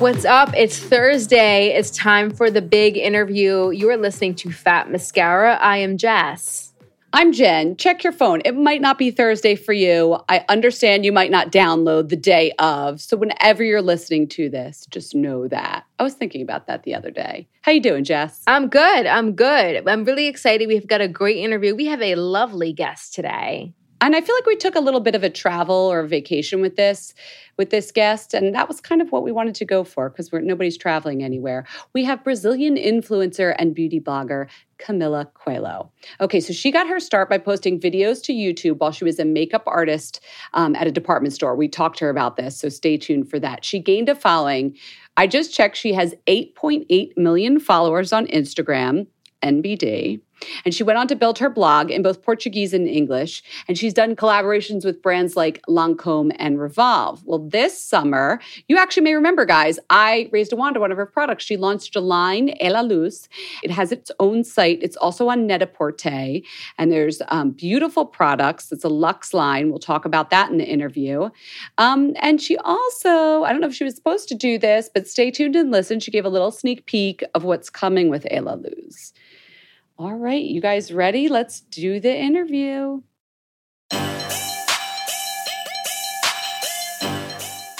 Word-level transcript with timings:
What's 0.00 0.24
up? 0.24 0.52
It's 0.56 0.80
Thursday. 0.80 1.68
It's 1.68 1.90
time 1.90 2.32
for 2.32 2.50
the 2.50 2.60
big 2.60 2.96
interview. 2.96 3.70
You 3.70 3.88
are 3.90 3.96
listening 3.96 4.34
to 4.36 4.50
Fat 4.50 4.90
Mascara. 4.90 5.54
I 5.60 5.76
am 5.76 5.96
Jess. 5.96 6.74
I'm 7.12 7.32
Jen. 7.32 7.76
Check 7.76 8.02
your 8.02 8.12
phone. 8.12 8.42
It 8.44 8.56
might 8.56 8.80
not 8.80 8.98
be 8.98 9.12
Thursday 9.12 9.54
for 9.54 9.72
you. 9.72 10.18
I 10.28 10.44
understand 10.48 11.04
you 11.04 11.12
might 11.12 11.30
not 11.30 11.52
download 11.52 12.08
the 12.08 12.16
day 12.16 12.50
of. 12.58 13.00
So 13.00 13.16
whenever 13.16 13.62
you're 13.62 13.80
listening 13.80 14.26
to 14.30 14.48
this, 14.50 14.84
just 14.90 15.14
know 15.14 15.46
that. 15.46 15.84
I 16.00 16.02
was 16.02 16.14
thinking 16.14 16.42
about 16.42 16.66
that 16.66 16.82
the 16.82 16.96
other 16.96 17.12
day. 17.12 17.48
How 17.62 17.70
you 17.70 17.80
doing, 17.80 18.02
Jess? 18.02 18.42
I'm 18.48 18.68
good. 18.68 19.06
I'm 19.06 19.32
good. 19.32 19.88
I'm 19.88 20.04
really 20.04 20.26
excited. 20.26 20.66
We've 20.66 20.86
got 20.86 21.00
a 21.00 21.08
great 21.08 21.36
interview. 21.36 21.76
We 21.76 21.86
have 21.86 22.02
a 22.02 22.16
lovely 22.16 22.72
guest 22.72 23.14
today. 23.14 23.72
And 24.00 24.14
I 24.14 24.20
feel 24.20 24.34
like 24.34 24.46
we 24.46 24.56
took 24.56 24.76
a 24.76 24.80
little 24.80 25.00
bit 25.00 25.14
of 25.14 25.24
a 25.24 25.30
travel 25.30 25.74
or 25.74 26.06
vacation 26.06 26.60
with 26.60 26.76
this 26.76 27.14
with 27.56 27.70
this 27.70 27.90
guest 27.90 28.34
and 28.34 28.54
that 28.54 28.68
was 28.68 28.80
kind 28.80 29.02
of 29.02 29.10
what 29.10 29.24
we 29.24 29.32
wanted 29.32 29.56
to 29.56 29.64
go 29.64 29.82
for 29.82 30.08
because 30.08 30.30
nobody's 30.32 30.78
traveling 30.78 31.24
anywhere. 31.24 31.66
We 31.92 32.04
have 32.04 32.22
Brazilian 32.22 32.76
influencer 32.76 33.54
and 33.58 33.74
beauty 33.74 34.00
blogger 34.00 34.46
Camila 34.78 35.26
Coelho. 35.34 35.90
Okay, 36.20 36.38
so 36.38 36.52
she 36.52 36.70
got 36.70 36.86
her 36.86 37.00
start 37.00 37.28
by 37.28 37.38
posting 37.38 37.80
videos 37.80 38.22
to 38.24 38.32
YouTube 38.32 38.78
while 38.78 38.92
she 38.92 39.04
was 39.04 39.18
a 39.18 39.24
makeup 39.24 39.64
artist 39.66 40.20
um, 40.54 40.76
at 40.76 40.86
a 40.86 40.92
department 40.92 41.34
store. 41.34 41.56
We 41.56 41.66
talked 41.66 41.98
to 41.98 42.04
her 42.04 42.10
about 42.10 42.36
this, 42.36 42.56
so 42.56 42.68
stay 42.68 42.96
tuned 42.96 43.28
for 43.28 43.40
that. 43.40 43.64
She 43.64 43.80
gained 43.80 44.08
a 44.08 44.14
following. 44.14 44.76
I 45.16 45.26
just 45.26 45.52
checked, 45.52 45.76
she 45.76 45.92
has 45.94 46.14
8.8 46.28 47.16
million 47.16 47.58
followers 47.58 48.12
on 48.12 48.28
Instagram. 48.28 49.08
NBD. 49.42 50.20
And 50.64 50.74
she 50.74 50.82
went 50.82 50.98
on 50.98 51.08
to 51.08 51.16
build 51.16 51.38
her 51.38 51.50
blog 51.50 51.90
in 51.90 52.02
both 52.02 52.22
Portuguese 52.22 52.72
and 52.72 52.88
English. 52.88 53.42
And 53.66 53.76
she's 53.76 53.94
done 53.94 54.16
collaborations 54.16 54.84
with 54.84 55.02
brands 55.02 55.36
like 55.36 55.60
Lancome 55.68 56.34
and 56.38 56.60
Revolve. 56.60 57.24
Well, 57.24 57.38
this 57.38 57.80
summer, 57.80 58.40
you 58.68 58.76
actually 58.76 59.02
may 59.04 59.14
remember, 59.14 59.44
guys, 59.44 59.78
I 59.90 60.28
raised 60.32 60.52
a 60.52 60.56
wand 60.56 60.74
to 60.74 60.80
one 60.80 60.92
of 60.92 60.96
her 60.96 61.06
products. 61.06 61.44
She 61.44 61.56
launched 61.56 61.96
a 61.96 62.00
line, 62.00 62.54
Ela 62.60 62.82
Luz. 62.82 63.28
It 63.62 63.70
has 63.70 63.92
its 63.92 64.10
own 64.20 64.44
site. 64.44 64.78
It's 64.82 64.96
also 64.96 65.28
on 65.28 65.46
Net-a-Porter. 65.46 66.40
And 66.78 66.92
there's 66.92 67.20
um, 67.28 67.50
beautiful 67.50 68.04
products. 68.04 68.70
It's 68.72 68.84
a 68.84 68.88
luxe 68.88 69.34
line. 69.34 69.70
We'll 69.70 69.78
talk 69.78 70.04
about 70.04 70.30
that 70.30 70.50
in 70.50 70.58
the 70.58 70.66
interview. 70.66 71.30
Um, 71.78 72.14
and 72.20 72.40
she 72.40 72.56
also, 72.58 73.42
I 73.42 73.52
don't 73.52 73.60
know 73.60 73.68
if 73.68 73.74
she 73.74 73.84
was 73.84 73.94
supposed 73.94 74.28
to 74.28 74.34
do 74.34 74.58
this, 74.58 74.88
but 74.92 75.08
stay 75.08 75.30
tuned 75.30 75.56
and 75.56 75.70
listen. 75.70 76.00
She 76.00 76.10
gave 76.10 76.24
a 76.24 76.28
little 76.28 76.50
sneak 76.50 76.86
peek 76.86 77.22
of 77.34 77.44
what's 77.44 77.70
coming 77.70 78.08
with 78.08 78.26
Ela 78.30 78.56
Luz. 78.56 79.12
All 80.00 80.14
right, 80.14 80.44
you 80.44 80.60
guys 80.60 80.92
ready? 80.92 81.28
Let's 81.28 81.58
do 81.58 81.98
the 81.98 82.16
interview. 82.16 83.02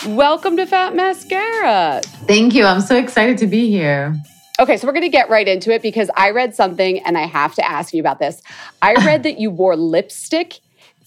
Welcome 0.05 0.56
to 0.56 0.67
Fat 0.67 0.97
Mascara. 0.97 2.00
Thank 2.26 2.56
you. 2.56 2.65
I'm 2.65 2.81
so 2.81 2.97
excited 2.97 3.38
to 3.38 3.47
be 3.47 3.70
here. 3.70 4.20
Okay, 4.59 4.76
so 4.76 4.88
we're 4.88 4.94
going 4.94 5.05
to 5.05 5.09
get 5.09 5.31
right 5.31 5.47
into 5.47 5.73
it 5.73 5.81
because 5.81 6.11
I 6.17 6.31
read 6.31 6.56
something 6.56 6.99
and 7.05 7.17
I 7.17 7.26
have 7.26 7.55
to 7.55 7.65
ask 7.65 7.94
you 7.94 8.00
about 8.00 8.19
this. 8.19 8.43
I 8.82 8.94
read 8.94 9.23
that 9.23 9.38
you 9.38 9.53
wore 9.53 9.76
lipstick 9.76 10.59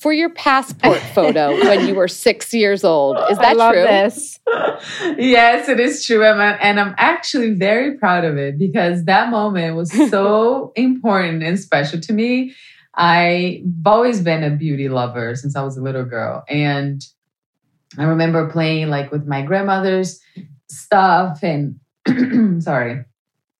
for 0.01 0.12
your 0.12 0.31
passport 0.31 0.98
photo 1.13 1.51
when 1.51 1.88
you 1.88 1.94
were 1.94 2.07
six 2.07 2.56
years 2.56 2.83
old. 2.83 3.18
Is 3.30 3.38
that 3.38 3.51
I 3.51 3.53
love 3.53 3.74
true? 3.74 3.83
This. 3.83 4.39
yes, 5.19 5.69
it 5.69 5.80
is 5.80 6.03
true. 6.03 6.25
And 6.25 6.80
I'm 6.80 6.95
actually 6.98 7.53
very 7.53 8.00
proud 8.00 8.25
of 8.25 8.36
it 8.36 8.57
because 8.57 9.06
that 9.06 9.30
moment 9.30 9.75
was 9.75 9.92
so 10.09 10.71
important 10.75 11.44
and 11.44 11.59
special 11.59 12.01
to 12.01 12.13
me. 12.13 12.56
I've 12.95 13.62
always 13.86 14.21
been 14.21 14.44
a 14.44 14.50
beauty 14.50 14.89
lover 14.89 15.36
since 15.36 15.56
I 15.56 15.62
was 15.62 15.77
a 15.77 15.83
little 15.83 16.03
girl. 16.03 16.44
And 16.50 17.06
I 18.00 18.06
remember 18.06 18.50
playing 18.50 18.89
like 18.89 19.12
with 19.12 19.27
my 19.27 19.44
grandmother's 19.44 20.19
stuff 20.68 21.44
and 21.44 21.80
sorry. 22.63 23.06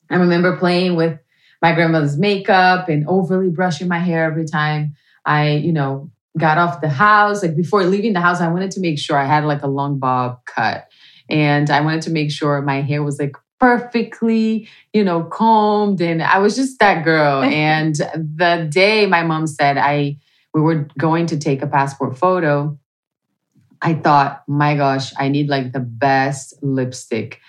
I 0.10 0.16
remember 0.16 0.58
playing 0.58 0.96
with 0.96 1.20
my 1.62 1.76
grandmother's 1.76 2.18
makeup 2.18 2.90
and 2.90 3.08
overly 3.08 3.50
brushing 3.50 3.88
my 3.88 4.00
hair 4.00 4.26
every 4.26 4.46
time 4.46 4.96
I, 5.24 5.52
you 5.52 5.72
know, 5.72 6.10
got 6.38 6.58
off 6.58 6.82
the 6.82 6.90
house. 6.90 7.44
Like 7.44 7.56
before 7.56 7.84
leaving 7.84 8.14
the 8.14 8.22
house, 8.22 8.42
I 8.42 8.48
wanted 8.48 8.72
to 8.72 8.80
make 8.80 9.00
sure 9.00 9.18
I 9.18 9.26
had 9.26 9.46
like 9.46 9.64
a 9.64 9.68
long 9.68 10.00
bob 10.00 10.46
cut. 10.46 10.88
And 11.30 11.70
I 11.70 11.82
wanted 11.82 12.04
to 12.04 12.10
make 12.10 12.32
sure 12.32 12.62
my 12.62 12.82
hair 12.82 13.04
was 13.04 13.20
like 13.20 13.36
perfectly, 13.60 14.68
you 14.92 15.04
know, 15.04 15.24
combed. 15.24 16.02
And 16.02 16.22
I 16.22 16.40
was 16.40 16.56
just 16.56 16.80
that 16.80 17.04
girl. 17.04 17.44
and 17.44 17.96
the 17.96 18.68
day 18.70 19.06
my 19.06 19.24
mom 19.24 19.48
said 19.48 19.78
I 19.78 20.18
we 20.54 20.62
were 20.62 20.88
going 20.98 21.28
to 21.28 21.38
take 21.38 21.62
a 21.62 21.68
passport 21.68 22.18
photo, 22.18 22.78
I 23.82 23.94
thought, 23.94 24.44
my 24.48 24.76
gosh, 24.76 25.14
I 25.18 25.30
need 25.30 25.50
like 25.50 25.72
the 25.72 25.80
best 25.80 26.54
lipstick. 26.62 27.40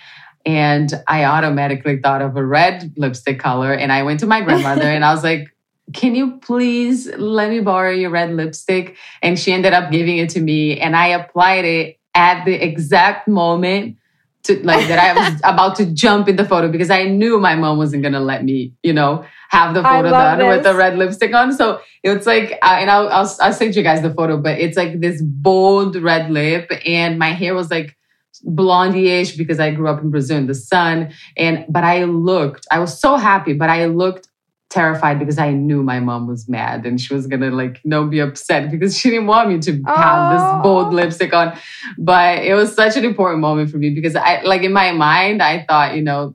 And 0.47 0.93
I 1.07 1.25
automatically 1.25 1.99
thought 1.99 2.23
of 2.23 2.37
a 2.37 2.45
red 2.45 2.95
lipstick 2.97 3.39
color. 3.39 3.73
And 3.73 3.93
I 3.93 4.03
went 4.03 4.21
to 4.21 4.27
my 4.27 4.41
grandmother 4.41 4.83
and 4.83 5.05
I 5.05 5.13
was 5.13 5.23
like, 5.23 5.49
can 5.93 6.15
you 6.15 6.39
please 6.39 7.07
let 7.17 7.51
me 7.51 7.61
borrow 7.61 7.91
your 7.91 8.11
red 8.11 8.33
lipstick? 8.33 8.97
And 9.23 9.39
she 9.39 9.53
ended 9.53 9.73
up 9.73 9.91
giving 9.91 10.19
it 10.19 10.31
to 10.31 10.41
me. 10.41 10.79
And 10.81 10.97
I 10.97 11.09
applied 11.09 11.65
it 11.65 11.99
at 12.15 12.45
the 12.45 12.55
exact 12.55 13.29
moment 13.29 13.97
to 14.45 14.61
like 14.65 14.89
that 14.89 14.99
I 14.99 15.31
was 15.31 15.41
about 15.45 15.77
to 15.77 15.87
jump 15.87 16.29
in 16.29 16.37
the 16.37 16.45
photo 16.45 16.69
because 16.69 16.91
I 16.91 17.05
knew 17.05 17.39
my 17.39 17.55
mom 17.55 17.79
wasn't 17.79 18.03
gonna 18.03 18.21
let 18.21 18.45
me, 18.45 18.75
you 18.83 18.93
know, 18.93 19.25
have 19.51 19.75
the 19.75 19.83
photo 19.83 20.11
done 20.11 20.39
this. 20.39 20.49
with 20.49 20.65
the 20.65 20.75
red 20.75 20.99
lipstick 20.99 21.35
on. 21.35 21.53
So 21.53 21.81
it's 22.03 22.27
like, 22.27 22.59
uh, 22.63 22.77
and 22.81 22.91
I'll, 22.91 23.09
I'll 23.09 23.37
I'll 23.41 23.53
send 23.53 23.77
you 23.77 23.83
guys 23.83 24.03
the 24.03 24.13
photo, 24.13 24.37
but 24.37 24.59
it's 24.59 24.77
like 24.77 25.01
this 25.01 25.23
bold 25.23 25.97
red 25.97 26.31
lip, 26.31 26.71
and 26.85 27.19
my 27.19 27.31
hair 27.31 27.55
was 27.55 27.71
like 27.71 27.97
blondie-ish 28.45 29.37
because 29.37 29.61
I 29.61 29.71
grew 29.71 29.89
up 29.89 30.03
in 30.03 30.11
Brazil 30.11 30.39
in 30.39 30.47
the 30.47 30.55
sun. 30.55 31.13
And 31.37 31.65
but 31.69 31.85
I 31.85 32.05
looked, 32.05 32.67
I 32.71 32.79
was 32.79 32.99
so 32.99 33.17
happy, 33.17 33.53
but 33.53 33.71
I 33.71 33.87
looked 33.87 34.29
terrified 34.73 35.19
because 35.19 35.37
I 35.39 35.53
knew 35.53 35.83
my 35.83 36.01
mom 36.01 36.27
was 36.27 36.49
mad 36.49 36.87
and 36.87 36.99
she 36.99 37.13
was 37.13 37.27
gonna 37.27 37.51
like 37.51 37.81
you 37.85 37.91
know 37.91 38.07
be 38.07 38.21
upset 38.21 38.71
because 38.71 38.97
she 38.99 39.11
didn't 39.11 39.27
want 39.27 39.51
me 39.51 39.59
to 39.59 39.83
oh. 39.87 39.95
have 39.95 40.33
this 40.33 40.63
bold 40.63 40.95
lipstick 40.95 41.35
on. 41.35 41.57
But 41.99 42.39
it 42.39 42.55
was 42.55 42.75
such 42.75 42.97
an 42.97 43.05
important 43.05 43.41
moment 43.41 43.71
for 43.71 43.77
me 43.77 43.91
because 43.91 44.17
I 44.17 44.41
like 44.43 44.63
in 44.63 44.73
my 44.73 44.93
mind 44.93 45.43
I 45.43 45.65
thought 45.69 45.95
you 45.95 46.03
know 46.03 46.35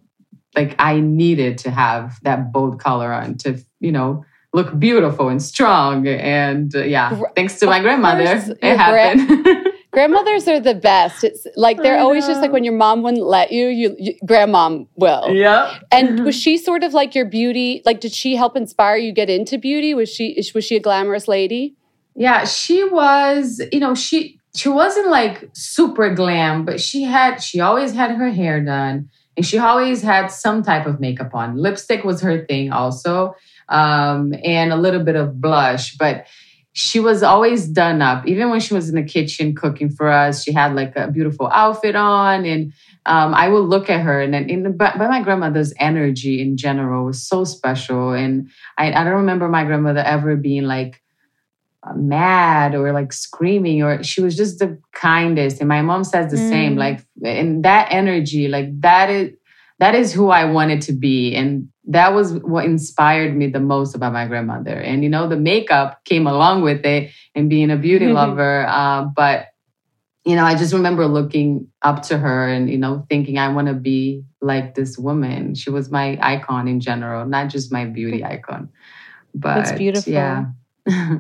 like 0.56 0.76
I 0.80 1.00
needed 1.00 1.58
to 1.60 1.72
have 1.72 2.20
that 2.24 2.52
bold 2.52 2.80
color 2.80 3.12
on 3.12 3.38
to 3.40 3.60
you 3.80 3.92
know 3.92 4.24
look 4.54 4.78
beautiful 4.78 5.30
and 5.30 5.42
strong 5.42 6.08
and 6.08 6.76
uh, 6.76 6.84
yeah 6.84 7.20
thanks 7.36 7.60
to 7.60 7.66
my 7.66 7.80
grandmother 7.80 8.56
it 8.62 8.78
happened. 8.78 9.68
Grandmothers 9.98 10.48
are 10.48 10.60
the 10.60 10.76
best. 10.76 11.24
It's 11.24 11.48
like 11.56 11.78
they're 11.82 11.98
always 11.98 12.28
just 12.28 12.40
like 12.40 12.52
when 12.52 12.64
your 12.64 12.76
mom 12.76 13.02
wouldn't 13.02 13.26
let 13.26 13.52
you, 13.52 13.66
you, 13.66 13.96
you 13.98 14.14
grandmom 14.28 14.86
will. 14.96 15.34
Yeah. 15.34 15.80
And 15.92 16.24
was 16.24 16.36
she 16.36 16.60
sort 16.60 16.84
of 16.84 16.94
like 16.94 17.16
your 17.16 17.26
beauty? 17.26 17.82
Like, 17.84 18.00
did 18.00 18.12
she 18.12 18.36
help 18.36 18.56
inspire 18.56 18.98
you 18.98 19.12
get 19.12 19.28
into 19.28 19.58
beauty? 19.58 19.96
Was 19.96 20.08
she 20.08 20.40
was 20.54 20.64
she 20.64 20.76
a 20.76 20.80
glamorous 20.80 21.28
lady? 21.28 21.74
Yeah, 22.14 22.46
she 22.46 22.84
was. 22.84 23.60
You 23.72 23.80
know, 23.80 23.96
she 23.96 24.40
she 24.56 24.70
wasn't 24.70 25.08
like 25.08 25.50
super 25.54 26.14
glam, 26.14 26.64
but 26.64 26.80
she 26.80 27.02
had 27.02 27.42
she 27.42 27.60
always 27.60 27.92
had 27.92 28.12
her 28.12 28.30
hair 28.30 28.64
done, 28.64 29.10
and 29.36 29.44
she 29.44 29.58
always 29.58 30.04
had 30.04 30.28
some 30.28 30.62
type 30.62 30.86
of 30.86 31.00
makeup 31.00 31.34
on. 31.34 31.58
Lipstick 31.58 32.04
was 32.04 32.22
her 32.22 32.46
thing, 32.46 32.72
also, 32.72 33.34
um, 33.68 34.32
and 34.44 34.72
a 34.72 34.78
little 34.78 35.04
bit 35.04 35.16
of 35.16 35.42
blush, 35.42 35.98
but 35.98 36.28
she 36.78 37.00
was 37.00 37.24
always 37.24 37.68
done 37.68 38.04
up. 38.04 38.28
Even 38.28 38.52
when 38.52 38.60
she 38.60 38.76
was 38.76 38.88
in 38.88 38.94
the 38.94 39.04
kitchen 39.04 39.56
cooking 39.56 39.90
for 39.90 40.10
us, 40.10 40.44
she 40.44 40.54
had 40.54 40.76
like 40.76 40.96
a 40.96 41.10
beautiful 41.10 41.48
outfit 41.48 41.96
on. 41.96 42.46
And 42.46 42.72
um, 43.08 43.34
I 43.34 43.50
would 43.50 43.66
look 43.66 43.90
at 43.90 44.02
her, 44.02 44.22
and 44.22 44.32
then 44.32 44.48
in 44.48 44.62
the, 44.62 44.70
by 44.70 44.94
my 44.96 45.24
grandmother's 45.24 45.74
energy 45.80 46.40
in 46.40 46.56
general 46.56 47.06
was 47.06 47.28
so 47.28 47.46
special. 47.46 48.12
And 48.12 48.52
I, 48.78 48.92
I 48.94 49.04
don't 49.04 49.14
remember 49.14 49.50
my 49.50 49.64
grandmother 49.64 50.02
ever 50.02 50.36
being 50.36 50.66
like 50.66 51.02
uh, 51.82 51.96
mad 51.96 52.76
or 52.76 52.92
like 52.92 53.12
screaming, 53.12 53.82
or 53.82 54.04
she 54.04 54.22
was 54.22 54.38
just 54.38 54.60
the 54.60 54.80
kindest. 54.94 55.60
And 55.60 55.68
my 55.68 55.82
mom 55.82 56.04
says 56.04 56.30
the 56.30 56.38
mm. 56.38 56.48
same. 56.48 56.76
Like, 56.76 57.04
and 57.26 57.66
that 57.66 57.88
energy, 57.90 58.50
like 58.50 58.80
that 58.82 59.10
is 59.10 59.32
that 59.80 59.96
is 59.96 60.14
who 60.14 60.30
I 60.30 60.46
wanted 60.46 60.84
to 60.84 60.94
be. 60.94 61.34
And 61.34 61.70
that 61.88 62.14
was 62.14 62.34
what 62.34 62.66
inspired 62.66 63.36
me 63.36 63.48
the 63.48 63.62
most 63.62 63.96
about 63.96 64.14
my 64.14 64.28
grandmother. 64.28 64.74
And, 64.74 65.04
you 65.04 65.10
know, 65.10 65.28
the 65.28 65.38
makeup 65.38 66.04
came 66.04 66.28
along 66.28 66.62
with 66.62 66.86
it 66.86 67.12
and 67.34 67.50
being 67.50 67.72
a 67.72 67.78
beauty 67.78 68.08
lover. 68.12 68.66
Uh, 68.68 69.06
but, 69.06 69.48
you 70.26 70.36
know, 70.36 70.44
I 70.44 70.56
just 70.56 70.74
remember 70.74 71.08
looking 71.08 71.68
up 71.82 72.04
to 72.04 72.18
her 72.18 72.48
and, 72.48 72.70
you 72.70 72.78
know, 72.78 73.06
thinking 73.10 73.38
I 73.38 73.48
want 73.54 73.70
to 73.70 73.74
be 73.74 74.24
like 74.42 74.76
this 74.76 74.98
woman. 74.98 75.56
She 75.56 75.70
was 75.70 75.90
my 75.90 76.20
icon 76.22 76.68
in 76.68 76.82
general, 76.82 77.26
not 77.26 77.50
just 77.50 77.72
my 77.72 77.86
beauty 77.86 78.24
icon. 78.24 78.70
But 79.34 79.56
That's 79.56 79.72
beautiful. 79.72 80.12
Yeah. 80.12 80.46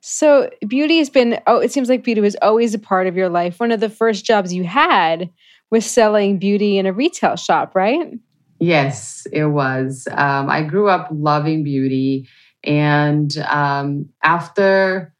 so 0.00 0.48
beauty 0.68 0.98
has 0.98 1.10
been, 1.10 1.40
oh, 1.48 1.58
it 1.58 1.72
seems 1.72 1.88
like 1.88 2.04
beauty 2.04 2.20
was 2.20 2.36
always 2.40 2.72
a 2.72 2.78
part 2.78 3.08
of 3.08 3.16
your 3.16 3.28
life. 3.28 3.58
One 3.58 3.72
of 3.72 3.80
the 3.80 3.90
first 3.90 4.24
jobs 4.24 4.54
you 4.54 4.62
had 4.62 5.30
was 5.70 5.84
selling 5.84 6.38
beauty 6.38 6.78
in 6.78 6.86
a 6.86 6.92
retail 6.92 7.34
shop, 7.34 7.74
right? 7.74 8.12
Yes, 8.58 9.26
it 9.32 9.44
was. 9.46 10.06
Um, 10.10 10.48
I 10.48 10.62
grew 10.62 10.88
up 10.88 11.08
loving 11.10 11.64
beauty. 11.64 12.28
And 12.62 13.36
um, 13.38 14.08
after 14.22 15.14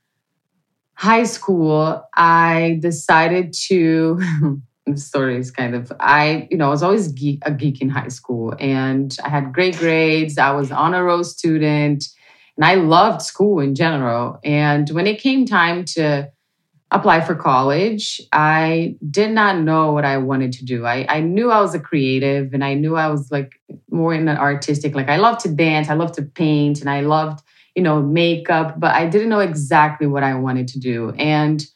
high 0.94 1.24
school, 1.24 2.02
I 2.14 2.78
decided 2.80 3.52
to. 3.68 4.20
the 4.86 4.96
story 4.98 5.38
is 5.38 5.50
kind 5.50 5.74
of 5.74 5.90
I, 5.98 6.46
you 6.50 6.58
know, 6.58 6.66
I 6.66 6.70
was 6.70 6.82
always 6.82 7.08
geek, 7.08 7.40
a 7.46 7.50
geek 7.52 7.80
in 7.80 7.88
high 7.88 8.08
school, 8.08 8.54
and 8.58 9.16
I 9.24 9.28
had 9.30 9.52
great 9.52 9.78
grades. 9.78 10.36
I 10.38 10.50
was 10.52 10.70
honor 10.70 11.04
roll 11.04 11.24
student, 11.24 12.04
and 12.56 12.64
I 12.64 12.74
loved 12.74 13.22
school 13.22 13.60
in 13.60 13.74
general. 13.74 14.38
And 14.44 14.88
when 14.90 15.06
it 15.06 15.20
came 15.20 15.46
time 15.46 15.84
to 15.96 16.30
apply 16.94 17.20
for 17.20 17.34
college, 17.34 18.20
I 18.32 18.96
did 19.10 19.32
not 19.32 19.58
know 19.58 19.92
what 19.92 20.04
I 20.04 20.16
wanted 20.18 20.52
to 20.52 20.64
do. 20.64 20.86
I, 20.86 21.04
I 21.08 21.20
knew 21.20 21.50
I 21.50 21.60
was 21.60 21.74
a 21.74 21.80
creative 21.80 22.54
and 22.54 22.64
I 22.64 22.74
knew 22.74 22.94
I 22.94 23.08
was 23.08 23.32
like 23.32 23.60
more 23.90 24.14
in 24.14 24.28
an 24.28 24.38
artistic, 24.38 24.94
like 24.94 25.08
I 25.08 25.16
love 25.16 25.38
to 25.38 25.48
dance, 25.48 25.90
I 25.90 25.94
love 25.94 26.12
to 26.12 26.22
paint, 26.22 26.80
and 26.80 26.88
I 26.88 27.00
loved, 27.00 27.42
you 27.74 27.82
know, 27.82 28.00
makeup, 28.00 28.78
but 28.78 28.94
I 28.94 29.08
didn't 29.08 29.28
know 29.28 29.40
exactly 29.40 30.06
what 30.06 30.22
I 30.22 30.34
wanted 30.36 30.68
to 30.68 30.78
do. 30.78 31.10
And 31.18 31.66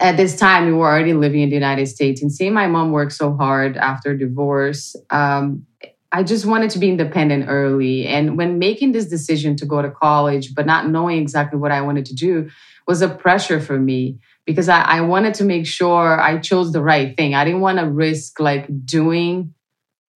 at 0.00 0.16
this 0.16 0.36
time, 0.36 0.64
we 0.66 0.72
were 0.72 0.88
already 0.88 1.12
living 1.12 1.42
in 1.42 1.50
the 1.50 1.54
United 1.54 1.86
States 1.86 2.22
and 2.22 2.32
seeing 2.32 2.54
my 2.54 2.66
mom 2.66 2.92
work 2.92 3.10
so 3.10 3.36
hard 3.36 3.76
after 3.76 4.16
divorce, 4.16 4.96
um, 5.10 5.66
I 6.12 6.24
just 6.24 6.44
wanted 6.44 6.70
to 6.70 6.80
be 6.80 6.88
independent 6.88 7.44
early. 7.48 8.06
And 8.06 8.36
when 8.36 8.58
making 8.58 8.92
this 8.92 9.06
decision 9.06 9.54
to 9.56 9.66
go 9.66 9.80
to 9.80 9.90
college, 9.90 10.54
but 10.56 10.66
not 10.66 10.88
knowing 10.88 11.18
exactly 11.18 11.56
what 11.58 11.70
I 11.70 11.82
wanted 11.82 12.04
to 12.06 12.14
do, 12.14 12.50
was 12.86 13.02
a 13.02 13.08
pressure 13.08 13.60
for 13.60 13.78
me 13.78 14.18
because 14.46 14.68
I, 14.68 14.80
I 14.82 15.00
wanted 15.02 15.34
to 15.34 15.44
make 15.44 15.66
sure 15.66 16.20
I 16.20 16.38
chose 16.38 16.72
the 16.72 16.82
right 16.82 17.16
thing. 17.16 17.34
I 17.34 17.44
didn't 17.44 17.60
want 17.60 17.78
to 17.78 17.86
risk 17.86 18.40
like 18.40 18.66
doing, 18.84 19.54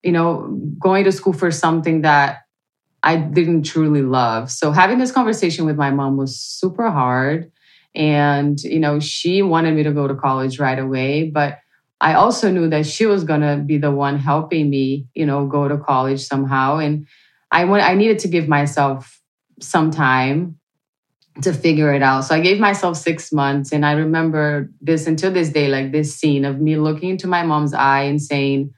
you 0.02 0.12
know, 0.12 0.60
going 0.78 1.04
to 1.04 1.12
school 1.12 1.32
for 1.32 1.50
something 1.50 2.02
that 2.02 2.38
I 3.02 3.16
didn't 3.16 3.64
truly 3.64 4.02
love. 4.02 4.50
So 4.50 4.72
having 4.72 4.98
this 4.98 5.12
conversation 5.12 5.66
with 5.66 5.76
my 5.76 5.90
mom 5.90 6.16
was 6.16 6.38
super 6.40 6.90
hard. 6.90 7.52
And, 7.94 8.58
you 8.62 8.80
know, 8.80 8.98
she 8.98 9.42
wanted 9.42 9.74
me 9.74 9.84
to 9.84 9.92
go 9.92 10.08
to 10.08 10.14
college 10.14 10.58
right 10.58 10.78
away. 10.78 11.30
But 11.30 11.58
I 12.00 12.14
also 12.14 12.50
knew 12.50 12.68
that 12.70 12.86
she 12.86 13.06
was 13.06 13.24
going 13.24 13.42
to 13.42 13.62
be 13.64 13.78
the 13.78 13.92
one 13.92 14.18
helping 14.18 14.68
me, 14.68 15.06
you 15.14 15.26
know, 15.26 15.46
go 15.46 15.68
to 15.68 15.78
college 15.78 16.20
somehow. 16.20 16.78
And 16.78 17.06
I 17.52 17.66
want, 17.66 17.84
I 17.84 17.94
needed 17.94 18.18
to 18.20 18.28
give 18.28 18.48
myself 18.48 19.20
some 19.60 19.90
time 19.90 20.58
to 21.42 21.52
figure 21.52 21.92
it 21.92 22.02
out. 22.02 22.22
So 22.22 22.34
I 22.34 22.40
gave 22.40 22.60
myself 22.60 22.96
six 22.96 23.32
months. 23.32 23.72
And 23.72 23.84
I 23.84 23.92
remember 23.92 24.70
this 24.80 25.06
until 25.06 25.32
this 25.32 25.48
day, 25.48 25.68
like 25.68 25.90
this 25.90 26.14
scene 26.14 26.44
of 26.44 26.60
me 26.60 26.76
looking 26.76 27.10
into 27.10 27.26
my 27.26 27.42
mom's 27.42 27.74
eye 27.74 28.02
and 28.02 28.22
saying, 28.22 28.72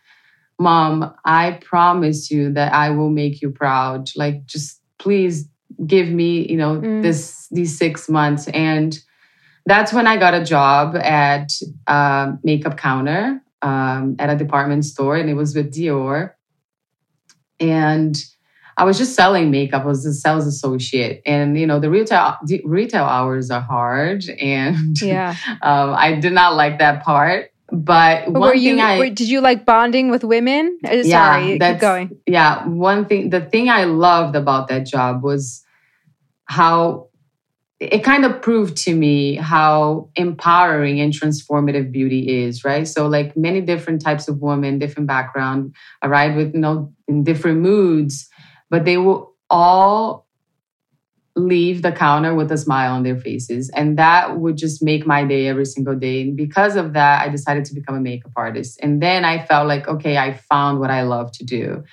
Mom, 0.59 1.15
I 1.25 1.59
promise 1.63 2.31
you 2.31 2.53
that 2.55 2.73
I 2.73 2.91
will 2.91 3.11
make 3.11 3.43
you 3.43 3.51
proud. 3.51 4.09
Like, 4.17 4.47
just 4.47 4.81
please 4.99 5.49
give 5.87 6.09
me, 6.09 6.49
you 6.49 6.57
know, 6.57 6.77
mm. 6.77 7.03
this 7.03 7.47
these 7.51 7.77
six 7.77 8.09
months. 8.09 8.49
And 8.49 8.99
that's 9.67 9.93
when 9.93 10.07
I 10.07 10.17
got 10.17 10.33
a 10.33 10.43
job 10.43 10.97
at 10.97 11.53
uh, 11.87 12.33
Makeup 12.43 12.79
Counter 12.79 13.43
um, 13.61 14.17
at 14.19 14.31
a 14.31 14.37
department 14.37 14.87
store, 14.87 15.17
and 15.17 15.29
it 15.29 15.35
was 15.35 15.55
with 15.55 15.75
Dior. 15.75 16.33
And 17.61 18.17
I 18.79 18.85
was 18.85 18.99
just 18.99 19.15
selling 19.15 19.51
makeup. 19.51 19.83
I 19.83 19.87
was 19.87 20.05
a 20.05 20.13
sales 20.13 20.47
associate, 20.47 21.23
and 21.25 21.59
you 21.59 21.67
know 21.67 21.81
the 21.81 21.91
retail 21.91 22.37
the 22.45 22.61
retail 22.65 23.05
hours 23.05 23.51
are 23.51 23.61
hard, 23.61 24.25
and 24.41 25.01
Yeah. 25.01 25.35
um, 25.63 25.95
I 25.95 26.15
did 26.21 26.33
not 26.33 26.55
like 26.57 26.79
that 26.79 27.03
part. 27.05 27.51
But, 27.73 28.27
But 28.27 28.33
one 28.35 28.41
were 28.43 28.53
thing 28.55 28.79
you? 28.79 28.79
I 28.79 28.99
were- 28.99 29.11
did 29.11 29.29
you 29.29 29.41
like 29.41 29.67
bonding 29.67 30.09
with 30.11 30.23
women? 30.23 30.79
Uh, 30.87 30.93
Yeah, 31.03 31.03
Sorry, 31.35 31.47
keep 31.53 31.61
that's- 31.61 31.81
going. 31.81 32.17
yeah 32.27 32.65
one 32.69 33.07
thing 33.07 33.31
the 33.31 33.41
thing 33.41 33.69
i 33.69 33.83
loved 33.85 34.37
about 34.37 34.69
that 34.69 34.87
job 34.87 35.25
was 35.25 35.65
how 36.45 37.09
it 37.81 38.05
kind 38.05 38.25
of 38.25 38.41
proved 38.41 38.77
to 38.85 38.95
me 38.95 39.35
how 39.35 40.09
empowering 40.15 41.01
and 41.01 41.13
transformative 41.13 41.91
beauty 41.91 42.43
is 42.45 42.65
right 42.65 42.87
so 42.89 43.07
like 43.09 43.37
many 43.37 43.61
different 43.61 44.01
types 44.01 44.29
of 44.29 44.41
women 44.41 44.79
different 44.79 45.07
background 45.09 45.75
arrive 46.05 46.37
with 46.37 46.55
you 46.55 46.61
know 46.61 46.93
in 47.09 47.25
different 47.25 47.59
moods 47.61 48.29
but 48.71 48.85
they 48.85 48.97
will 48.97 49.35
all 49.51 50.27
leave 51.37 51.83
the 51.83 51.93
counter 51.93 52.35
with 52.35 52.51
a 52.51 52.57
smile 52.57 52.95
on 52.95 53.03
their 53.03 53.19
faces. 53.19 53.69
And 53.71 53.99
that 53.99 54.39
would 54.39 54.57
just 54.57 54.83
make 54.83 55.07
my 55.07 55.23
day 55.23 55.49
every 55.49 55.67
single 55.67 55.95
day. 55.95 56.23
And 56.23 56.37
because 56.37 56.77
of 56.77 56.95
that 56.95 57.23
i 57.23 57.29
decided 57.29 57.67
to 57.67 57.75
become 57.75 57.95
a 57.95 58.01
makeup 58.01 58.33
artist. 58.37 58.81
And 58.83 59.03
then 59.03 59.25
i 59.25 59.45
felt 59.45 59.69
like 59.69 59.87
okay 59.87 60.17
i 60.17 60.33
found 60.33 60.81
what 60.81 60.91
i 60.91 61.03
love 61.03 61.31
to 61.33 61.45
do. 61.45 61.85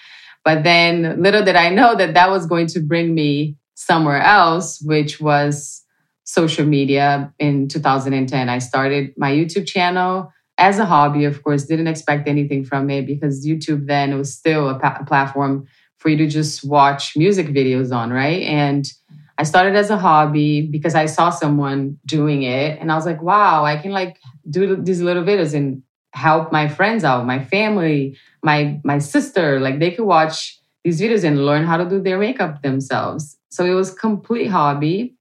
But 0.46 0.63
then 0.63 1.22
little 1.22 1.44
did 1.44 1.58
i 1.58 1.70
know 1.70 1.94
that 1.96 2.13
that 2.13 2.30
was 2.30 2.46
going 2.46 2.68
to 2.68 2.80
bring 2.80 3.13
me 3.13 3.58
somewhere 3.75 4.22
else 4.22 4.82
which 4.82 5.20
was 5.20 5.84
social 6.24 6.65
media. 6.65 7.34
In 7.38 7.68
2010 7.68 8.48
i 8.48 8.60
started 8.60 9.13
my 9.18 9.32
youtube 9.32 9.68
channel 9.68 10.32
as 10.58 10.80
a 10.80 10.86
hobby. 10.86 11.25
Of 11.25 11.44
course 11.44 11.65
didn't 11.65 11.88
expect 11.88 12.30
anything 12.30 12.63
from 12.63 12.89
it 12.89 13.06
because 13.06 13.46
youtube 13.46 13.88
then 13.88 14.18
was 14.18 14.34
still 14.34 14.70
a, 14.70 15.03
platform 15.06 15.68
for 16.04 16.10
you 16.10 16.18
to 16.18 16.28
just 16.28 16.66
watch 16.66 17.16
music 17.16 17.48
videos 17.48 17.96
on 17.96 18.12
right 18.12 18.44
and 18.44 18.92
I 19.38 19.44
started 19.44 19.76
as 19.76 19.90
a 19.90 19.98
hobby 19.98 20.62
because 20.62 20.96
I 20.96 21.08
saw 21.08 21.30
someone 21.30 21.98
doing 22.06 22.44
it 22.44 22.80
and 22.80 22.92
I 22.92 22.96
was 22.96 23.06
like, 23.06 23.22
wow, 23.22 23.66
I 23.66 23.78
can 23.78 23.92
like 23.92 24.20
do 24.50 24.76
these 24.76 25.02
little 25.02 25.24
videos 25.24 25.56
and 25.56 25.82
help 26.14 26.52
my 26.52 26.68
friends 26.68 27.04
out, 27.04 27.26
my 27.26 27.44
family, 27.44 28.16
my 28.44 28.80
my 28.84 29.00
sister, 29.00 29.60
like 29.60 29.80
they 29.80 29.92
could 29.92 30.06
watch 30.06 30.60
these 30.84 31.02
videos 31.02 31.24
and 31.24 31.46
learn 31.46 31.66
how 31.66 31.78
to 31.78 31.90
do 31.90 32.00
their 32.02 32.20
makeup 32.20 32.62
themselves. 32.62 33.38
So 33.50 33.66
it 33.66 33.74
was 33.74 33.94
complete 33.94 34.48
hobby 34.48 35.16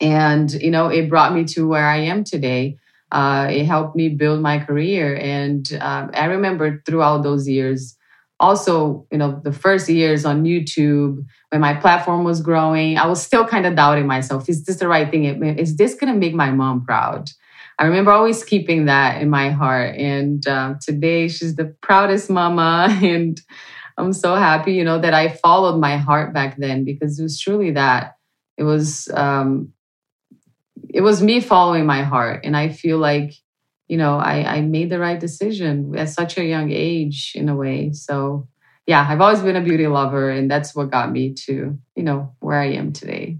and 0.00 0.52
you 0.52 0.70
know, 0.70 0.88
it 0.88 1.08
brought 1.08 1.34
me 1.34 1.44
to 1.44 1.66
where 1.66 1.86
I 1.86 1.98
am 1.98 2.24
today. 2.24 2.76
Uh, 3.10 3.48
it 3.50 3.64
helped 3.64 3.96
me 3.96 4.08
build 4.08 4.40
my 4.42 4.58
career 4.58 5.16
and 5.16 5.72
um, 5.80 6.10
I 6.14 6.26
remember 6.26 6.82
throughout 6.84 7.22
those 7.22 7.48
years 7.48 7.96
also, 8.40 9.06
you 9.12 9.18
know, 9.18 9.40
the 9.42 9.52
first 9.52 9.88
years 9.88 10.24
on 10.24 10.44
YouTube 10.44 11.24
when 11.50 11.60
my 11.60 11.74
platform 11.74 12.24
was 12.24 12.40
growing, 12.40 12.98
I 12.98 13.06
was 13.06 13.22
still 13.22 13.46
kind 13.46 13.64
of 13.66 13.76
doubting 13.76 14.06
myself. 14.06 14.48
Is 14.48 14.64
this 14.64 14.76
the 14.76 14.88
right 14.88 15.10
thing? 15.10 15.24
Is 15.24 15.76
this 15.76 15.94
going 15.94 16.12
to 16.12 16.18
make 16.18 16.34
my 16.34 16.50
mom 16.50 16.84
proud? 16.84 17.30
I 17.78 17.84
remember 17.84 18.12
always 18.12 18.44
keeping 18.44 18.86
that 18.86 19.20
in 19.20 19.30
my 19.30 19.50
heart. 19.50 19.96
And 19.96 20.46
uh, 20.46 20.74
today 20.80 21.28
she's 21.28 21.56
the 21.56 21.74
proudest 21.80 22.30
mama. 22.30 22.88
And 23.02 23.40
I'm 23.96 24.12
so 24.12 24.34
happy, 24.34 24.72
you 24.72 24.84
know, 24.84 24.98
that 24.98 25.14
I 25.14 25.28
followed 25.28 25.78
my 25.78 25.96
heart 25.96 26.34
back 26.34 26.56
then 26.56 26.84
because 26.84 27.18
it 27.18 27.22
was 27.22 27.38
truly 27.38 27.72
that. 27.72 28.16
It 28.56 28.64
was, 28.64 29.08
um, 29.14 29.72
it 30.92 31.00
was 31.00 31.22
me 31.22 31.40
following 31.40 31.86
my 31.86 32.02
heart. 32.02 32.44
And 32.44 32.56
I 32.56 32.70
feel 32.70 32.98
like, 32.98 33.34
you 33.88 33.96
know, 33.96 34.18
I, 34.18 34.56
I 34.56 34.60
made 34.62 34.90
the 34.90 34.98
right 34.98 35.18
decision 35.18 35.96
at 35.96 36.08
such 36.08 36.38
a 36.38 36.44
young 36.44 36.70
age 36.70 37.32
in 37.34 37.48
a 37.48 37.56
way. 37.56 37.92
So, 37.92 38.48
yeah, 38.86 39.06
I've 39.08 39.20
always 39.20 39.40
been 39.40 39.56
a 39.56 39.62
beauty 39.62 39.86
lover, 39.86 40.30
and 40.30 40.50
that's 40.50 40.74
what 40.74 40.90
got 40.90 41.10
me 41.10 41.34
to, 41.46 41.78
you 41.94 42.02
know, 42.02 42.34
where 42.40 42.58
I 42.58 42.72
am 42.72 42.92
today. 42.92 43.38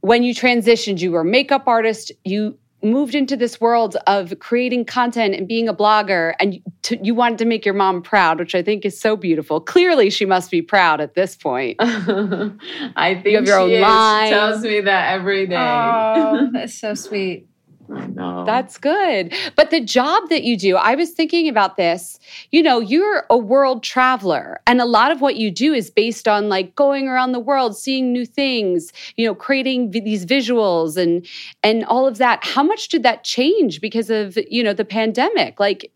When 0.00 0.22
you 0.22 0.34
transitioned, 0.34 1.00
you 1.00 1.12
were 1.12 1.20
a 1.22 1.24
makeup 1.24 1.64
artist. 1.66 2.12
You 2.24 2.58
moved 2.82 3.16
into 3.16 3.36
this 3.36 3.60
world 3.60 3.96
of 4.06 4.38
creating 4.38 4.84
content 4.84 5.34
and 5.34 5.48
being 5.48 5.68
a 5.68 5.74
blogger, 5.74 6.34
and 6.38 6.54
you, 6.54 6.60
to, 6.82 7.04
you 7.04 7.14
wanted 7.14 7.38
to 7.38 7.44
make 7.44 7.64
your 7.64 7.74
mom 7.74 8.02
proud, 8.02 8.38
which 8.38 8.54
I 8.54 8.62
think 8.62 8.84
is 8.84 8.98
so 8.98 9.16
beautiful. 9.16 9.60
Clearly, 9.60 10.10
she 10.10 10.24
must 10.24 10.50
be 10.50 10.62
proud 10.62 11.00
at 11.00 11.14
this 11.14 11.36
point. 11.36 11.76
I 11.80 13.14
think 13.14 13.26
You 13.26 13.36
have 13.36 13.46
your 13.46 13.58
she 13.58 13.64
own 13.64 13.70
is. 13.72 13.80
line. 13.80 14.26
She 14.26 14.30
tells 14.30 14.62
me 14.62 14.80
that 14.82 15.14
every 15.14 15.46
day. 15.48 15.56
Oh, 15.56 16.50
that's 16.52 16.80
so 16.80 16.94
sweet. 16.94 17.48
I 17.94 18.06
know. 18.06 18.44
That's 18.44 18.76
good. 18.76 19.34
But 19.56 19.70
the 19.70 19.80
job 19.80 20.28
that 20.28 20.42
you 20.42 20.56
do, 20.56 20.76
I 20.76 20.94
was 20.94 21.10
thinking 21.12 21.48
about 21.48 21.76
this. 21.76 22.18
You 22.50 22.62
know, 22.62 22.80
you're 22.80 23.24
a 23.30 23.38
world 23.38 23.82
traveler, 23.82 24.60
and 24.66 24.80
a 24.80 24.84
lot 24.84 25.10
of 25.10 25.20
what 25.20 25.36
you 25.36 25.50
do 25.50 25.72
is 25.72 25.90
based 25.90 26.28
on 26.28 26.48
like 26.48 26.74
going 26.74 27.08
around 27.08 27.32
the 27.32 27.40
world, 27.40 27.76
seeing 27.76 28.12
new 28.12 28.26
things, 28.26 28.92
you 29.16 29.26
know, 29.26 29.34
creating 29.34 29.90
v- 29.92 30.00
these 30.00 30.26
visuals 30.26 30.96
and 30.96 31.26
and 31.62 31.84
all 31.84 32.06
of 32.06 32.18
that. 32.18 32.44
How 32.44 32.62
much 32.62 32.88
did 32.88 33.02
that 33.04 33.24
change 33.24 33.80
because 33.80 34.10
of, 34.10 34.38
you 34.50 34.62
know, 34.62 34.72
the 34.72 34.84
pandemic? 34.84 35.58
Like 35.58 35.90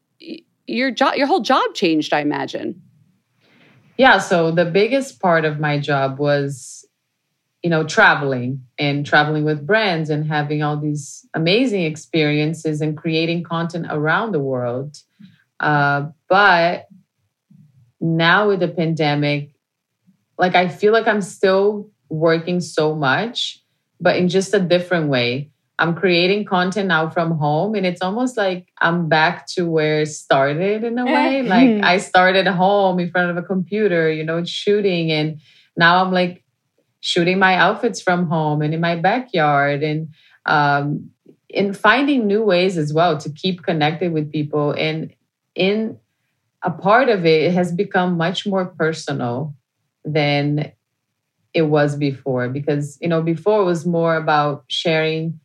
your 0.66 0.90
job 0.90 1.16
your 1.16 1.26
whole 1.26 1.40
job 1.40 1.74
changed, 1.74 2.12
I 2.12 2.20
imagine. 2.20 2.80
Yeah, 3.98 4.18
so 4.18 4.50
the 4.50 4.64
biggest 4.64 5.20
part 5.20 5.44
of 5.44 5.60
my 5.60 5.78
job 5.78 6.18
was, 6.18 6.81
you 7.62 7.70
know, 7.70 7.84
traveling 7.84 8.64
and 8.78 9.06
traveling 9.06 9.44
with 9.44 9.66
brands 9.66 10.10
and 10.10 10.26
having 10.26 10.62
all 10.62 10.76
these 10.76 11.26
amazing 11.34 11.84
experiences 11.84 12.80
and 12.80 12.96
creating 12.96 13.44
content 13.44 13.86
around 13.88 14.32
the 14.32 14.40
world. 14.40 14.96
Uh, 15.60 16.06
but 16.28 16.88
now 18.00 18.48
with 18.48 18.60
the 18.60 18.68
pandemic, 18.68 19.54
like 20.36 20.56
I 20.56 20.68
feel 20.68 20.92
like 20.92 21.06
I'm 21.06 21.22
still 21.22 21.88
working 22.08 22.60
so 22.60 22.96
much, 22.96 23.62
but 24.00 24.16
in 24.16 24.28
just 24.28 24.52
a 24.54 24.60
different 24.60 25.08
way. 25.08 25.50
I'm 25.78 25.96
creating 25.96 26.44
content 26.44 26.86
now 26.88 27.08
from 27.08 27.32
home, 27.38 27.74
and 27.74 27.84
it's 27.84 28.02
almost 28.02 28.36
like 28.36 28.68
I'm 28.80 29.08
back 29.08 29.46
to 29.54 29.68
where 29.68 30.02
it 30.02 30.06
started 30.06 30.84
in 30.84 30.96
a 30.98 31.04
way. 31.04 31.42
like 31.42 31.82
I 31.82 31.98
started 31.98 32.46
home 32.46 33.00
in 33.00 33.10
front 33.10 33.30
of 33.30 33.36
a 33.36 33.42
computer, 33.42 34.10
you 34.10 34.22
know, 34.22 34.44
shooting, 34.44 35.10
and 35.10 35.40
now 35.76 36.04
I'm 36.04 36.12
like 36.12 36.41
shooting 37.02 37.38
my 37.38 37.56
outfits 37.56 38.00
from 38.00 38.28
home 38.28 38.62
and 38.62 38.72
in 38.72 38.80
my 38.80 38.96
backyard, 38.96 39.82
and 39.82 40.08
um, 40.46 41.10
in 41.50 41.74
finding 41.74 42.26
new 42.26 42.42
ways 42.42 42.78
as 42.78 42.94
well 42.94 43.18
to 43.18 43.30
keep 43.30 43.62
connected 43.62 44.12
with 44.12 44.32
people. 44.32 44.72
And 44.72 45.14
in 45.54 45.98
a 46.62 46.70
part 46.70 47.10
of 47.10 47.26
it, 47.26 47.44
it 47.44 47.52
has 47.52 47.72
become 47.72 48.16
much 48.16 48.46
more 48.46 48.66
personal 48.66 49.54
than 50.04 50.72
it 51.54 51.62
was 51.62 51.96
before 51.96 52.48
because 52.48 52.98
you 53.00 53.08
know 53.08 53.22
before 53.22 53.60
it 53.60 53.64
was 53.64 53.84
more 53.86 54.16
about 54.16 54.64
sharing 54.68 55.38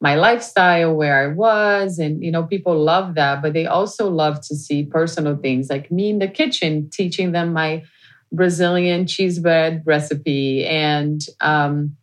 my 0.00 0.14
lifestyle 0.14 0.94
where 0.94 1.22
i 1.22 1.26
was 1.32 1.98
and 1.98 2.24
you 2.24 2.30
know 2.30 2.44
people 2.44 2.78
love 2.78 3.14
that 3.14 3.42
but 3.42 3.52
they 3.52 3.66
also 3.66 4.08
love 4.08 4.40
to 4.40 4.56
see 4.56 4.84
personal 4.84 5.36
things 5.36 5.68
like 5.68 5.90
me 5.90 6.10
in 6.10 6.18
the 6.18 6.28
kitchen 6.28 6.88
teaching 6.90 7.32
them 7.32 7.52
my 7.52 7.82
brazilian 8.32 9.06
cheese 9.06 9.38
bread 9.38 9.82
recipe. 9.86 10.66
And 10.66 11.20
um 11.40 11.96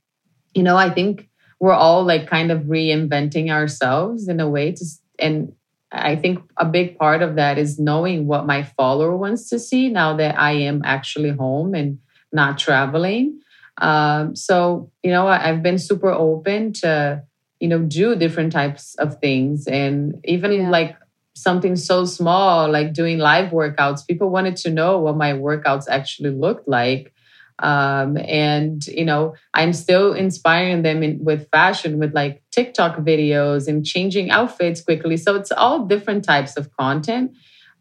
you 0.53 0.63
know 0.63 0.77
i 0.77 0.89
think 0.89 1.29
we're 1.59 1.73
all 1.73 2.03
like 2.03 2.27
kind 2.27 2.51
of 2.51 2.63
reinventing 2.63 3.49
ourselves 3.51 4.27
in 4.27 4.39
a 4.39 4.49
way 4.49 4.71
to 4.71 4.85
and 5.19 5.51
i 5.91 6.15
think 6.15 6.39
a 6.57 6.65
big 6.65 6.97
part 6.97 7.21
of 7.21 7.35
that 7.35 7.57
is 7.57 7.79
knowing 7.79 8.27
what 8.27 8.45
my 8.45 8.63
follower 8.63 9.15
wants 9.15 9.49
to 9.49 9.59
see 9.59 9.89
now 9.89 10.15
that 10.15 10.37
i 10.39 10.51
am 10.51 10.81
actually 10.85 11.29
home 11.29 11.73
and 11.73 11.99
not 12.33 12.57
traveling. 12.57 13.39
Um, 13.79 14.35
so 14.35 14.91
you 15.03 15.11
know 15.11 15.27
I, 15.27 15.49
i've 15.49 15.63
been 15.63 15.77
super 15.77 16.11
open 16.11 16.73
to 16.81 17.23
you 17.59 17.67
know 17.67 17.79
do 17.79 18.15
different 18.15 18.51
types 18.51 18.95
of 18.95 19.19
things. 19.19 19.67
And 19.67 20.15
even 20.25 20.51
Yeah. 20.51 20.69
like 20.69 20.97
something 21.41 21.75
so 21.75 22.05
small 22.05 22.69
like 22.69 22.93
doing 22.93 23.17
live 23.19 23.51
workouts. 23.51 24.05
People 24.07 24.29
wanted 24.29 24.55
to 24.57 24.71
know 24.71 24.99
what 24.99 25.17
my 25.17 25.33
workouts 25.33 25.85
actually 25.89 26.31
looked 26.31 26.67
like. 26.67 27.13
Um, 27.59 28.17
and 28.17 28.85
you 28.85 29.03
know 29.03 29.33
i'm 29.55 29.73
still 29.73 30.13
inspiring 30.13 30.83
them 30.83 31.01
in, 31.01 31.23
with 31.23 31.49
fashion 31.49 31.97
with 31.97 32.13
like 32.13 32.43
tiktok 32.51 32.97
videos 32.97 33.67
and 33.67 33.83
changing 33.83 34.29
outfits 34.29 34.79
quickly. 34.81 35.17
So 35.17 35.33
it's 35.35 35.51
all 35.51 35.85
different 35.87 36.23
types 36.23 36.55
of 36.55 36.69
content 36.77 37.31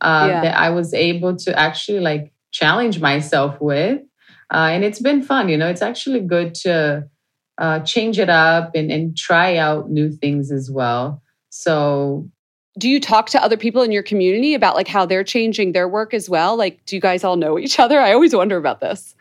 uh, 0.00 0.28
Yeah. 0.28 0.40
that 0.42 0.56
i 0.56 0.70
was 0.70 0.94
able 0.94 1.36
to 1.36 1.58
actually 1.58 2.00
like 2.00 2.32
challenge 2.52 3.00
myself 3.00 3.60
with. 3.60 4.00
Uh, 4.50 4.68
and 4.72 4.84
it's 4.84 5.00
been 5.00 5.22
fun 5.22 5.48
you 5.50 5.58
know 5.58 5.68
it's 5.68 5.82
actually 5.82 6.20
good 6.20 6.54
to 6.54 7.04
uh, 7.58 7.80
change 7.80 8.18
it 8.18 8.28
up 8.30 8.72
and, 8.74 8.90
and 8.90 9.16
try 9.16 9.56
out 9.56 9.90
new 9.90 10.10
things 10.10 10.52
as 10.52 10.70
well. 10.70 11.22
So 11.50 12.28
Do 12.78 12.88
you 12.88 13.00
talk 13.00 13.30
to 13.30 13.42
other 13.42 13.56
people 13.56 13.82
in 13.82 13.90
your 13.90 14.02
community 14.02 14.54
about 14.54 14.74
like 14.74 14.88
how 14.88 15.06
they're 15.06 15.24
changing 15.24 15.72
their 15.72 15.88
work 15.88 16.12
as 16.12 16.28
well? 16.28 16.56
Like 16.56 16.84
do 16.84 16.96
you 16.96 17.00
guys 17.00 17.24
all 17.24 17.36
know 17.36 17.58
each 17.58 17.78
other? 17.78 18.00
I 18.00 18.12
always 18.12 18.34
wonder 18.34 18.56
about 18.56 18.80
this. 18.80 19.14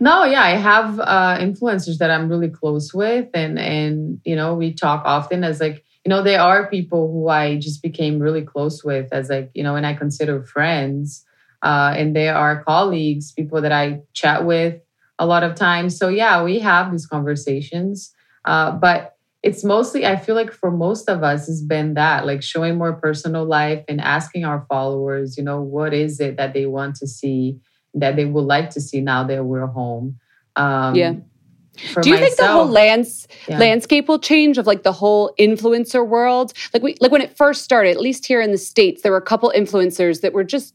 No, 0.00 0.24
yeah, 0.24 0.42
I 0.42 0.50
have 0.50 1.00
uh, 1.00 1.38
influencers 1.38 1.98
that 1.98 2.10
I'm 2.10 2.28
really 2.28 2.50
close 2.50 2.92
with, 2.92 3.28
and 3.32 3.58
and 3.58 4.20
you 4.24 4.36
know 4.36 4.54
we 4.54 4.72
talk 4.72 5.02
often 5.04 5.44
as 5.44 5.60
like 5.60 5.84
you 6.04 6.10
know 6.10 6.22
there 6.22 6.40
are 6.40 6.68
people 6.68 7.10
who 7.10 7.28
I 7.28 7.56
just 7.58 7.82
became 7.82 8.18
really 8.18 8.42
close 8.42 8.84
with 8.84 9.08
as 9.12 9.30
like 9.30 9.50
you 9.54 9.62
know 9.62 9.76
and 9.76 9.86
I 9.86 9.94
consider 9.94 10.42
friends, 10.42 11.24
uh, 11.62 11.94
and 11.96 12.14
there 12.14 12.34
are 12.36 12.64
colleagues, 12.64 13.32
people 13.32 13.62
that 13.62 13.72
I 13.72 14.00
chat 14.12 14.44
with 14.44 14.80
a 15.18 15.26
lot 15.26 15.44
of 15.44 15.54
times. 15.54 15.96
So 15.96 16.08
yeah, 16.08 16.42
we 16.42 16.58
have 16.58 16.90
these 16.90 17.06
conversations, 17.06 18.12
uh, 18.44 18.72
but 18.72 19.13
it's 19.44 19.62
mostly 19.62 20.06
I 20.06 20.16
feel 20.16 20.34
like 20.34 20.52
for 20.52 20.70
most 20.70 21.08
of 21.08 21.22
us 21.22 21.50
it's 21.50 21.60
been 21.60 21.94
that 21.94 22.24
like 22.24 22.42
showing 22.42 22.78
more 22.78 22.94
personal 22.94 23.44
life 23.44 23.84
and 23.88 24.00
asking 24.00 24.46
our 24.46 24.64
followers, 24.70 25.36
you 25.36 25.44
know, 25.44 25.60
what 25.60 25.92
is 25.92 26.18
it 26.18 26.38
that 26.38 26.54
they 26.54 26.64
want 26.64 26.96
to 26.96 27.06
see 27.06 27.60
that 27.92 28.16
they 28.16 28.24
would 28.24 28.46
like 28.46 28.70
to 28.70 28.80
see 28.80 29.02
now 29.02 29.22
that 29.22 29.44
we're 29.44 29.66
home. 29.66 30.18
Um, 30.56 30.94
yeah. 30.94 31.12
Do 31.12 32.08
you 32.08 32.14
myself, 32.14 32.20
think 32.20 32.36
the 32.36 32.46
whole 32.46 32.66
lands 32.66 33.28
yeah. 33.46 33.58
landscape 33.58 34.08
will 34.08 34.18
change 34.18 34.56
of 34.56 34.66
like 34.66 34.82
the 34.82 34.92
whole 34.92 35.34
influencer 35.38 36.06
world? 36.06 36.54
Like 36.72 36.82
we 36.82 36.96
like 37.00 37.10
when 37.10 37.20
it 37.20 37.36
first 37.36 37.64
started, 37.64 37.90
at 37.90 38.00
least 38.00 38.24
here 38.24 38.40
in 38.40 38.50
the 38.50 38.58
states, 38.58 39.02
there 39.02 39.12
were 39.12 39.18
a 39.18 39.22
couple 39.22 39.52
influencers 39.54 40.22
that 40.22 40.32
were 40.32 40.44
just 40.44 40.74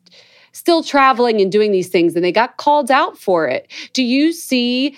still 0.52 0.84
traveling 0.84 1.42
and 1.42 1.52
doing 1.52 1.72
these 1.72 1.88
things, 1.88 2.16
and 2.16 2.24
they 2.24 2.34
got 2.34 2.58
called 2.58 2.92
out 2.92 3.18
for 3.18 3.48
it. 3.48 3.72
Do 3.94 4.04
you 4.04 4.34
see 4.34 4.98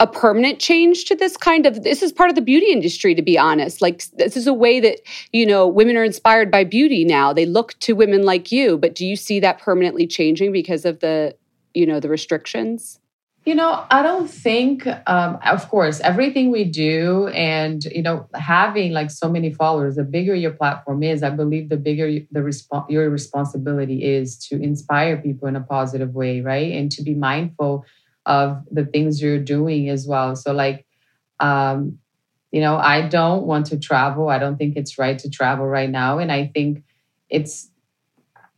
a 0.00 0.06
permanent 0.06 0.58
change 0.58 1.04
to 1.04 1.14
this 1.14 1.36
kind 1.36 1.66
of 1.66 1.84
this 1.84 2.02
is 2.02 2.10
part 2.10 2.30
of 2.30 2.34
the 2.34 2.42
beauty 2.42 2.72
industry 2.72 3.14
to 3.14 3.22
be 3.22 3.38
honest. 3.38 3.82
Like 3.82 4.02
this 4.14 4.36
is 4.36 4.46
a 4.46 4.54
way 4.54 4.80
that 4.80 5.00
you 5.32 5.46
know 5.46 5.68
women 5.68 5.96
are 5.96 6.04
inspired 6.04 6.50
by 6.50 6.64
beauty 6.64 7.04
now. 7.04 7.32
They 7.32 7.46
look 7.46 7.78
to 7.80 7.92
women 7.92 8.22
like 8.22 8.50
you 8.50 8.78
but 8.78 8.94
do 8.94 9.06
you 9.06 9.14
see 9.14 9.38
that 9.40 9.60
permanently 9.60 10.06
changing 10.06 10.52
because 10.52 10.84
of 10.84 11.00
the 11.00 11.36
you 11.74 11.86
know 11.86 12.00
the 12.00 12.08
restrictions? 12.08 12.98
You 13.46 13.54
know 13.54 13.86
i 13.90 14.02
don't 14.02 14.28
think 14.28 14.86
um, 15.06 15.38
of 15.46 15.66
course 15.70 15.98
everything 16.00 16.50
we 16.50 16.64
do 16.64 17.28
and 17.28 17.82
you 17.86 18.02
know 18.02 18.28
having 18.34 18.92
like 18.92 19.10
so 19.10 19.30
many 19.30 19.50
followers 19.50 19.96
the 19.96 20.04
bigger 20.04 20.34
your 20.34 20.50
platform 20.50 21.02
is 21.02 21.22
i 21.22 21.30
believe 21.30 21.70
the 21.70 21.78
bigger 21.78 22.06
the 22.30 22.40
resp- 22.40 22.90
your 22.90 23.08
responsibility 23.08 24.04
is 24.04 24.36
to 24.48 24.60
inspire 24.62 25.16
people 25.16 25.48
in 25.48 25.56
a 25.56 25.62
positive 25.62 26.14
way 26.14 26.42
right? 26.42 26.72
And 26.72 26.92
to 26.92 27.02
be 27.02 27.14
mindful 27.14 27.86
of 28.30 28.64
the 28.72 28.86
things 28.86 29.22
you're 29.22 29.40
doing 29.40 29.90
as 29.90 30.06
well. 30.08 30.36
So 30.36 30.54
like 30.54 30.86
um, 31.40 31.98
you 32.52 32.60
know 32.60 32.76
i 32.76 33.02
don't 33.02 33.46
want 33.46 33.66
to 33.66 33.78
travel. 33.78 34.28
I 34.30 34.38
don't 34.38 34.58
think 34.58 34.76
it's 34.76 34.98
right 34.98 35.18
to 35.20 35.30
travel 35.30 35.66
right 35.66 35.90
now. 35.90 36.18
And 36.18 36.32
i 36.32 36.48
think 36.54 36.84
it's 37.30 37.70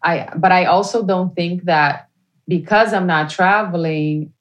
i 0.02 0.28
but 0.36 0.52
i 0.52 0.64
also 0.66 1.04
don't 1.04 1.34
think 1.36 1.64
that 1.64 2.08
because 2.48 2.92
I'm 2.92 3.06
not 3.06 3.30
traveling, 3.30 4.32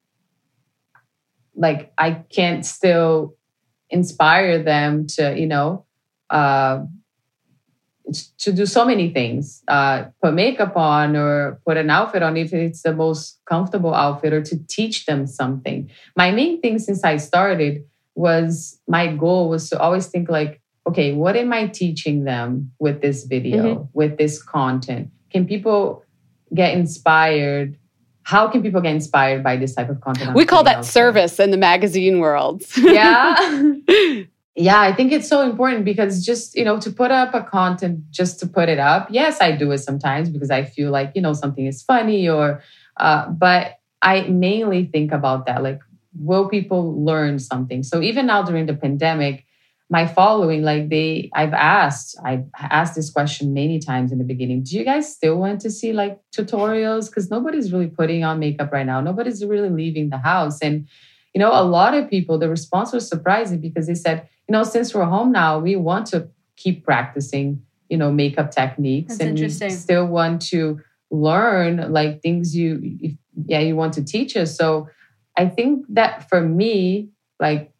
like 1.56 1.92
I 1.98 2.12
can't 2.14 2.66
still 2.66 3.36
inspire 3.90 4.64
them 4.64 5.08
to, 5.16 5.38
you 5.38 5.48
know, 5.48 5.86
uh, 6.30 6.86
to 8.13 8.51
do 8.51 8.65
so 8.65 8.86
many 8.86 9.10
things, 9.10 9.63
uh, 9.68 10.06
put 10.22 10.34
makeup 10.34 10.75
on 10.75 11.15
or 11.15 11.60
put 11.65 11.77
an 11.77 11.89
outfit 11.89 12.24
on 12.24 12.38
if 12.38 12.53
it's 12.53 12.84
the 12.84 12.94
most 12.94 13.39
comfortable 13.46 13.94
outfit 13.94 14.34
or 14.34 14.41
to 14.41 14.58
teach 14.68 15.06
them 15.06 15.27
something. 15.27 15.89
My 16.15 16.32
main 16.32 16.62
thing 16.62 16.80
since 16.80 17.03
I 17.03 17.18
started 17.18 17.84
was 18.15 18.80
my 18.88 19.08
goal 19.08 19.50
was 19.50 19.70
to 19.70 19.80
always 19.80 20.08
think 20.08 20.30
like, 20.30 20.62
okay, 20.88 21.13
what 21.13 21.36
am 21.36 21.53
I 21.53 21.68
teaching 21.68 22.24
them 22.24 22.72
with 22.80 23.01
this 23.01 23.24
video, 23.25 23.75
mm-hmm. 23.75 23.84
with 23.94 24.18
this 24.18 24.41
content? 24.41 25.12
Can 25.30 25.46
people 25.46 26.03
get 26.53 26.74
inspired 26.74 27.77
how 28.24 28.48
can 28.48 28.62
people 28.62 28.82
get 28.82 28.94
inspired 28.94 29.44
by 29.44 29.58
this 29.58 29.74
type 29.74 29.89
of 29.89 30.00
content? 30.01 30.36
We 30.36 30.46
call 30.46 30.63
that 30.63 30.86
service 30.86 31.39
in 31.39 31.51
the 31.51 31.58
magazine 31.58 32.20
world. 32.20 32.63
yeah. 32.77 33.36
yeah, 34.62 34.80
I 34.80 34.94
think 34.94 35.12
it's 35.12 35.27
so 35.27 35.41
important 35.41 35.86
because 35.86 36.25
just, 36.25 36.56
you 36.56 36.63
know, 36.63 36.80
to 36.80 36.91
put 36.91 37.12
up 37.12 37.34
a 37.34 37.44
content 37.44 38.00
just 38.12 38.39
to 38.39 38.48
put 38.48 38.70
it 38.70 38.80
up. 38.80 39.08
Yes, 39.12 39.41
I 39.41 39.51
do 39.51 39.72
it 39.72 39.80
sometimes 39.80 40.30
because 40.30 40.51
I 40.51 40.63
feel 40.63 40.91
like, 40.91 41.12
you 41.15 41.22
know, 41.22 41.34
something 41.34 41.65
is 41.65 41.82
funny 41.82 42.30
or 42.30 42.62
uh, 42.98 43.30
but 43.30 43.80
I 44.01 44.22
mainly 44.24 44.86
think 44.86 45.12
about 45.12 45.46
that 45.46 45.63
like 45.63 45.79
will 46.20 46.50
people 46.50 47.03
learn 47.03 47.40
something? 47.40 47.83
So 47.83 48.01
even 48.01 48.25
now 48.25 48.44
during 48.44 48.66
the 48.66 48.74
pandemic, 48.74 49.46
my 49.92 50.07
following 50.07 50.64
like 50.64 50.88
they 50.88 51.29
i've 51.33 51.53
asked 51.53 52.16
i've 52.24 52.46
asked 52.57 52.96
this 52.96 53.09
question 53.09 53.53
many 53.53 53.77
times 53.77 54.12
in 54.12 54.18
the 54.18 54.24
beginning 54.24 54.64
do 54.64 54.77
you 54.77 54.86
guys 54.86 55.14
still 55.14 55.36
want 55.36 55.59
to 55.59 55.70
see 55.70 55.92
like 55.92 56.18
tutorials 56.36 57.07
because 57.07 57.29
nobody's 57.29 57.74
really 57.74 57.88
putting 57.88 58.24
on 58.24 58.40
makeup 58.40 58.72
right 58.72 58.86
now 58.86 59.01
nobody's 59.01 59.44
really 59.46 59.70
leaving 59.70 60.09
the 60.09 60.18
house 60.18 60.59
and 60.62 60.88
you 61.36 61.40
know 61.40 61.51
a 61.51 61.64
lot 61.64 61.94
of 61.94 62.09
people 62.09 62.40
the 62.40 62.50
response 62.50 62.94
was 62.94 63.07
surprising 63.07 63.59
because 63.59 63.86
they 63.86 63.94
said 63.94 64.27
know 64.51 64.64
since 64.64 64.94
we're 64.94 65.05
home 65.05 65.31
now 65.31 65.59
we 65.59 65.75
want 65.75 66.05
to 66.05 66.29
keep 66.57 66.83
practicing 66.83 67.61
you 67.90 67.98
know 67.98 68.11
makeup 68.11 68.51
techniques 68.51 69.18
That's 69.18 69.29
and 69.29 69.40
we 69.40 69.70
still 69.70 70.05
want 70.05 70.42
to 70.44 70.79
learn 71.09 71.92
like 71.92 72.22
things 72.22 72.55
you 72.55 73.18
yeah 73.46 73.59
you 73.59 73.75
want 73.75 73.94
to 73.94 74.03
teach 74.03 74.37
us 74.37 74.55
so 74.55 74.87
i 75.37 75.48
think 75.48 75.85
that 75.90 76.29
for 76.29 76.42
me 76.42 77.09
like 77.40 77.72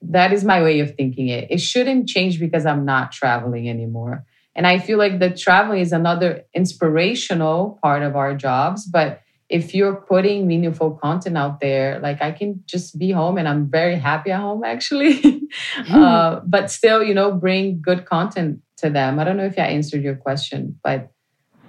that 0.00 0.32
is 0.32 0.44
my 0.44 0.62
way 0.62 0.80
of 0.80 0.94
thinking 0.94 1.28
it. 1.28 1.48
It 1.50 1.60
shouldn't 1.60 2.08
change 2.08 2.38
because 2.38 2.66
I'm 2.66 2.84
not 2.84 3.12
traveling 3.12 3.68
anymore. 3.68 4.24
And 4.54 4.66
I 4.66 4.78
feel 4.78 4.98
like 4.98 5.18
the 5.18 5.30
traveling 5.30 5.80
is 5.80 5.92
another 5.92 6.44
inspirational 6.54 7.78
part 7.82 8.02
of 8.02 8.16
our 8.16 8.34
jobs. 8.34 8.86
But 8.86 9.20
if 9.48 9.74
you're 9.74 9.94
putting 9.94 10.46
meaningful 10.46 10.92
content 10.92 11.38
out 11.38 11.60
there, 11.60 11.98
like 12.00 12.20
I 12.20 12.32
can 12.32 12.62
just 12.66 12.98
be 12.98 13.10
home 13.10 13.38
and 13.38 13.48
I'm 13.48 13.70
very 13.70 13.96
happy 13.96 14.30
at 14.30 14.40
home 14.40 14.62
actually. 14.62 15.48
uh, 15.90 16.40
but 16.44 16.70
still, 16.70 17.02
you 17.02 17.14
know, 17.14 17.32
bring 17.32 17.80
good 17.80 18.04
content 18.04 18.60
to 18.78 18.90
them. 18.90 19.18
I 19.18 19.24
don't 19.24 19.36
know 19.36 19.46
if 19.46 19.58
I 19.58 19.62
answered 19.62 20.02
your 20.02 20.16
question, 20.16 20.78
but 20.82 21.10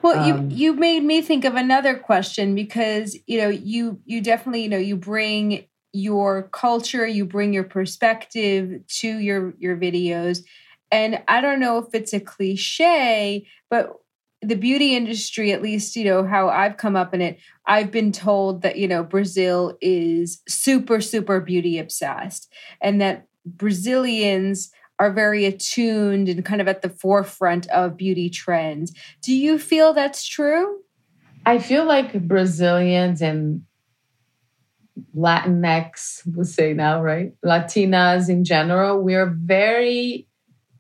well, 0.02 0.20
um, 0.20 0.50
you 0.50 0.56
you 0.56 0.74
made 0.74 1.04
me 1.04 1.22
think 1.22 1.46
of 1.46 1.56
another 1.56 1.98
question 1.98 2.56
because 2.56 3.18
you 3.28 3.38
know 3.38 3.50
you 3.50 4.00
you 4.06 4.22
definitely 4.22 4.64
you 4.64 4.70
know 4.70 4.78
you 4.78 4.96
bring 4.96 5.66
your 5.92 6.44
culture, 6.44 7.06
you 7.06 7.26
bring 7.26 7.54
your 7.54 7.64
perspective 7.64 8.82
to 8.88 9.08
your 9.08 9.54
your 9.58 9.76
videos. 9.76 10.44
And 10.92 11.22
I 11.28 11.42
don't 11.42 11.60
know 11.60 11.78
if 11.78 11.94
it's 11.94 12.14
a 12.14 12.20
cliche, 12.20 13.46
but 13.70 13.94
the 14.42 14.56
beauty 14.56 14.96
industry, 14.96 15.52
at 15.52 15.62
least, 15.62 15.96
you 15.96 16.06
know, 16.06 16.26
how 16.26 16.50
I've 16.50 16.78
come 16.78 16.96
up 16.96 17.14
in 17.14 17.22
it, 17.22 17.40
I've 17.70 17.92
been 17.92 18.12
told 18.12 18.64
that, 18.64 18.78
you 18.78 18.88
know, 18.88 19.04
Brazil 19.04 19.78
is 19.80 20.42
super, 20.50 21.00
super 21.00 21.40
beauty 21.40 21.78
obsessed 21.78 22.52
and 22.82 23.00
that 23.00 23.28
Brazilians 23.46 24.72
are 24.98 25.14
very 25.14 25.46
attuned 25.46 26.28
and 26.28 26.44
kind 26.44 26.62
of 26.62 26.68
at 26.68 26.82
the 26.82 26.90
forefront 26.90 27.70
of 27.70 27.96
beauty 27.96 28.28
trends. 28.30 28.92
Do 29.22 29.36
you 29.36 29.60
feel 29.60 29.94
that's 29.94 30.28
true? 30.28 30.80
I 31.46 31.60
feel 31.60 31.86
like 31.86 32.28
Brazilians 32.28 33.22
and 33.22 33.62
Latinx, 35.16 36.24
we'll 36.26 36.46
say 36.46 36.74
now, 36.74 37.02
right? 37.04 37.34
Latinas 37.46 38.30
in 38.30 38.44
general, 38.44 39.02
we're 39.02 39.30
very 39.30 40.28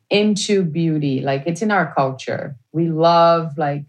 into 0.10 0.63
beauty. 0.63 1.21
Like 1.21 1.43
it's 1.45 1.62
in 1.62 1.69
our 1.69 1.93
culture. 1.93 2.58
We 2.71 2.89
love 2.89 3.58
like 3.60 3.86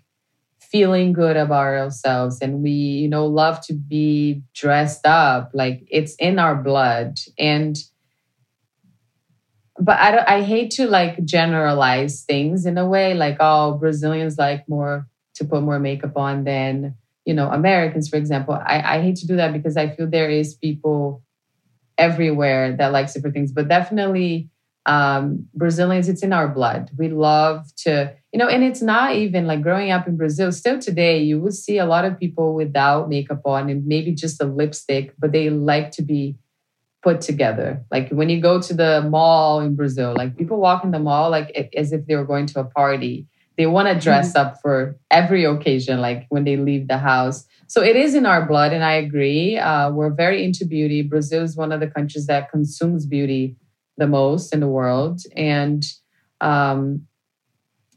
feeling 0.70 1.12
good 1.12 1.36
about 1.36 1.66
ourselves 1.66 2.38
and 2.40 2.62
we, 2.62 2.70
you 2.70 3.08
know, 3.08 3.26
love 3.26 3.60
to 3.66 3.72
be 3.72 4.42
dressed 4.54 5.06
up. 5.06 5.50
Like 5.52 5.86
it's 5.90 6.14
in 6.16 6.38
our 6.38 6.54
blood. 6.54 7.18
And 7.38 7.76
but 9.80 9.98
I, 9.98 10.36
I 10.36 10.42
hate 10.42 10.70
to 10.72 10.86
like 10.86 11.24
generalize 11.24 12.22
things 12.22 12.66
in 12.66 12.76
a 12.76 12.86
way 12.86 13.14
like 13.14 13.38
oh 13.40 13.74
brazilians 13.78 14.36
like 14.38 14.68
more 14.68 15.08
to 15.34 15.44
put 15.44 15.62
more 15.62 15.78
makeup 15.78 16.16
on 16.16 16.44
than 16.44 16.94
you 17.24 17.32
know 17.34 17.48
americans 17.48 18.08
for 18.08 18.16
example 18.16 18.54
I, 18.54 18.98
I 18.98 19.02
hate 19.02 19.16
to 19.16 19.26
do 19.26 19.36
that 19.36 19.52
because 19.52 19.76
i 19.76 19.88
feel 19.88 20.08
there 20.08 20.28
is 20.28 20.54
people 20.54 21.22
everywhere 21.98 22.76
that 22.76 22.92
likes 22.92 23.14
different 23.14 23.34
things 23.34 23.52
but 23.52 23.68
definitely 23.68 24.50
um, 24.86 25.46
brazilians 25.54 26.08
it's 26.08 26.22
in 26.22 26.32
our 26.32 26.48
blood 26.48 26.90
we 26.96 27.08
love 27.08 27.66
to 27.76 28.12
you 28.32 28.38
know 28.38 28.48
and 28.48 28.64
it's 28.64 28.82
not 28.82 29.14
even 29.14 29.46
like 29.46 29.62
growing 29.62 29.90
up 29.90 30.06
in 30.08 30.16
brazil 30.16 30.50
still 30.50 30.78
today 30.78 31.22
you 31.22 31.40
will 31.40 31.52
see 31.52 31.78
a 31.78 31.86
lot 31.86 32.04
of 32.04 32.18
people 32.18 32.54
without 32.54 33.08
makeup 33.08 33.42
on 33.44 33.68
and 33.68 33.86
maybe 33.86 34.12
just 34.12 34.40
a 34.40 34.44
lipstick 34.44 35.14
but 35.18 35.32
they 35.32 35.50
like 35.50 35.90
to 35.90 36.02
be 36.02 36.36
put 37.02 37.20
together 37.20 37.84
like 37.90 38.08
when 38.10 38.28
you 38.28 38.40
go 38.40 38.60
to 38.60 38.74
the 38.74 39.06
mall 39.08 39.60
in 39.60 39.74
brazil 39.74 40.14
like 40.16 40.36
people 40.36 40.58
walk 40.58 40.84
in 40.84 40.90
the 40.90 40.98
mall 40.98 41.30
like 41.30 41.50
as 41.76 41.92
if 41.92 42.06
they 42.06 42.16
were 42.16 42.24
going 42.24 42.46
to 42.46 42.60
a 42.60 42.64
party 42.64 43.26
they 43.60 43.66
want 43.66 43.88
to 43.88 43.94
dress 43.94 44.32
mm-hmm. 44.32 44.46
up 44.48 44.62
for 44.62 44.96
every 45.10 45.44
occasion, 45.44 46.00
like 46.00 46.24
when 46.30 46.44
they 46.44 46.56
leave 46.56 46.88
the 46.88 46.96
house. 46.96 47.44
So 47.66 47.82
it 47.82 47.94
is 47.94 48.14
in 48.14 48.24
our 48.24 48.46
blood, 48.46 48.72
and 48.72 48.82
I 48.82 48.94
agree. 48.94 49.58
Uh, 49.58 49.90
we're 49.90 50.14
very 50.14 50.42
into 50.42 50.64
beauty. 50.64 51.02
Brazil 51.02 51.42
is 51.42 51.58
one 51.58 51.70
of 51.70 51.78
the 51.78 51.86
countries 51.86 52.26
that 52.26 52.50
consumes 52.50 53.04
beauty 53.04 53.56
the 54.00 54.08
most 54.08 54.52
in 54.52 54.58
the 54.58 54.66
world, 54.66 55.20
and 55.36 55.84
um, 56.40 57.06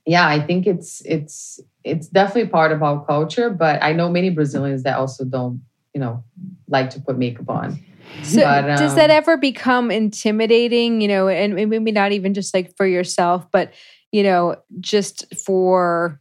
yeah, 0.06 0.28
I 0.28 0.40
think 0.40 0.68
it's 0.68 1.02
it's 1.06 1.60
it's 1.84 2.08
definitely 2.08 2.50
part 2.50 2.72
of 2.72 2.84
our 2.84 3.04
culture. 3.06 3.50
But 3.50 3.82
I 3.82 3.94
know 3.94 4.10
many 4.10 4.30
Brazilians 4.30 4.84
that 4.84 4.98
also 4.98 5.26
don't, 5.26 5.64
you 5.96 6.02
know, 6.02 6.24
like 6.68 6.92
to 6.92 7.00
put 7.00 7.18
makeup 7.18 7.50
on. 7.50 7.80
So 8.22 8.42
but, 8.42 8.70
um, 8.70 8.78
does 8.78 8.96
that 8.96 9.10
um, 9.10 9.18
ever 9.18 9.38
become 9.38 9.90
intimidating, 9.90 11.02
you 11.02 11.08
know, 11.08 11.28
and 11.28 11.56
maybe 11.56 11.92
not 11.92 12.12
even 12.12 12.34
just 12.34 12.54
like 12.54 12.76
for 12.78 12.86
yourself, 12.86 13.48
but 13.52 13.74
you 14.12 14.24
know, 14.24 14.58
just 14.80 15.34
for 15.36 16.20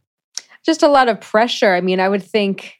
just 0.65 0.81
a 0.81 0.87
lot 0.87 1.09
of 1.09 1.21
pressure. 1.21 1.75
I 1.75 1.81
mean, 1.81 1.99
I 1.99 2.09
would 2.09 2.23
think 2.23 2.75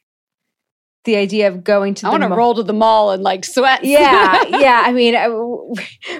the 1.04 1.16
idea 1.16 1.48
of 1.48 1.62
going 1.62 1.94
to 1.94 2.06
I 2.06 2.10
want 2.10 2.22
to 2.22 2.28
roll 2.28 2.54
to 2.54 2.62
the 2.62 2.72
mall 2.72 3.10
and 3.10 3.22
like 3.22 3.44
sweat. 3.44 3.84
Yeah, 3.84 4.42
yeah. 4.48 4.82
I 4.84 4.92
mean, 4.92 5.14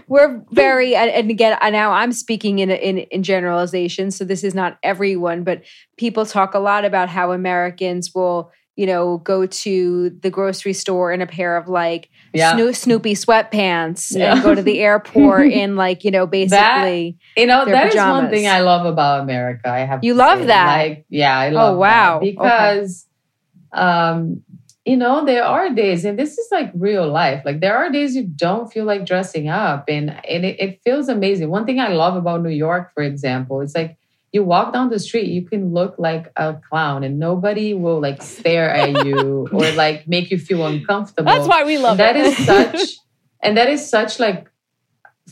we're 0.07 0.43
very 0.51 0.95
and 0.95 1.31
again 1.31 1.59
now 1.73 1.93
I'm 1.93 2.13
speaking 2.13 2.59
in 2.59 2.71
in 2.71 2.99
in 2.99 3.23
generalization, 3.23 4.11
so 4.11 4.25
this 4.25 4.45
is 4.45 4.55
not 4.55 4.79
everyone, 4.83 5.45
but 5.45 5.63
people 5.97 6.27
talk 6.27 6.55
a 6.55 6.59
lot 6.59 6.85
about 6.85 7.09
how 7.09 7.33
Americans 7.33 8.15
will 8.15 8.53
you 8.77 8.87
know, 8.87 9.19
go 9.19 9.47
to 9.47 10.11
the 10.11 10.31
grocery 10.31 10.73
store 10.73 11.13
in 11.13 11.21
a 11.21 11.27
pair 11.27 11.57
of 11.57 11.69
like 11.69 12.11
yeah. 12.33 12.55
Sno- 12.57 12.73
Snoopy 12.73 13.15
sweatpants 13.15 14.17
yeah. 14.17 14.33
and 14.35 14.43
go 14.43 14.55
to 14.55 14.63
the 14.63 14.81
airport 14.81 15.47
in 15.53 15.77
like, 15.77 16.03
you 16.03 16.11
know, 16.11 16.27
basically. 16.27 17.17
That, 17.37 17.41
you 17.41 17.47
know, 17.47 17.65
that 17.65 17.91
pajamas. 17.91 17.95
is 17.95 18.23
one 18.23 18.31
thing 18.31 18.49
I 18.49 18.61
love 18.61 18.85
about 18.85 19.21
America. 19.21 19.69
I 19.69 19.81
have 19.81 20.03
You 20.03 20.15
love 20.15 20.41
say. 20.41 20.47
that. 20.47 20.77
Like, 20.77 21.07
yeah, 21.09 21.39
I 21.39 21.51
oh, 21.51 21.55
love 21.55 21.75
Oh, 21.75 21.79
wow. 21.79 22.19
because 22.21 23.07
okay. 23.73 23.81
um 23.81 24.43
you 24.85 24.97
know, 24.97 25.25
there 25.25 25.45
are 25.45 25.71
days, 25.71 26.05
and 26.05 26.19
this 26.19 26.37
is 26.37 26.49
like 26.53 26.71
real 26.75 27.09
life. 27.11 27.43
Like 27.45 27.61
there 27.61 27.77
are 27.77 27.91
days 27.91 28.15
you 28.15 28.25
don't 28.25 28.71
feel 28.71 28.85
like 28.85 29.07
dressing 29.07 29.49
up, 29.49 29.85
and 29.89 30.11
and 30.11 30.45
it, 30.45 30.61
it 30.61 30.81
feels 30.85 31.09
amazing. 31.09 31.49
One 31.49 31.65
thing 31.65 31.81
I 31.81 31.89
love 31.89 32.17
about 32.17 32.43
New 32.43 32.51
York, 32.51 32.93
for 32.93 33.03
example, 33.03 33.61
it's 33.63 33.75
like 33.75 33.97
you 34.35 34.43
walk 34.43 34.73
down 34.73 34.91
the 34.91 34.99
street, 34.99 35.29
you 35.29 35.43
can 35.43 35.73
look 35.73 35.95
like 35.97 36.31
a 36.37 36.57
clown 36.69 37.05
and 37.05 37.21
nobody 37.21 37.73
will 37.73 38.01
like 38.01 38.21
stare 38.21 38.69
at 38.69 39.07
you 39.07 39.49
or 39.53 39.71
like 39.73 40.09
make 40.09 40.33
you 40.33 40.39
feel 40.39 40.67
uncomfortable. 40.67 41.33
That's 41.33 41.47
why 41.47 41.63
we 41.63 41.79
love 41.79 41.99
that 41.99 42.17
it. 42.17 42.47
That 42.47 42.75
is 42.75 42.81
such 42.89 42.99
and 43.43 43.57
that 43.57 43.71
is 43.71 43.89
such 43.89 44.19
like 44.19 44.51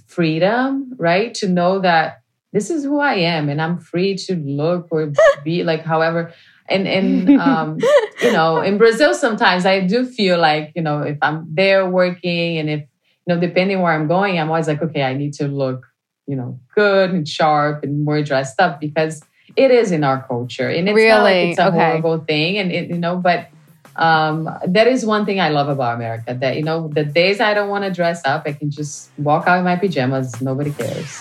freedom, 0.06 0.94
right? 0.98 1.34
To 1.34 1.48
know 1.48 1.80
that 1.80 2.22
this 2.52 2.70
is 2.70 2.84
who 2.84 3.00
I 3.00 3.14
am 3.14 3.48
and 3.48 3.60
I'm 3.60 3.78
free 3.78 4.14
to 4.28 4.36
look 4.36 4.86
or 4.92 5.12
be 5.44 5.64
like 5.64 5.82
however. 5.84 6.32
And 6.68 6.86
and 6.86 7.40
um, 7.40 7.78
you 8.22 8.32
know, 8.32 8.60
in 8.60 8.78
Brazil 8.78 9.14
sometimes 9.14 9.66
I 9.66 9.80
do 9.80 10.04
feel 10.06 10.38
like, 10.38 10.72
you 10.74 10.82
know, 10.82 11.02
if 11.02 11.18
I'm 11.22 11.46
there 11.48 11.88
working 11.88 12.58
and 12.58 12.70
if 12.70 12.80
you 12.80 13.34
know, 13.34 13.40
depending 13.40 13.80
where 13.80 13.92
I'm 13.92 14.08
going, 14.08 14.38
I'm 14.38 14.48
always 14.48 14.68
like, 14.68 14.82
okay, 14.82 15.02
I 15.02 15.14
need 15.14 15.34
to 15.34 15.48
look 15.48 15.86
you 16.26 16.36
know, 16.36 16.58
good 16.74 17.10
and 17.10 17.28
sharp 17.28 17.84
and 17.84 18.04
more 18.04 18.22
dressed 18.22 18.60
up 18.60 18.80
because 18.80 19.22
it 19.56 19.70
is 19.70 19.92
in 19.92 20.04
our 20.04 20.26
culture. 20.26 20.68
And 20.68 20.88
it's 20.88 20.96
really? 20.96 21.08
not 21.08 21.22
like 21.22 21.48
it's 21.48 21.58
a 21.58 21.68
okay. 21.68 21.76
horrible 21.76 22.18
thing. 22.18 22.58
And 22.58 22.72
it, 22.72 22.88
you 22.88 22.98
know, 22.98 23.16
but 23.16 23.48
um, 23.96 24.48
that 24.66 24.86
is 24.86 25.04
one 25.04 25.26
thing 25.26 25.40
I 25.40 25.50
love 25.50 25.68
about 25.68 25.96
America. 25.96 26.34
That, 26.34 26.56
you 26.56 26.62
know, 26.62 26.88
the 26.88 27.04
days 27.04 27.40
I 27.40 27.54
don't 27.54 27.68
want 27.68 27.84
to 27.84 27.90
dress 27.90 28.22
up, 28.24 28.44
I 28.46 28.52
can 28.52 28.70
just 28.70 29.10
walk 29.18 29.46
out 29.46 29.58
in 29.58 29.64
my 29.64 29.76
pajamas. 29.76 30.40
Nobody 30.40 30.72
cares. 30.72 31.20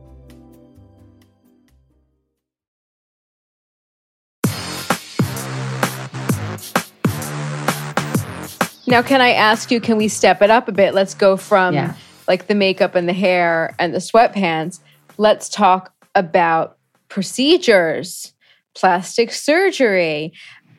Now, 8.91 9.01
can 9.01 9.21
I 9.21 9.31
ask 9.31 9.71
you, 9.71 9.79
can 9.79 9.95
we 9.95 10.09
step 10.09 10.41
it 10.41 10.49
up 10.49 10.67
a 10.67 10.73
bit? 10.73 10.93
Let's 10.93 11.13
go 11.13 11.37
from 11.37 11.73
Yeah. 11.73 11.93
like 12.27 12.47
the 12.47 12.55
makeup 12.55 12.93
and 12.93 13.07
the 13.07 13.13
hair 13.13 13.73
and 13.79 13.93
the 13.93 13.99
sweatpants. 13.99 14.79
Let's 15.17 15.47
talk 15.47 15.93
about 16.13 16.75
procedures, 17.07 18.33
plastic 18.75 19.31
surgery. 19.31 20.33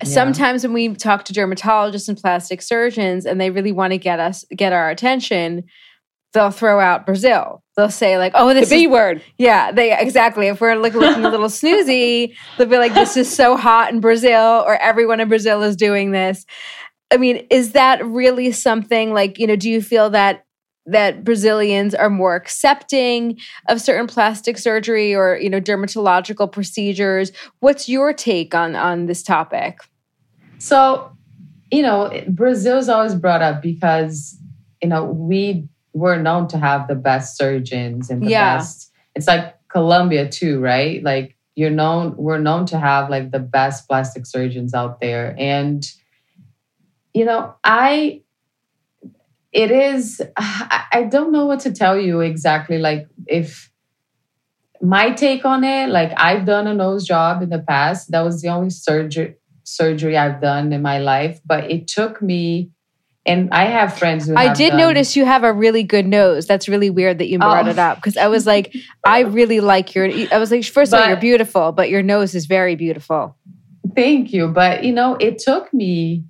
Sometimes 0.05 0.63
when 0.63 0.73
we 0.75 0.95
talk 0.95 1.25
to 1.27 1.33
dermatologists 1.33 2.09
and 2.09 2.19
plastic 2.19 2.61
surgeons 2.61 3.25
and 3.25 3.41
they 3.41 3.49
really 3.51 3.73
want 3.73 3.93
to 3.93 3.99
get 3.99 4.21
us 4.21 4.45
get 4.55 4.73
our 4.75 4.91
attention, 4.91 5.63
they'll 6.35 6.51
throw 6.51 6.81
out 6.81 7.07
Brazil. 7.07 7.63
They'll 7.77 7.89
say 7.91 8.19
like, 8.19 8.33
"Oh, 8.35 8.49
The 8.49 8.55
this 8.61 8.69
B 8.71 8.85
is 8.85 8.91
word. 8.91 9.23
yeah, 9.39 9.71
they 9.73 9.97
exactly. 9.99 10.49
If 10.49 10.61
we're 10.61 10.75
like 10.75 10.95
looking 10.95 11.25
a 11.25 11.31
little 11.31 11.47
snoozy, 11.61 12.35
they'll 12.59 12.67
be 12.67 12.77
like, 12.79 12.95
"This 12.95 13.17
is 13.17 13.35
so 13.35 13.57
hot 13.57 13.93
in 13.93 14.01
Brazil," 14.01 14.65
or 14.67 14.77
"Everyone 14.77 15.21
in 15.21 15.29
Brazil 15.29 15.63
is 15.63 15.77
doing 15.77 16.11
this." 16.11 16.45
I 17.13 17.19
mean, 17.19 17.47
is 17.51 17.73
that 17.73 18.05
really 18.05 18.51
something 18.53 19.13
like 19.13 19.39
you 19.39 19.47
know? 19.47 19.57
Do 19.57 19.71
you 19.71 19.83
feel 19.83 20.11
that 20.11 20.45
that 20.87 21.23
Brazilians 21.23 21.95
are 21.95 22.11
more 22.11 22.35
accepting 22.35 23.39
of 23.69 23.81
certain 23.81 24.07
plastic 24.09 24.59
surgery 24.59 25.15
or 25.15 25.37
you 25.37 25.51
know 25.51 25.61
dermatological 25.61 26.51
procedures? 26.51 27.31
What's 27.61 27.89
your 27.89 28.13
take 28.13 28.55
on 28.55 28.75
on 28.75 29.07
this 29.07 29.23
topic? 29.23 29.79
So, 30.59 31.11
you 31.71 31.83
know, 31.83 32.11
Brazil 32.29 32.79
is 32.79 32.89
always 32.89 33.15
brought 33.15 33.43
up 33.43 33.63
because, 33.63 34.39
you 34.83 34.89
know, 34.89 35.05
we 35.05 35.69
were 35.93 36.17
known 36.17 36.49
to 36.49 36.59
have 36.59 36.89
the 36.89 36.95
best 36.95 37.37
surgeons 37.37 38.11
and 38.11 38.23
the 38.23 38.31
Yeah. 38.31 38.57
best. 38.57 38.91
It's 39.15 39.27
like 39.27 39.55
Colombia 39.69 40.29
too, 40.29 40.61
right? 40.61 41.03
Like 41.03 41.37
you're 41.57 41.71
known, 41.71 42.17
we're 42.17 42.39
known 42.39 42.65
to 42.67 42.79
have 42.79 43.11
like 43.11 43.31
the 43.33 43.39
best 43.41 43.87
plastic 43.89 44.25
surgeons 44.25 44.73
out 44.73 45.01
there. 45.01 45.35
And, 45.39 45.85
you 47.15 47.25
know, 47.25 47.55
I, 47.65 48.23
it 49.53 49.71
is, 49.71 50.21
I 50.37 51.09
don't 51.11 51.33
know 51.33 51.47
what 51.47 51.61
to 51.61 51.73
tell 51.73 51.99
you 51.99 52.21
exactly. 52.21 52.79
Like 52.79 53.07
if, 53.27 53.71
my 54.81 55.13
take 55.13 55.45
on 55.45 55.63
it, 55.63 55.91
like 55.91 56.13
I've 56.17 56.45
done 56.45 56.67
a 56.67 56.75
nose 56.75 57.07
job 57.07 57.41
in 57.43 57.51
the 57.51 57.61
past. 57.61 58.11
That 58.11 58.23
was 58.23 58.43
the 58.43 58.49
only 58.49 58.71
surgery 58.71 59.37
surgery 59.65 60.17
I've 60.17 60.41
done 60.41 60.73
in 60.73 60.83
my 60.83 60.99
life, 60.99 61.41
but 61.47 61.71
it 61.71 61.87
took 61.87 62.21
me 62.21 62.71
and 63.25 63.49
I 63.53 63.67
have 63.67 63.97
friends 63.97 64.27
who 64.27 64.35
I 64.35 64.47
have 64.49 64.57
did 64.57 64.71
done- 64.71 64.79
notice 64.79 65.15
you 65.15 65.25
have 65.25 65.45
a 65.45 65.53
really 65.53 65.85
good 65.85 66.07
nose. 66.09 66.47
That's 66.49 66.69
really 66.69 66.91
weird 66.91 67.19
that 67.19 67.29
you 67.29 67.37
oh. 67.37 67.47
brought 67.47 67.69
Oh. 67.69 67.71
it 67.71 67.79
up 67.79 67.99
because 67.99 68.17
I 68.17 68.27
was 68.27 68.45
like, 68.45 68.75
I 69.07 69.21
really 69.21 69.61
like 69.61 69.95
your. 69.95 70.11
I 70.33 70.39
was 70.39 70.51
like, 70.51 70.65
first 70.65 70.93
of 70.93 71.01
all, 71.01 71.07
you're 71.07 71.17
beautiful, 71.17 71.71
but 71.71 71.89
your 71.89 72.03
nose 72.03 72.35
is 72.35 72.47
very 72.47 72.75
beautiful. 72.75 73.37
Thank 73.95 74.33
you. 74.33 74.49
But 74.49 74.83
you 74.83 74.93
know, 74.93 75.15
it 75.15 75.39
took 75.39 75.73
me 75.73 76.25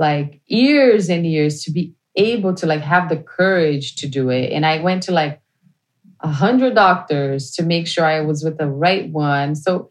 like 0.00 0.40
years 0.46 1.10
and 1.10 1.26
years 1.26 1.62
to 1.64 1.70
be 1.70 1.94
able 2.16 2.54
to 2.54 2.66
like 2.66 2.80
have 2.80 3.08
the 3.10 3.18
courage 3.18 3.96
to 3.96 4.08
do 4.08 4.30
it. 4.30 4.50
And 4.50 4.64
I 4.64 4.80
went 4.80 5.04
to 5.04 5.12
like 5.12 5.40
a 6.20 6.28
hundred 6.28 6.74
doctors 6.74 7.52
to 7.52 7.62
make 7.62 7.86
sure 7.86 8.04
I 8.04 8.22
was 8.22 8.42
with 8.42 8.56
the 8.56 8.66
right 8.66 9.08
one. 9.10 9.54
So 9.54 9.90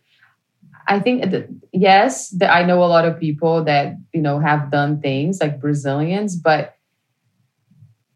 I 0.88 1.00
think 1.00 1.30
that, 1.30 1.48
yes, 1.72 2.30
that 2.32 2.52
I 2.52 2.64
know 2.64 2.84
a 2.84 2.90
lot 2.90 3.06
of 3.06 3.20
people 3.20 3.64
that 3.66 3.98
you 4.12 4.22
know 4.22 4.40
have 4.40 4.72
done 4.72 5.00
things 5.00 5.40
like 5.40 5.62
Brazilians, 5.62 6.36
but 6.36 6.74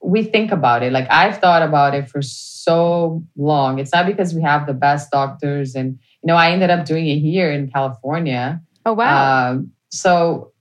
we 0.01 0.23
think 0.23 0.51
about 0.51 0.81
it. 0.81 0.91
Like 0.91 1.07
I've 1.11 1.37
thought 1.37 1.61
about 1.61 1.93
it 1.93 2.09
for 2.09 2.23
so 2.23 3.23
long. 3.37 3.77
It's 3.77 3.93
not 3.93 4.07
because 4.07 4.33
we 4.33 4.41
have 4.41 4.65
the 4.65 4.73
best 4.73 5.11
doctors, 5.11 5.75
and 5.75 5.99
you 6.23 6.27
know, 6.27 6.35
I 6.35 6.49
ended 6.49 6.71
up 6.71 6.85
doing 6.85 7.05
it 7.07 7.19
here 7.19 7.51
in 7.51 7.69
California. 7.69 8.61
Oh 8.83 8.93
wow! 8.93 9.51
Um, 9.51 9.71
so 9.89 10.51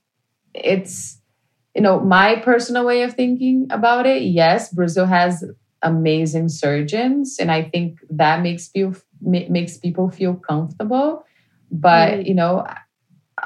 it's 0.55 1.22
you 1.75 1.83
know 1.83 2.01
my 2.01 2.37
personal 2.37 2.85
way 2.85 3.03
of 3.03 3.15
thinking 3.15 3.67
about 3.71 4.07
it. 4.07 4.23
Yes, 4.23 4.73
Brazil 4.73 5.07
has 5.07 5.45
amazing 5.83 6.49
surgeons, 6.49 7.37
and 7.39 7.51
I 7.51 7.63
think 7.63 7.99
that 8.11 8.43
makes 8.43 8.71
ma- 8.75 9.49
makes 9.49 9.79
people 9.79 10.11
feel 10.11 10.35
comfortable. 10.35 11.25
But 11.71 12.27
you 12.27 12.35
know, 12.35 12.67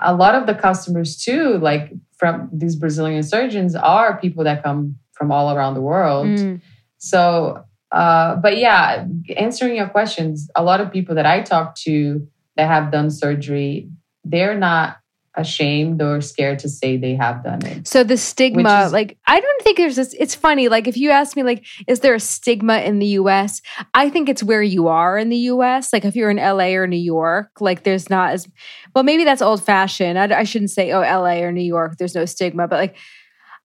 a 0.01 0.15
lot 0.15 0.35
of 0.35 0.47
the 0.47 0.55
customers 0.55 1.17
too, 1.17 1.59
like 1.59 1.93
from 2.19 2.51
these 2.53 2.77
Brazilian 2.77 3.23
surgeons, 3.23 3.75
are 3.75 4.19
people 4.21 4.45
that 4.45 4.63
come 4.63 4.97
from 5.13 5.33
all 5.33 5.55
around 5.55 5.75
the 5.75 5.81
world. 5.81 6.27
Mm. 6.27 6.61
So, 6.99 7.65
uh, 7.93 8.37
but 8.37 8.59
yeah, 8.59 9.07
answering 9.37 9.77
your 9.77 9.89
questions, 9.89 10.51
a 10.55 10.63
lot 10.63 10.81
of 10.81 10.93
people 10.93 11.15
that 11.15 11.27
I 11.27 11.43
talk 11.43 11.75
to 11.87 12.27
that 12.57 12.69
have 12.69 12.91
done 12.91 13.11
surgery, 13.11 13.91
they're 14.25 14.59
not 14.59 14.99
ashamed 15.37 16.01
or 16.01 16.21
scared 16.21 16.59
to 16.61 16.69
say 16.69 16.97
they 16.97 17.15
have 17.15 17.45
done 17.45 17.65
it. 17.67 17.87
So 17.87 18.03
the 18.03 18.17
stigma, 18.17 18.85
is- 18.87 18.93
like, 18.93 19.19
I 19.27 19.39
don't 19.41 19.63
think 19.63 19.77
there's 19.77 19.97
this. 19.97 20.15
It's 20.19 20.35
funny. 20.35 20.69
Like, 20.69 20.89
if 20.89 20.97
you 20.97 21.11
ask 21.11 21.37
me, 21.37 21.43
like, 21.43 21.65
is 21.87 22.01
there 22.01 22.15
a 22.15 22.21
stigma 22.21 22.79
in 22.79 22.99
the 22.99 23.07
U.S.? 23.07 23.61
I 23.95 24.11
think 24.11 24.29
it's 24.29 24.43
where 24.43 24.63
you 24.63 24.89
are 24.89 25.19
in 25.19 25.29
the 25.29 25.37
U.S. 25.37 25.93
Like, 25.93 26.05
if 26.05 26.17
you're 26.17 26.31
in 26.31 26.39
L.A. 26.39 26.77
or 26.77 26.87
New 26.87 26.97
York, 26.97 27.61
like, 27.61 27.83
there's 27.85 28.09
not 28.11 28.33
as 28.33 28.49
well. 28.95 29.05
Maybe 29.05 29.25
that's 29.25 29.43
old 29.43 29.63
fashioned. 29.63 30.19
I, 30.19 30.41
I 30.41 30.45
shouldn't 30.45 30.71
say, 30.71 30.93
oh, 30.93 31.03
L.A. 31.03 31.43
or 31.43 31.53
New 31.53 31.61
York. 31.63 31.97
There's 31.99 32.15
no 32.15 32.25
stigma, 32.25 32.69
but 32.69 32.77
like. 32.79 32.97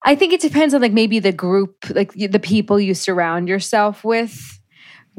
I 0.04 0.16
think 0.16 0.34
it 0.34 0.42
depends 0.42 0.74
on 0.74 0.82
like 0.82 0.94
maybe 0.94 1.20
the 1.20 1.32
group, 1.32 1.86
like 1.92 2.12
the 2.14 2.40
people 2.40 2.80
you 2.80 2.96
surround 2.96 3.48
yourself 3.48 4.04
with. 4.04 4.60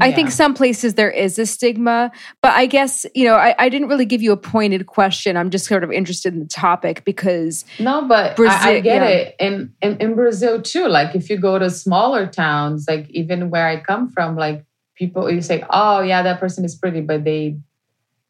I 0.01 0.13
think 0.13 0.31
some 0.31 0.55
places 0.55 0.95
there 0.95 1.11
is 1.11 1.39
a 1.39 1.47
stigma, 1.47 2.11
but 2.41 2.53
I 2.53 2.67
guess, 2.67 3.05
you 3.15 3.25
know, 3.25 3.35
I, 3.35 3.55
I 3.59 3.69
didn't 3.69 3.89
really 3.89 4.07
give 4.07 4.23
you 4.23 4.33
a 4.33 4.37
pointed 4.37 4.87
question. 4.87 5.37
I'm 5.37 5.51
just 5.51 5.67
sort 5.67 5.85
of 5.85 5.93
interested 5.93 6.33
in 6.33 6.41
the 6.41 6.47
topic 6.47 7.05
because 7.05 7.65
No, 7.79 8.07
but 8.09 8.35
Brazil- 8.37 8.59
I, 8.59 8.71
I 8.77 8.81
get 8.81 9.03
yeah. 9.03 9.09
it. 9.09 9.37
And 9.39 9.73
in, 9.83 9.97
in 9.99 10.15
Brazil 10.15 10.63
too, 10.63 10.89
like 10.89 11.15
if 11.15 11.29
you 11.29 11.37
go 11.37 11.59
to 11.59 11.69
smaller 11.69 12.27
towns, 12.27 12.87
like 12.89 13.09
even 13.11 13.51
where 13.51 13.69
I 13.69 13.81
come 13.81 14.09
from, 14.09 14.35
like 14.37 14.65
people 14.97 15.31
you 15.31 15.43
say, 15.43 15.65
Oh 15.71 16.01
yeah, 16.01 16.23
that 16.23 16.41
person 16.41 16.65
is 16.65 16.75
pretty, 16.75 17.01
but 17.03 17.25
they 17.25 17.59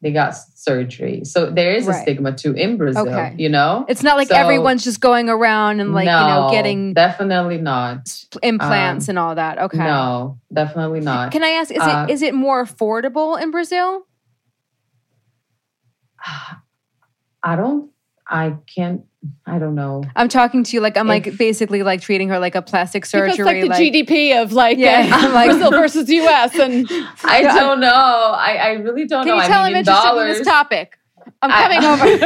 they 0.03 0.11
got 0.11 0.31
surgery. 0.35 1.21
So 1.23 1.49
there 1.49 1.71
is 1.73 1.87
a 1.87 1.93
stigma 1.93 2.33
too 2.33 2.51
in 2.51 2.75
Brazil, 2.77 3.07
Okay. 3.07 3.33
you 3.37 3.47
know? 3.49 3.85
It's 3.87 4.03
not 4.03 4.17
like 4.17 4.27
So- 4.27 4.35
everyone's 4.35 4.83
just 4.83 4.99
going 4.99 5.29
around 5.29 5.79
and 5.79 5.93
like, 5.93 6.05
you 6.05 6.11
know, 6.11 6.49
getting 6.51 6.93
definitely 6.93 7.57
not. 7.57 8.13
implants 8.43 9.07
um, 9.07 9.13
and 9.13 9.19
all 9.19 9.35
that. 9.35 9.57
Okay. 9.59 9.77
No, 9.77 10.39
definitely 10.51 10.99
not. 10.99 11.31
Can 11.31 11.43
I 11.43 11.51
ask, 11.51 11.71
is 11.71 11.81
Uh, 11.81 12.05
it 12.07 12.13
is 12.13 12.21
it 12.21 12.33
more 12.35 12.63
affordable 12.65 13.41
in 13.41 13.49
Brazil? 13.51 14.05
I 17.43 17.55
don't 17.55 17.89
I 18.27 18.55
can't 18.75 19.01
I 19.45 19.59
don't 19.59 19.75
know. 19.75 20.03
I'm 20.15 20.27
talking 20.29 20.63
to 20.63 20.71
you 20.75 20.81
like 20.81 20.97
I'm 20.97 21.07
like 21.07 21.37
basically 21.37 21.83
like 21.83 22.01
treating 22.01 22.29
her 22.29 22.39
like 22.39 22.55
a 22.55 22.61
plastic 22.61 23.03
Because 23.03 23.35
surgery. 23.35 23.45
like 23.45 23.61
the 23.61 23.69
GDP 24.05 24.41
of 24.41 24.51
like, 24.53 24.77
Yeah, 24.77 25.09
uh, 25.11 25.29
like- 25.33 25.49
Brazil 25.51 25.71
versus 25.71 26.09
US 26.09 26.55
and 26.57 26.87
I 27.23 27.41
don't 27.41 27.79
know. 27.79 27.87
I, 27.89 28.55
I 28.61 28.69
really 28.73 29.05
don't 29.05 29.25
Can 29.25 29.35
know. 29.37 29.41
you 29.43 29.47
tell 29.47 29.61
I 29.61 29.67
I'm 29.67 29.73
mean, 29.73 29.75
in 29.75 29.79
interested 29.79 30.03
dollars, 30.07 30.31
in 30.37 30.43
this 30.43 30.47
topic? 30.47 30.97
I'm 31.41 31.51
I- 31.51 31.77
coming 31.77 31.83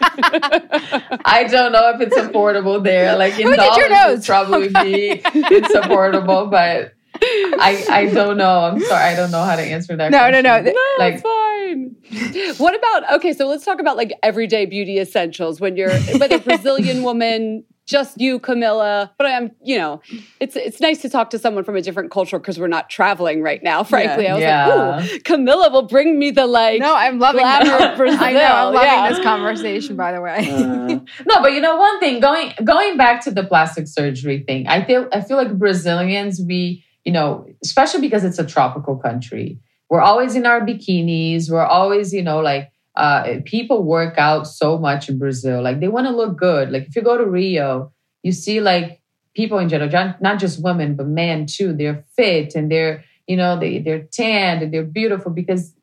over. 0.00 1.20
I 1.24 1.44
don't 1.50 1.72
know 1.72 1.90
if 1.94 2.00
it's 2.00 2.16
affordable 2.16 2.82
there. 2.82 3.16
Like 3.16 3.38
in 3.38 3.48
Look 3.48 3.58
at 3.58 3.76
your 3.78 3.88
dollars, 3.88 4.08
nose. 4.08 4.18
it's 4.18 4.26
probably 4.26 4.68
be 4.68 5.22
it's 5.24 5.72
affordable, 5.74 6.50
but 6.50 6.94
I 7.22 7.84
I 7.90 8.06
don't 8.06 8.36
know. 8.36 8.60
I'm 8.60 8.80
sorry, 8.80 9.04
I 9.04 9.16
don't 9.16 9.30
know 9.30 9.42
how 9.44 9.56
to 9.56 9.62
answer 9.62 9.96
that. 9.96 10.10
No, 10.10 10.30
no, 10.30 10.40
no. 10.40 10.60
No, 10.60 10.72
Like 10.98 11.14
it's 11.14 11.22
fine. 11.22 12.56
What 12.58 12.74
about 12.74 13.14
okay? 13.16 13.32
So 13.32 13.46
let's 13.48 13.64
talk 13.64 13.80
about 13.80 13.96
like 13.96 14.12
everyday 14.22 14.66
beauty 14.66 14.98
essentials 14.98 15.60
when 15.60 15.76
you're 15.76 15.92
whether 16.18 16.38
Brazilian 16.38 17.02
woman, 17.02 17.64
just 17.86 18.20
you, 18.20 18.38
Camilla. 18.38 19.12
But 19.18 19.26
I'm, 19.26 19.50
you 19.62 19.76
know, 19.76 20.00
it's 20.40 20.56
it's 20.56 20.80
nice 20.80 21.02
to 21.02 21.08
talk 21.10 21.30
to 21.30 21.38
someone 21.38 21.64
from 21.64 21.76
a 21.76 21.82
different 21.82 22.10
culture 22.10 22.38
because 22.38 22.58
we're 22.58 22.68
not 22.68 22.88
traveling 22.88 23.42
right 23.42 23.62
now. 23.62 23.82
Frankly, 23.84 24.26
I 24.28 24.34
was 24.34 24.42
Yeah. 24.42 24.66
like, 24.96 25.12
ooh, 25.12 25.20
Camilla 25.20 25.70
will 25.70 25.82
bring 25.86 26.18
me 26.18 26.30
the 26.30 26.46
like. 26.46 26.80
no, 26.80 26.94
I'm 26.94 27.18
loving 27.18 27.42
glamour 27.42 27.96
Brazil. 27.96 28.18
I 28.24 28.32
know. 28.32 28.40
I'm 28.40 28.74
loving 28.74 28.88
yeah. 28.88 29.08
this 29.10 29.20
conversation, 29.22 29.96
by 29.96 30.12
the 30.12 30.20
way. 30.20 30.50
Uh, 30.50 31.00
no, 31.26 31.42
but 31.42 31.52
you 31.52 31.60
know 31.60 31.76
one 31.76 32.00
thing 32.00 32.20
going 32.20 32.52
going 32.64 32.96
back 32.96 33.22
to 33.24 33.30
the 33.30 33.44
plastic 33.44 33.86
surgery 33.86 34.42
thing. 34.46 34.66
I 34.68 34.84
feel 34.84 35.08
I 35.12 35.20
feel 35.20 35.36
like 35.36 35.52
Brazilians 35.58 36.40
we 36.40 36.84
you 37.04 37.12
know 37.12 37.46
especially 37.62 38.00
because 38.00 38.24
it's 38.24 38.38
a 38.38 38.46
tropical 38.46 38.96
country. 38.96 39.58
We're 39.88 40.00
always 40.00 40.36
in 40.36 40.46
our 40.46 40.60
bikinis. 40.60 41.50
We're 41.50 41.64
always 41.64 42.12
you 42.12 42.22
know 42.22 42.40
like 42.40 42.70
uh, 42.96 43.36
people 43.44 43.82
work 43.84 44.18
out 44.18 44.46
so 44.46 44.78
much 44.78 45.08
in 45.08 45.18
Brazil. 45.18 45.62
Like 45.62 45.80
they 45.80 45.88
want 45.88 46.06
to 46.06 46.14
look 46.14 46.36
good. 46.36 46.70
Like 46.70 46.86
if 46.88 46.96
you 46.96 47.02
go 47.02 47.16
to 47.16 47.24
Rio, 47.24 47.92
you 48.22 48.32
see 48.32 48.60
like 48.60 49.00
people 49.34 49.58
in 49.58 49.68
general, 49.68 50.14
not 50.20 50.38
just 50.38 50.62
women 50.62 50.96
but 50.96 51.06
men 51.06 51.46
too. 51.46 51.72
They're 51.72 52.04
fit 52.16 52.54
and 52.54 52.70
they're 52.70 53.04
you 53.26 53.36
know 53.36 53.58
they 53.58 53.78
they're 53.78 54.02
tanned 54.02 54.62
and 54.62 54.72
they're 54.72 54.82
beautiful 54.84 55.30
because 55.30 55.74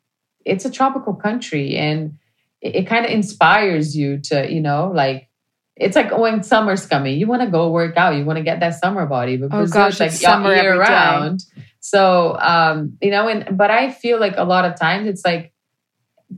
it's 0.44 0.64
a 0.64 0.70
tropical 0.70 1.14
country 1.14 1.76
and 1.76 2.18
it, 2.60 2.76
it 2.76 2.86
kind 2.86 3.04
of 3.04 3.10
inspires 3.10 3.96
you 3.96 4.18
to 4.18 4.50
you 4.52 4.60
know 4.60 4.90
like 4.94 5.27
it's 5.80 5.96
like 5.96 6.16
when 6.16 6.42
summer's 6.42 6.84
coming 6.86 7.18
you 7.18 7.26
want 7.26 7.42
to 7.42 7.48
go 7.48 7.70
work 7.70 7.96
out. 7.96 8.14
You 8.16 8.24
want 8.24 8.38
to 8.38 8.42
get 8.42 8.60
that 8.60 8.74
summer 8.74 9.06
body 9.06 9.36
but 9.36 9.50
Oh, 9.52 9.66
gosh, 9.66 9.92
it's 9.92 10.00
like 10.00 10.10
it's 10.10 10.20
summer 10.20 10.52
year 10.54 10.72
every 10.74 10.84
day. 10.84 10.92
round. 10.92 11.44
So 11.80 12.36
um 12.38 12.98
you 13.00 13.10
know 13.10 13.28
and 13.28 13.56
but 13.56 13.70
i 13.70 13.90
feel 13.90 14.18
like 14.20 14.34
a 14.36 14.44
lot 14.44 14.64
of 14.64 14.78
times 14.78 15.06
it's 15.06 15.24
like 15.24 15.52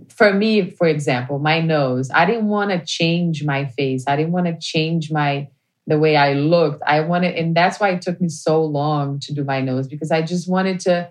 for 0.08 0.32
me 0.32 0.70
for 0.70 0.86
example 0.86 1.38
my 1.40 1.60
nose 1.60 2.10
i 2.14 2.24
didn't 2.24 2.46
want 2.48 2.70
to 2.70 2.78
change 2.84 3.42
my 3.44 3.64
face. 3.66 4.04
I 4.06 4.14
didn't 4.16 4.32
want 4.32 4.46
to 4.46 4.56
change 4.60 5.10
my 5.10 5.48
the 5.86 5.98
way 5.98 6.16
i 6.16 6.34
looked. 6.34 6.82
I 6.86 7.00
wanted 7.00 7.34
and 7.34 7.56
that's 7.56 7.80
why 7.80 7.88
it 7.90 8.02
took 8.02 8.20
me 8.20 8.28
so 8.28 8.62
long 8.64 9.18
to 9.20 9.34
do 9.34 9.42
my 9.42 9.60
nose 9.60 9.88
because 9.88 10.10
i 10.12 10.22
just 10.22 10.48
wanted 10.48 10.78
to 10.80 11.10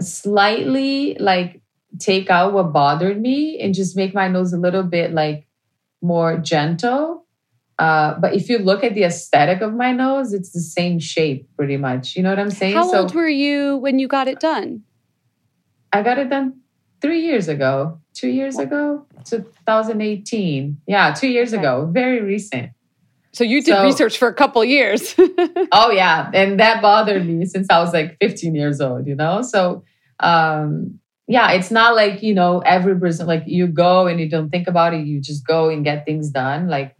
slightly 0.00 1.14
like 1.20 1.60
take 1.98 2.30
out 2.30 2.52
what 2.54 2.72
bothered 2.72 3.20
me 3.20 3.60
and 3.60 3.74
just 3.74 3.96
make 3.96 4.14
my 4.14 4.26
nose 4.28 4.52
a 4.52 4.58
little 4.58 4.82
bit 4.82 5.12
like 5.12 5.46
more 6.02 6.36
gentle. 6.38 7.26
Uh, 7.78 8.14
but 8.20 8.34
if 8.34 8.48
you 8.48 8.58
look 8.58 8.84
at 8.84 8.94
the 8.94 9.02
aesthetic 9.04 9.60
of 9.62 9.74
my 9.74 9.92
nose, 9.92 10.32
it's 10.32 10.52
the 10.52 10.60
same 10.60 10.98
shape 10.98 11.48
pretty 11.56 11.76
much. 11.76 12.16
You 12.16 12.22
know 12.22 12.30
what 12.30 12.38
I'm 12.38 12.50
saying? 12.50 12.74
How 12.74 12.84
so 12.90 12.98
old 13.00 13.14
were 13.14 13.28
you 13.28 13.78
when 13.78 13.98
you 13.98 14.08
got 14.08 14.28
it 14.28 14.38
done? 14.40 14.82
I 15.92 16.02
got 16.02 16.18
it 16.18 16.28
done 16.28 16.60
three 17.00 17.22
years 17.22 17.48
ago, 17.48 18.00
two 18.14 18.28
years 18.28 18.58
ago, 18.58 19.06
2018. 19.24 20.78
Yeah, 20.86 21.12
two 21.12 21.28
years 21.28 21.52
Okay. 21.52 21.60
ago, 21.62 21.86
very 21.92 22.20
recent. 22.22 22.70
So 23.32 23.44
you 23.44 23.62
did 23.62 23.74
So- 23.74 23.82
research 23.82 24.18
for 24.18 24.28
a 24.28 24.34
couple 24.34 24.64
years. 24.64 25.14
Oh 25.74 25.90
yeah, 25.90 26.30
and 26.34 26.60
that 26.60 26.82
bothered 26.82 27.26
me 27.26 27.46
since 27.46 27.66
I 27.70 27.78
was 27.80 27.92
like 27.94 28.18
15 28.20 28.54
years 28.54 28.80
old, 28.80 29.06
you 29.06 29.14
know. 29.14 29.40
So 29.42 29.84
um 30.20 31.00
yeah, 31.28 31.52
it's 31.52 31.70
not 31.70 31.94
like, 31.94 32.22
you 32.22 32.34
know, 32.34 32.60
every 32.60 32.98
person 32.98 33.26
like 33.26 33.44
you 33.46 33.66
go 33.66 34.06
and 34.06 34.20
you 34.20 34.28
don't 34.28 34.50
think 34.50 34.68
about 34.68 34.94
it, 34.94 35.06
you 35.06 35.20
just 35.20 35.46
go 35.46 35.68
and 35.68 35.84
get 35.84 36.04
things 36.04 36.30
done. 36.30 36.68
Like 36.68 36.96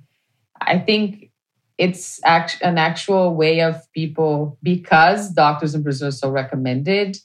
I 0.60 0.78
think 0.78 1.30
it's 1.78 2.20
act- 2.24 2.62
an 2.62 2.78
actual 2.78 3.34
way 3.36 3.60
of 3.62 3.76
people 3.94 4.58
because 4.62 5.30
doctors 5.30 5.74
in 5.74 5.82
Brazil 5.82 6.08
are 6.08 6.12
so 6.12 6.30
recommended. 6.30 7.18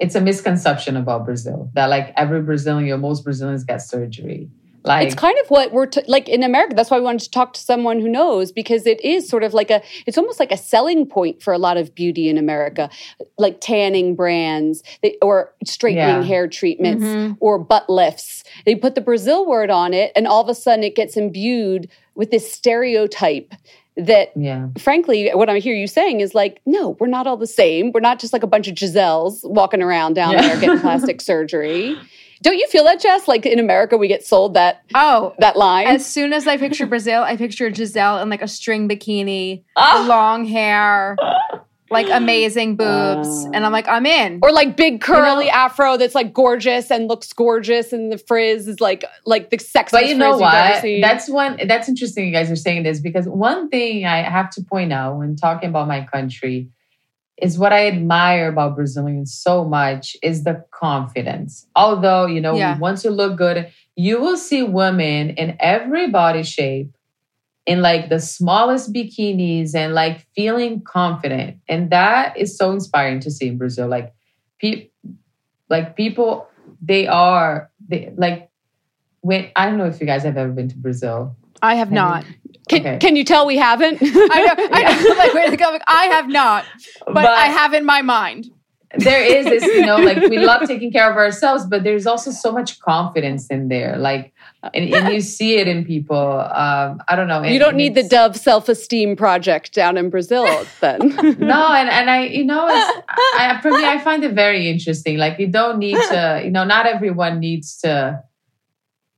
It's 0.00 0.14
a 0.16 0.20
misconception 0.20 0.96
about 0.96 1.24
Brazil 1.26 1.70
that 1.74 1.86
like 1.90 2.12
every 2.16 2.42
Brazilian, 2.42 3.00
most 3.00 3.24
Brazilians 3.24 3.64
get 3.64 3.78
surgery. 3.82 4.50
Like 4.88 5.06
it's 5.06 5.14
kind 5.14 5.36
of 5.42 5.50
what 5.50 5.72
we're 5.72 5.86
t- 5.86 6.02
like 6.08 6.28
in 6.28 6.42
America. 6.42 6.74
That's 6.74 6.90
why 6.90 6.98
we 6.98 7.04
wanted 7.04 7.20
to 7.22 7.30
talk 7.30 7.52
to 7.54 7.60
someone 7.60 8.00
who 8.00 8.08
knows 8.08 8.50
because 8.52 8.86
it 8.86 9.00
is 9.04 9.28
sort 9.28 9.44
of 9.44 9.54
like 9.54 9.70
a, 9.70 9.82
it's 10.06 10.18
almost 10.18 10.40
like 10.40 10.50
a 10.52 10.56
selling 10.56 11.06
point 11.06 11.42
for 11.42 11.52
a 11.52 11.58
lot 11.58 11.76
of 11.76 11.94
beauty 11.94 12.28
in 12.28 12.38
America, 12.38 12.90
like 13.38 13.60
tanning 13.60 14.14
brands 14.16 14.82
they, 15.02 15.16
or 15.22 15.52
straightening 15.64 16.06
Yeah. 16.06 16.22
hair 16.22 16.48
treatments 16.48 17.04
Mhm. 17.04 17.36
or 17.40 17.58
butt 17.58 17.88
lifts. 17.88 18.44
They 18.64 18.74
put 18.74 18.94
the 18.94 19.00
Brazil 19.00 19.46
word 19.46 19.70
on 19.70 19.94
it, 19.94 20.12
and 20.16 20.26
all 20.26 20.42
of 20.42 20.48
a 20.48 20.54
sudden 20.54 20.82
it 20.84 20.94
gets 20.96 21.16
imbued 21.16 21.88
with 22.14 22.30
this 22.30 22.50
stereotype 22.50 23.54
that 23.96 24.30
yeah. 24.36 24.68
frankly, 24.78 25.28
what 25.34 25.48
I 25.50 25.58
hear 25.58 25.74
you 25.74 25.88
saying 25.88 26.20
is 26.20 26.32
like, 26.34 26.60
no, 26.64 26.90
we're 27.00 27.08
not 27.08 27.26
all 27.26 27.36
the 27.36 27.48
same. 27.48 27.90
We're 27.92 28.00
not 28.00 28.20
just 28.20 28.32
like 28.32 28.44
a 28.44 28.46
bunch 28.46 28.68
of 28.68 28.74
Giseles 28.76 29.40
walking 29.44 29.82
around 29.82 30.14
down 30.14 30.32
Yeah. 30.34 30.42
there 30.42 30.60
getting 30.60 30.78
plastic 30.80 31.20
surgery. 31.20 31.96
Don't 32.42 32.56
you 32.58 32.66
feel 32.68 32.84
that, 32.84 33.00
Jess? 33.00 33.26
Like 33.28 33.46
in 33.46 33.58
America, 33.58 33.96
we 33.96 34.08
get 34.08 34.24
sold 34.24 34.54
that 34.54 34.82
Oh, 34.94 35.34
that 35.38 35.56
line. 35.56 35.86
as 35.86 36.06
soon 36.06 36.32
as 36.32 36.46
I 36.46 36.56
picture 36.56 36.86
Brazil, 36.94 37.22
I 37.22 37.36
picture 37.36 37.70
Gisele 37.70 38.18
in 38.18 38.28
like 38.30 38.42
a 38.42 38.48
string 38.48 38.88
bikini, 38.88 39.64
Ah! 39.76 40.04
long 40.08 40.44
hair, 40.44 41.16
like 41.90 42.06
amazing 42.10 42.76
boobs, 42.76 43.28
Ah. 43.46 43.50
and 43.54 43.64
I'm 43.64 43.72
like, 43.72 43.88
I'm 43.88 44.04
in. 44.06 44.40
or 44.42 44.52
like 44.52 44.76
big 44.76 45.00
curly 45.00 45.46
know- 45.46 45.50
afro 45.52 45.96
that's 45.96 46.14
like 46.14 46.32
gorgeous 46.34 46.90
and 46.90 47.08
looks 47.08 47.32
gorgeous, 47.32 47.92
and 47.92 48.12
the 48.12 48.18
frizz 48.18 48.68
is 48.68 48.80
like 48.80 49.04
like 49.24 49.50
the 49.50 49.56
sexiest 49.56 49.90
But 49.92 50.06
you 50.06 50.14
know 50.14 50.32
frizz 50.38 50.40
you've 50.40 50.52
ever 50.52 51.00
what? 51.00 51.00
That's 51.02 51.28
one. 51.30 51.60
That's 51.66 51.88
interesting. 51.88 52.26
You 52.26 52.32
guys 52.32 52.50
are 52.50 52.56
saying 52.56 52.82
this 52.82 53.00
because 53.00 53.26
one 53.26 53.68
thing 53.70 54.04
I 54.04 54.18
have 54.22 54.50
to 54.50 54.62
point 54.62 54.92
out 54.92 55.16
when 55.16 55.34
talking 55.36 55.70
about 55.70 55.88
my 55.88 56.04
country 56.12 56.68
is 57.40 57.58
what 57.58 57.72
I 57.72 57.86
admire 57.86 58.48
about 58.48 58.74
Brazilians 58.76 59.32
so 59.34 59.64
much 59.64 60.16
is 60.22 60.44
the 60.44 60.64
confidence. 60.72 61.66
Although 61.76 62.26
you 62.26 62.40
know, 62.40 62.56
Yeah. 62.56 62.78
once 62.78 63.04
you 63.04 63.10
look 63.10 63.36
good, 63.36 63.70
you 63.96 64.20
will 64.20 64.36
see 64.36 64.62
women 64.62 65.30
in 65.30 65.56
every 65.60 66.08
body 66.08 66.42
shape 66.42 66.90
in 67.66 67.82
like 67.82 68.08
the 68.08 68.18
smallest 68.20 68.92
bikinis 68.92 69.74
and 69.74 69.94
like 69.94 70.26
feeling 70.34 70.80
confident, 70.82 71.58
and 71.68 71.90
that 71.90 72.36
is 72.36 72.56
so 72.56 72.72
inspiring 72.72 73.20
to 73.20 73.30
see 73.30 73.48
in 73.48 73.58
Brazil. 73.58 73.88
Like, 73.88 74.14
pe- 74.60 74.88
like 75.68 75.96
people, 75.96 76.48
they 76.80 77.06
are 77.06 77.70
they 77.88 78.12
like 78.16 78.50
when 79.20 79.50
I 79.56 79.66
don't 79.66 79.76
know 79.78 79.86
if 79.86 80.00
you 80.00 80.06
guys 80.06 80.22
have 80.22 80.36
ever 80.36 80.52
been 80.52 80.68
to 80.68 80.76
Brazil. 80.78 81.36
I 81.62 81.74
have 81.76 81.90
not. 81.90 82.24
can, 82.68 82.80
okay. 82.80 82.98
can 82.98 83.16
you 83.16 83.24
tell 83.24 83.46
we 83.46 83.56
haven't? 83.56 83.98
I 84.02 84.06
know. 84.06 84.68
I 84.72 85.02
know. 85.02 85.14
like, 85.18 85.34
wait, 85.34 85.50
like, 85.50 85.62
I'm 85.62 85.72
like, 85.72 85.82
I 85.86 86.04
have 86.06 86.28
not, 86.28 86.64
but, 87.06 87.24
I 87.24 87.46
have 87.46 87.74
in 87.74 87.84
my 87.84 88.02
mind. 88.02 88.50
there 88.96 89.22
is 89.22 89.44
this, 89.44 89.64
you 89.64 89.84
know, 89.84 89.96
like 89.96 90.16
we 90.30 90.38
love 90.38 90.62
taking 90.66 90.90
care 90.90 91.10
of 91.10 91.16
ourselves, 91.16 91.66
but 91.66 91.84
there's 91.84 92.06
also 92.06 92.30
so 92.30 92.50
much 92.50 92.80
confidence 92.80 93.46
in 93.48 93.68
there. 93.68 93.98
Like, 93.98 94.32
and, 94.72 94.92
and 94.94 95.12
you 95.12 95.20
see 95.20 95.56
it 95.56 95.68
in 95.68 95.84
people. 95.84 96.16
Um, 96.16 97.02
I 97.06 97.14
don't 97.14 97.28
know. 97.28 97.42
you 97.42 97.58
don't 97.58 97.76
need 97.76 97.94
the 97.94 98.02
Dove 98.02 98.34
self 98.36 98.68
esteem 98.68 99.14
project 99.14 99.74
down 99.74 99.98
in 99.98 100.08
Brazil, 100.08 100.46
then. 100.80 100.98
No, 101.38 101.72
and, 101.74 101.90
and 101.90 102.08
I, 102.08 102.24
you 102.24 102.46
know, 102.46 102.66
it's, 102.66 103.06
I, 103.08 103.58
for 103.60 103.70
me, 103.70 103.84
I 103.84 103.98
find 103.98 104.24
it 104.24 104.32
very 104.32 104.70
interesting. 104.70 105.18
Like, 105.18 105.38
you 105.38 105.48
don't 105.48 105.78
need 105.78 105.98
to, 106.08 106.40
you 106.42 106.50
know, 106.50 106.64
not 106.64 106.86
everyone 106.86 107.40
needs 107.40 107.76
to 107.80 108.22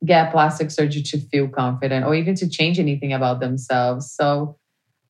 get 0.04 0.32
plastic 0.32 0.70
surgery 0.70 1.02
to 1.02 1.18
feel 1.18 1.48
confident 1.48 2.06
or 2.06 2.14
even 2.14 2.34
to 2.34 2.48
change 2.48 2.78
anything 2.78 3.12
about 3.12 3.40
themselves. 3.40 4.10
So 4.10 4.56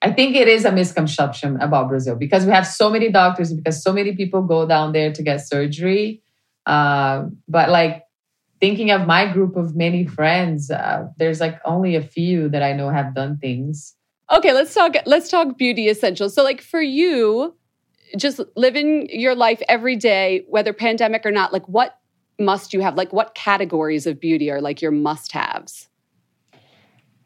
I 0.03 0.13
think 0.13 0.35
it 0.35 0.49
is 0.49 0.65
a 0.65 0.73
misconception 0.73 1.61
about 1.61 1.89
Brazil 1.89 2.17
because 2.17 2.47
we 2.47 2.53
have 2.53 2.67
so 2.67 2.91
many 2.91 3.11
doctors, 3.11 3.53
because 3.53 3.83
so 3.83 3.93
many 3.93 4.17
people 4.17 4.43
go 4.43 4.67
down 4.67 4.93
there 4.93 5.13
to 5.13 5.23
get 5.23 5.47
surgery. 5.47 6.23
Uh, 6.67 7.25
but 7.47 7.69
like 7.69 8.05
thinking 8.61 8.91
of 8.91 9.07
my 9.07 9.31
group 9.31 9.57
of 9.57 9.77
many 9.77 10.07
friends, 10.07 10.71
uh, 10.71 11.07
there's 11.19 11.41
like 11.41 11.61
only 11.65 11.97
a 11.97 12.03
few 12.03 12.49
that 12.49 12.63
I 12.63 12.73
know 12.73 12.89
have 12.89 13.15
done 13.15 13.39
things. 13.39 13.95
Okay, 14.33 14.53
let's 14.53 14.73
talk 14.73 14.95
let's 15.07 15.29
talk 15.29 15.59
beauty 15.59 15.89
essentials. 15.89 16.35
So 16.35 16.45
like 16.45 16.63
for 16.63 16.81
you, 16.81 17.57
just 18.17 18.41
living 18.57 19.09
your 19.11 19.35
life 19.35 19.61
every 19.69 19.97
day, 19.97 20.45
whether 20.49 20.73
pandemic 20.73 21.27
or 21.27 21.31
not, 21.31 21.53
like 21.53 21.67
what 21.69 22.00
must 22.41 22.73
you 22.73 22.81
have? 22.81 22.97
Like, 22.97 23.13
what 23.13 23.35
categories 23.35 24.07
of 24.07 24.19
beauty 24.19 24.51
are 24.51 24.61
like 24.61 24.83
your 24.83 24.91
must 24.91 25.33
haves? 25.33 25.89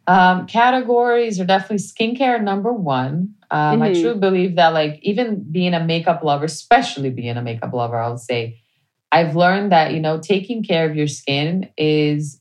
Um, 0.06 0.46
categories 0.46 1.40
are 1.40 1.46
definitely 1.46 1.78
skincare 1.78 2.42
number 2.42 2.72
one. 2.72 3.34
Um, 3.50 3.80
I 3.80 3.90
Mhm. 3.90 4.00
truly 4.00 4.18
believe 4.18 4.56
that, 4.56 4.74
like, 4.74 4.98
even 5.02 5.44
being 5.50 5.72
a 5.72 5.82
makeup 5.82 6.22
lover, 6.22 6.44
especially 6.44 7.08
being 7.10 7.36
a 7.36 7.42
makeup 7.42 7.72
lover, 7.72 7.96
I 7.96 8.08
would 8.10 8.20
say, 8.20 8.60
I've 9.12 9.36
learned 9.36 9.72
that, 9.72 9.94
you 9.94 10.00
know, 10.00 10.18
taking 10.18 10.62
care 10.62 10.88
of 10.90 10.96
your 10.96 11.06
skin 11.06 11.70
is 11.78 12.40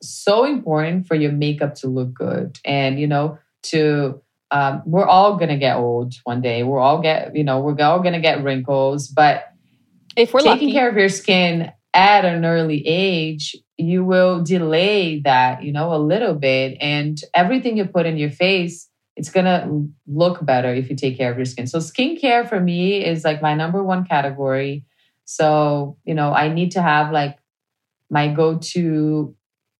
so 0.00 0.44
important 0.44 1.06
for 1.06 1.14
your 1.14 1.32
makeup 1.32 1.74
to 1.76 1.88
look 1.88 2.12
good. 2.12 2.58
And, 2.64 3.00
you 3.00 3.06
know, 3.06 3.38
to, 3.64 4.20
um, 4.50 4.82
we're 4.84 5.06
all 5.06 5.36
going 5.36 5.48
to 5.48 5.56
get 5.56 5.76
old 5.78 6.14
one 6.24 6.40
day. 6.42 6.62
We're 6.62 6.78
all 6.80 7.00
get, 7.00 7.34
you 7.34 7.42
know, 7.42 7.60
we're 7.60 7.80
all 7.82 8.00
going 8.00 8.12
to 8.12 8.20
get 8.20 8.44
wrinkles, 8.44 9.08
but 9.08 9.44
If 10.16 10.34
we're 10.34 10.40
taking 10.40 10.68
lucky. 10.68 10.72
care 10.72 10.88
of 10.88 10.96
your 10.96 11.08
skin 11.08 11.72
at 11.94 12.24
an 12.24 12.44
early 12.44 12.86
age, 12.86 13.56
you 13.76 14.04
will 14.04 14.42
delay 14.42 15.20
that, 15.20 15.62
you 15.62 15.72
know, 15.72 15.92
a 15.94 15.98
little 15.98 16.34
bit. 16.34 16.76
And 16.80 17.18
everything 17.34 17.76
you 17.76 17.84
put 17.84 18.06
in 18.06 18.16
your 18.16 18.30
face, 18.30 18.88
it's 19.16 19.30
gonna 19.30 19.68
look 20.06 20.44
better 20.44 20.72
if 20.72 20.88
you 20.88 20.96
take 20.96 21.16
care 21.18 21.30
of 21.30 21.36
your 21.38 21.44
skin. 21.44 21.66
So 21.66 21.78
skincare 21.78 22.48
for 22.48 22.60
me 22.60 23.04
is 23.04 23.24
like 23.24 23.42
my 23.42 23.54
number 23.54 23.82
one 23.82 24.04
category. 24.06 24.86
So, 25.24 25.98
you 26.04 26.14
know, 26.14 26.32
I 26.32 26.48
need 26.48 26.72
to 26.72 26.82
have 26.82 27.12
like 27.12 27.38
my 28.10 28.28
go-to 28.28 29.34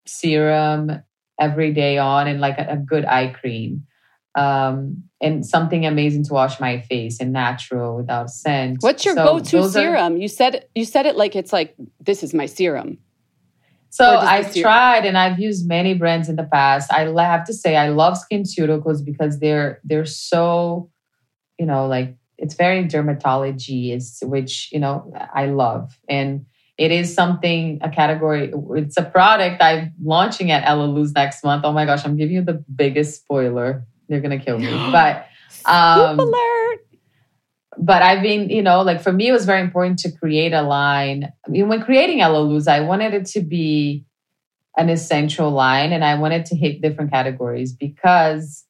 serum 0.07 1.03
every 1.41 1.73
day 1.73 1.99
on 1.99 2.29
and 2.29 2.41
like 2.41 2.59
a, 2.59 2.67
a 2.73 2.77
good 2.77 3.05
eye 3.05 3.29
cream. 3.29 3.87
Um, 4.35 5.05
and 5.21 5.45
something 5.45 5.85
amazing 5.85 6.25
to 6.25 6.33
wash 6.33 6.59
my 6.59 6.81
face 6.81 7.21
and 7.21 7.33
natural 7.33 7.97
without 7.97 8.31
scent. 8.31 8.79
What's 8.81 9.05
your 9.05 9.15
So 9.15 9.25
go-to 9.25 9.57
those 9.59 9.77
are- 9.77 9.81
serum? 9.81 10.17
you 10.17 10.27
said 10.29 10.65
you 10.75 10.85
said 10.87 11.05
it 11.07 11.17
like 11.17 11.37
it's 11.37 11.53
like 11.53 11.75
this 12.01 12.23
is 12.23 12.33
my 12.33 12.47
serum. 12.47 12.99
So 13.91 14.07
I've 14.07 14.57
year- 14.57 14.65
tried 14.65 15.05
and 15.05 15.19
I've 15.19 15.39
used 15.39 15.69
many 15.69 15.93
brands 15.93 16.31
in 16.31 16.37
the 16.37 16.45
past. 16.45 16.91
I 16.91 17.01
have 17.23 17.45
to 17.45 17.53
say 17.53 17.77
I 17.77 17.91
love 17.91 18.17
SkinCeuticals 18.17 19.05
because 19.05 19.39
they're 19.39 19.81
they're 19.85 20.07
so, 20.07 20.91
you 21.59 21.67
know, 21.67 21.87
like 21.87 22.17
it's 22.39 22.55
very 22.55 22.85
dermatology 22.85 23.95
is 23.95 24.19
which 24.25 24.71
you 24.73 24.81
know 24.81 25.13
I 25.35 25.45
love 25.47 25.99
and 26.09 26.47
it 26.79 26.91
is 26.91 27.15
something 27.15 27.79
a 27.83 27.91
category. 27.91 28.51
It's 28.77 28.97
a 28.97 29.03
product 29.05 29.63
I'm 29.63 29.93
launching 30.03 30.51
at 30.51 30.65
Elaluz 30.65 31.15
next 31.15 31.45
month. 31.45 31.65
Oh 31.67 31.73
my 31.73 31.85
gosh, 31.85 32.03
I'm 32.07 32.17
giving 32.17 32.35
you 32.37 32.43
the 32.43 32.65
biggest 32.75 33.21
spoiler. 33.23 33.87
They're 34.13 34.21
gonna 34.21 34.39
kill 34.39 34.59
me, 34.59 34.71
but 34.93 35.27
um, 35.65 36.19
Scoop 36.19 36.29
alert. 36.29 36.79
but 37.79 38.03
I've 38.03 38.23
been, 38.23 38.51
you 38.51 38.63
know, 38.63 38.83
like 38.83 39.03
for 39.03 39.13
me, 39.13 39.29
it 39.29 39.33
was 39.33 39.47
very 39.47 39.63
important 39.63 39.99
to 40.01 40.13
create 40.13 40.53
a 40.53 40.63
line. 40.63 41.33
I 41.47 41.51
mean, 41.51 41.69
when 41.69 41.83
creating 41.83 42.21
Ella 42.21 42.61
I 42.69 42.81
wanted 42.81 43.15
it 43.15 43.27
to 43.27 43.41
be 43.41 44.05
an 44.77 44.89
essential 44.89 45.51
line 45.51 45.93
and 45.93 46.05
I 46.05 46.15
wanted 46.17 46.47
to 46.47 46.57
hit 46.57 46.81
different 46.81 47.11
categories 47.11 47.73
because, 47.73 48.65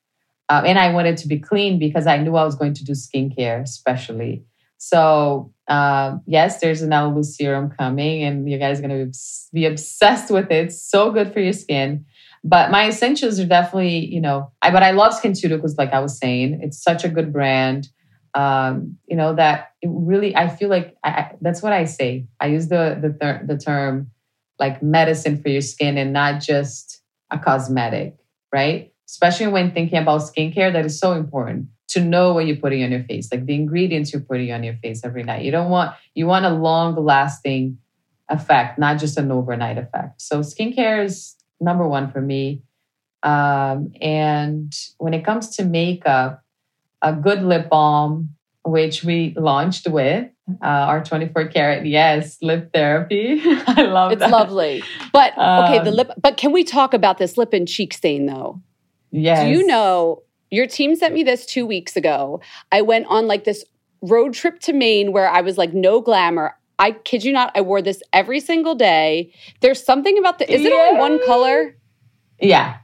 um, 0.48 0.64
and 0.64 0.78
I 0.78 0.92
wanted 0.92 1.16
to 1.18 1.28
be 1.28 1.38
clean 1.38 1.78
because 1.78 2.06
I 2.06 2.18
knew 2.18 2.36
I 2.36 2.44
was 2.44 2.56
going 2.56 2.74
to 2.74 2.84
do 2.84 2.92
skincare, 2.92 3.62
especially. 3.62 4.44
So, 4.78 5.52
um, 5.68 6.22
yes, 6.26 6.60
there's 6.60 6.82
an 6.82 6.92
Ella 6.92 7.22
serum 7.22 7.70
coming 7.70 8.24
and 8.24 8.50
you 8.50 8.58
guys 8.58 8.80
are 8.80 8.82
going 8.82 9.12
to 9.12 9.18
be, 9.52 9.60
be 9.60 9.66
obsessed 9.66 10.30
with 10.30 10.50
it. 10.50 10.66
It's 10.66 10.82
so 10.82 11.12
good 11.12 11.32
for 11.32 11.38
your 11.38 11.52
skin. 11.52 12.04
But 12.44 12.70
my 12.70 12.88
essentials 12.88 13.38
are 13.38 13.46
definitely, 13.46 14.04
you 14.06 14.20
know, 14.20 14.50
I 14.62 14.70
but 14.70 14.82
I 14.82 14.90
love 14.90 15.12
SkinCeuticals, 15.14 15.74
like 15.78 15.92
I 15.92 16.00
was 16.00 16.18
saying. 16.18 16.60
It's 16.62 16.82
such 16.82 17.04
a 17.04 17.08
good 17.08 17.32
brand. 17.32 17.88
Um, 18.34 18.96
you 19.06 19.16
know 19.16 19.34
that 19.34 19.72
it 19.82 19.90
really 19.92 20.34
i 20.34 20.48
feel 20.48 20.70
like 20.70 20.96
I, 21.04 21.10
I, 21.10 21.32
that's 21.42 21.62
what 21.62 21.74
i 21.74 21.84
say. 21.84 22.26
I 22.40 22.46
use 22.46 22.68
the 22.68 22.96
the, 22.98 23.40
the 23.46 23.58
term 23.58 24.10
like 24.58 24.82
medicine 24.82 25.40
for 25.42 25.50
your 25.50 25.60
skin 25.60 25.98
and 25.98 26.14
not 26.14 26.40
just 26.40 27.02
a 27.30 27.38
cosmetic 27.38 28.16
right? 28.52 28.92
Especially 29.08 29.46
when 29.46 29.72
thinking 29.72 29.98
about 29.98 30.20
skincare 30.20 30.72
that 30.72 30.84
is 30.84 30.98
so 30.98 31.12
important 31.12 31.66
to 31.88 32.00
know 32.00 32.32
what 32.32 32.46
you're 32.46 32.56
putting 32.56 32.82
on 32.84 32.90
your 32.90 33.04
face 33.04 33.30
like 33.30 33.44
the 33.44 33.54
ingredients 33.54 34.12
you're 34.12 34.22
putting 34.22 34.50
on 34.52 34.64
your 34.64 34.74
face 34.76 35.02
every 35.04 35.22
night. 35.22 35.44
You 35.44 35.50
don't 35.50 35.70
want 35.70 35.94
you 36.14 36.26
want 36.26 36.46
a 36.46 36.50
long 36.50 36.94
lasting 36.96 37.78
effect 38.30 38.78
not 38.78 38.98
just 38.98 39.18
an 39.18 39.30
overnight 39.30 39.76
effect. 39.76 40.22
So 40.22 40.40
skincare 40.40 41.04
is 41.04 41.36
number 41.62 41.86
one 41.86 42.10
for 42.10 42.20
me 42.20 42.62
um, 43.22 43.92
and 44.00 44.74
when 44.98 45.14
it 45.14 45.24
comes 45.24 45.56
to 45.56 45.64
makeup 45.64 46.42
a 47.02 47.12
good 47.12 47.42
lip 47.42 47.68
balm, 47.70 48.30
which 48.64 49.04
we 49.04 49.34
launched 49.36 49.88
with 49.88 50.28
uh, 50.62 50.66
our 50.66 51.04
24 51.04 51.48
karat, 51.48 51.86
yes, 51.86 52.38
lip 52.42 52.70
therapy. 52.72 53.40
I 53.66 53.82
love 53.82 54.12
It's 54.12 54.20
that. 54.20 54.30
lovely. 54.30 54.82
But 55.12 55.32
okay, 55.38 55.78
the 55.82 55.90
Um, 55.90 55.94
lip 55.96 56.10
but 56.20 56.36
can 56.36 56.52
we 56.52 56.64
talk 56.64 56.94
about 56.94 57.18
this 57.18 57.36
lip 57.36 57.52
and 57.52 57.66
cheek 57.66 57.92
stain 57.94 58.26
though? 58.26 58.60
Yes. 59.10 59.44
Do 59.44 59.50
you 59.50 59.66
know 59.66 60.22
your 60.50 60.66
team 60.66 60.94
sent 60.96 61.14
me 61.14 61.22
this 61.22 61.46
2 61.46 61.64
weeks 61.66 61.96
ago. 61.96 62.40
I 62.70 62.82
went 62.82 63.06
on 63.08 63.26
like 63.26 63.44
this 63.44 63.64
road 64.02 64.34
trip 64.34 64.58
to 64.60 64.72
Maine 64.72 65.12
where 65.12 65.28
I 65.28 65.40
was 65.40 65.56
like 65.58 65.72
no 65.72 66.00
glamour. 66.00 66.56
I 66.82 66.90
kid 66.90 67.22
you 67.22 67.32
not, 67.32 67.52
I 67.54 67.60
wore 67.60 67.80
this 67.80 68.02
every 68.12 68.40
single 68.40 68.74
day. 68.74 69.32
There's 69.60 69.82
something 69.82 70.18
about 70.18 70.40
the 70.40 70.52
is 70.52 70.64
it 70.64 70.72
only 70.72 70.98
one 70.98 71.24
color? 71.24 71.76
Yeah. 72.40 72.78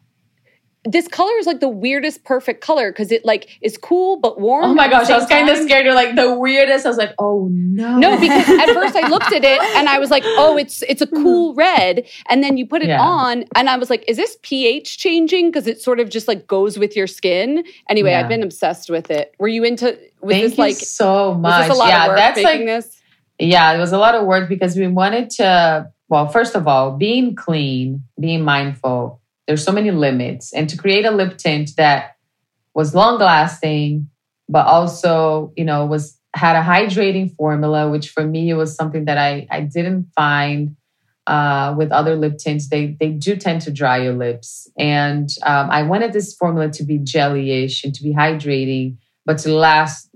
This 0.85 1.09
color 1.09 1.33
is 1.41 1.47
like 1.47 1.59
the 1.59 1.69
weirdest 1.69 2.25
perfect 2.25 2.61
color 2.61 2.93
because 2.93 3.11
it 3.11 3.25
like 3.25 3.59
is 3.61 3.77
cool 3.77 4.21
but 4.21 4.41
warm. 4.41 4.67
Oh 4.67 4.75
my 4.75 4.89
gosh, 4.89 5.11
I 5.11 5.19
was 5.19 5.27
kind 5.27 5.49
of 5.49 5.59
scared. 5.59 5.85
You're 5.85 5.97
like 5.97 6.15
the 6.15 6.33
weirdest. 6.33 6.87
I 6.87 6.89
was 6.89 6.97
like, 6.97 7.13
oh 7.19 7.49
no. 7.51 7.99
No, 7.99 8.19
because 8.21 8.49
at 8.49 8.67
first 8.73 8.95
I 8.95 9.09
looked 9.09 9.33
at 9.33 9.45
it 9.45 9.61
and 9.77 9.89
I 9.89 9.99
was 9.99 10.11
like, 10.11 10.23
"Oh, 10.25 10.57
it's 10.57 10.83
it's 10.83 11.03
a 11.03 11.07
hmm. 11.07 11.23
cool 11.23 11.55
red." 11.55 12.07
And 12.31 12.43
then 12.45 12.57
you 12.57 12.65
put 12.67 12.83
it 12.83 12.89
Yeah. 12.89 13.03
on, 13.03 13.45
and 13.57 13.69
I 13.69 13.77
was 13.77 13.91
like, 13.91 14.05
"Is 14.07 14.17
this 14.17 14.39
pH 14.43 14.97
changing?" 14.99 15.51
Because 15.51 15.67
it 15.67 15.83
sort 15.83 15.99
of 15.99 16.09
just 16.09 16.29
like 16.29 16.47
goes 16.47 16.79
with 16.79 16.97
your 16.97 17.09
skin. 17.09 17.65
Anyway, 17.91 18.13
Yeah. 18.13 18.21
I've 18.21 18.29
been 18.29 18.45
obsessed 18.45 18.89
with 18.89 19.11
it. 19.11 19.35
Were 19.39 19.49
you 19.49 19.65
into? 19.65 19.99
Was 20.21 20.33
Thank 20.33 20.43
this 20.45 20.57
you 20.57 20.65
like? 20.65 20.77
so 20.77 21.35
much. 21.35 21.67
this 21.67 21.77
a 21.77 21.79
lot 21.79 21.89
yeah, 21.89 22.15
that's 22.15 22.43
like 22.43 22.61
this? 22.61 22.98
Yeah, 23.39 23.73
it 23.73 23.79
was 23.79 23.93
a 23.93 23.99
lot 23.99 24.15
of 24.15 24.27
work 24.27 24.49
because 24.49 24.77
we 24.77 24.87
wanted 24.89 25.31
to, 25.31 25.91
well, 26.09 26.29
first 26.29 26.57
of 26.57 26.67
all, 26.67 26.97
being 26.97 27.37
clean, 27.37 28.03
being 28.21 28.43
mindful, 28.43 29.21
there's 29.47 29.65
so 29.65 29.73
many 29.73 29.91
limits. 29.91 30.53
And 30.53 30.69
to 30.69 30.77
create 30.77 31.05
a 31.05 31.11
lip 31.11 31.39
tint 31.39 31.71
that 31.77 32.17
was 32.75 32.95
long 32.95 33.19
lasting, 33.19 34.11
but 34.49 34.67
also, 34.67 35.53
you 35.57 35.65
know, 35.65 35.87
was 35.87 36.19
had 36.35 36.57
a 36.57 36.63
hydrating 36.63 37.35
formula, 37.37 37.89
which 37.91 38.11
for 38.11 38.25
me 38.25 38.53
was 38.55 38.75
something 38.75 39.07
that 39.07 39.19
I, 39.19 39.47
I 39.51 39.63
didn't 39.63 40.09
find 40.15 40.77
uh, 41.27 41.75
with 41.77 41.93
other 41.93 42.17
lip 42.17 42.39
tints. 42.39 42.69
They 42.69 42.97
they 42.99 43.11
do 43.11 43.37
tend 43.37 43.63
to 43.63 43.71
dry 43.71 43.99
your 43.99 44.15
lips. 44.15 44.71
And 44.79 45.29
um, 45.45 45.71
I 45.71 45.83
wanted 45.83 46.13
this 46.13 46.35
formula 46.35 46.71
to 46.71 46.85
be 46.85 46.99
jelly-ish 46.99 47.85
and 47.85 47.95
to 47.95 48.03
be 48.03 48.15
hydrating, 48.15 48.97
but 49.25 49.39
to 49.39 49.53
last 49.53 50.11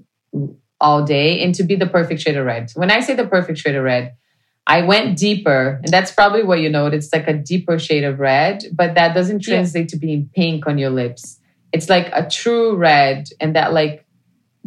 all 0.82 1.02
day 1.04 1.42
and 1.42 1.54
to 1.54 1.62
be 1.62 1.76
the 1.76 1.86
perfect 1.86 2.20
shade 2.20 2.36
of 2.36 2.44
red. 2.44 2.70
When 2.74 2.90
I 2.90 3.00
say 3.00 3.14
the 3.14 3.26
perfect 3.26 3.58
shade 3.58 3.74
of 3.76 3.84
red, 3.84 4.14
I 4.66 4.82
went 4.82 5.16
deeper, 5.18 5.80
and 5.82 5.92
that's 5.92 6.12
probably 6.12 6.42
what 6.42 6.60
you 6.60 6.68
know. 6.68 6.86
It's 6.86 7.12
like 7.12 7.26
a 7.28 7.32
deeper 7.34 7.78
shade 7.78 8.04
of 8.04 8.18
red, 8.20 8.62
but 8.72 8.94
that 8.96 9.14
doesn't 9.14 9.46
Yeah. 9.46 9.54
translate 9.54 9.88
to 9.90 9.96
being 9.96 10.28
pink 10.34 10.66
on 10.66 10.76
your 10.78 10.90
lips. 10.90 11.40
It's 11.72 11.88
like 11.88 12.10
a 12.12 12.28
true 12.28 12.76
red, 12.76 13.24
and 13.40 13.56
that 13.56 13.72
like 13.72 14.04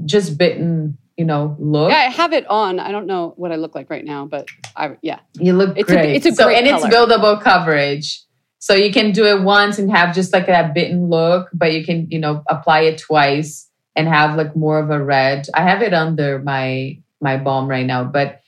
just 0.05 0.38
bitten, 0.38 0.97
you 1.18 1.24
know, 1.26 1.55
look. 1.59 1.91
Yeah, 1.91 1.97
I 1.99 2.09
have 2.09 2.34
it 2.34 2.45
on. 2.49 2.80
I 2.80 2.91
don't 2.91 3.07
know 3.07 3.34
what 3.38 3.51
I 3.51 3.55
look 3.55 3.74
like 3.76 3.89
right 3.89 4.03
now, 4.03 4.26
but 4.26 4.47
I 4.76 4.97
yeah. 5.01 5.20
You 5.39 5.53
look 5.53 5.78
It's 5.78 5.89
a- 5.89 5.93
great. 5.93 6.16
it's 6.16 6.26
a 6.26 6.32
so, 6.34 6.45
great 6.45 6.57
and 6.57 6.68
color. 6.68 6.88
it's 6.88 6.95
buildable 6.95 7.41
coverage. 7.41 8.22
So 8.59 8.74
you 8.74 8.91
can 8.91 9.11
do 9.11 9.26
it 9.26 9.41
once 9.43 9.78
and 9.80 9.91
have 9.91 10.13
just 10.16 10.34
like 10.34 10.47
that 10.47 10.74
bitten 10.74 11.07
look, 11.09 11.49
but 11.53 11.72
you 11.72 11.86
can, 11.86 12.07
you 12.09 12.20
know, 12.20 12.41
apply 12.49 12.82
it 12.82 12.97
twice 12.97 13.64
and 13.95 14.07
have 14.07 14.37
like 14.37 14.55
more 14.55 14.79
of 14.79 14.89
a 14.89 15.03
red. 15.03 15.47
I 15.53 15.63
have 15.63 15.81
it 15.81 15.93
under 15.93 16.39
my 16.39 16.99
my 17.21 17.37
balm 17.37 17.67
right 17.67 17.85
now, 17.85 18.03
but 18.03 18.41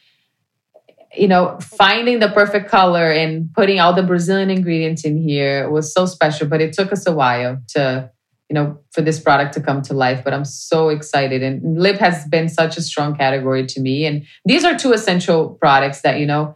you 1.15 1.27
know, 1.27 1.57
finding 1.61 2.19
the 2.19 2.29
perfect 2.29 2.69
color 2.69 3.11
and 3.11 3.51
putting 3.53 3.79
all 3.79 3.93
the 3.93 4.03
Brazilian 4.03 4.49
ingredients 4.51 5.03
in 5.03 5.17
here 5.17 5.69
was 5.69 5.93
so 5.93 6.05
special, 6.05 6.47
but 6.47 6.61
it 6.61 6.73
took 6.73 6.91
us 6.91 7.07
a 7.07 7.13
while 7.13 7.59
to 7.69 8.11
you 8.49 8.53
know, 8.53 8.79
for 8.91 9.01
this 9.01 9.19
product 9.19 9.53
to 9.53 9.61
come 9.61 9.81
to 9.83 9.93
life. 9.93 10.23
But 10.23 10.33
I'm 10.33 10.45
so 10.45 10.89
excited. 10.89 11.43
And 11.43 11.79
lip 11.79 11.97
has 11.97 12.25
been 12.27 12.47
such 12.47 12.77
a 12.77 12.81
strong 12.81 13.15
category 13.15 13.65
to 13.67 13.81
me. 13.81 14.05
And 14.05 14.25
these 14.45 14.63
are 14.63 14.77
two 14.77 14.93
essential 14.93 15.49
products 15.49 16.01
that, 16.01 16.19
you 16.19 16.25
know, 16.25 16.55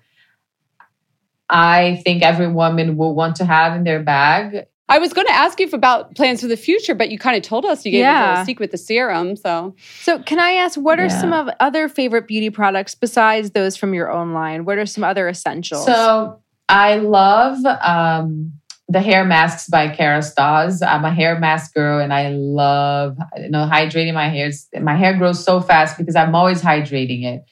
I 1.50 2.02
think 2.06 2.24
every 2.24 2.48
woman 2.48 2.96
will 2.96 3.14
want 3.14 3.36
to 3.38 3.46
have 3.46 3.76
in 3.76 3.84
their 3.84 4.02
bag. 4.02 4.68
I 4.92 4.98
was 4.98 5.14
going 5.14 5.26
to 5.28 5.34
ask 5.34 5.58
you 5.60 5.70
about 5.72 6.16
plans 6.16 6.42
for 6.42 6.48
the 6.48 6.58
future, 6.58 6.94
but 6.94 7.10
you 7.10 7.18
kind 7.18 7.38
of 7.38 7.44
told 7.44 7.64
us 7.66 7.86
you 7.86 7.92
gave 7.94 8.06
us 8.06 8.10
a 8.10 8.12
Yeah. 8.14 8.30
little 8.32 8.46
secret 8.46 8.64
with 8.66 8.72
the 8.72 8.78
serum. 8.78 9.38
So 9.38 9.74
So, 10.02 10.20
can 10.20 10.38
I 10.38 10.52
ask 10.64 10.78
what 10.78 11.00
are 11.00 11.04
Yeah. 11.04 11.22
some 11.22 11.32
of 11.32 11.50
other 11.62 11.88
favorite 11.88 12.28
beauty 12.28 12.50
products 12.50 12.94
besides 12.94 13.52
those 13.52 13.78
from 13.78 13.94
your 13.94 14.12
own 14.12 14.34
line? 14.34 14.66
What 14.66 14.78
are 14.78 14.86
some 14.86 15.06
other 15.06 15.30
essentials? 15.30 15.86
So 15.86 16.42
I 16.68 16.96
love 16.98 17.58
um, 17.66 18.52
the 18.90 19.00
hair 19.00 19.24
masks 19.24 19.70
by 19.70 19.88
Kerastase. 19.88 20.86
I'm 20.86 21.06
a 21.06 21.14
hair 21.14 21.40
mask 21.40 21.74
girl, 21.74 22.00
and 22.00 22.14
I 22.14 22.30
love 22.30 23.18
you 23.38 23.50
know 23.50 23.66
hydrating 23.72 24.14
my 24.14 24.28
hair. 24.28 24.52
My 24.82 24.96
hair 24.96 25.18
grows 25.18 25.42
so 25.44 25.62
fast 25.62 25.98
because 25.98 26.18
I'm 26.18 26.36
always 26.36 26.62
hydrating 26.62 27.24
it. 27.24 27.46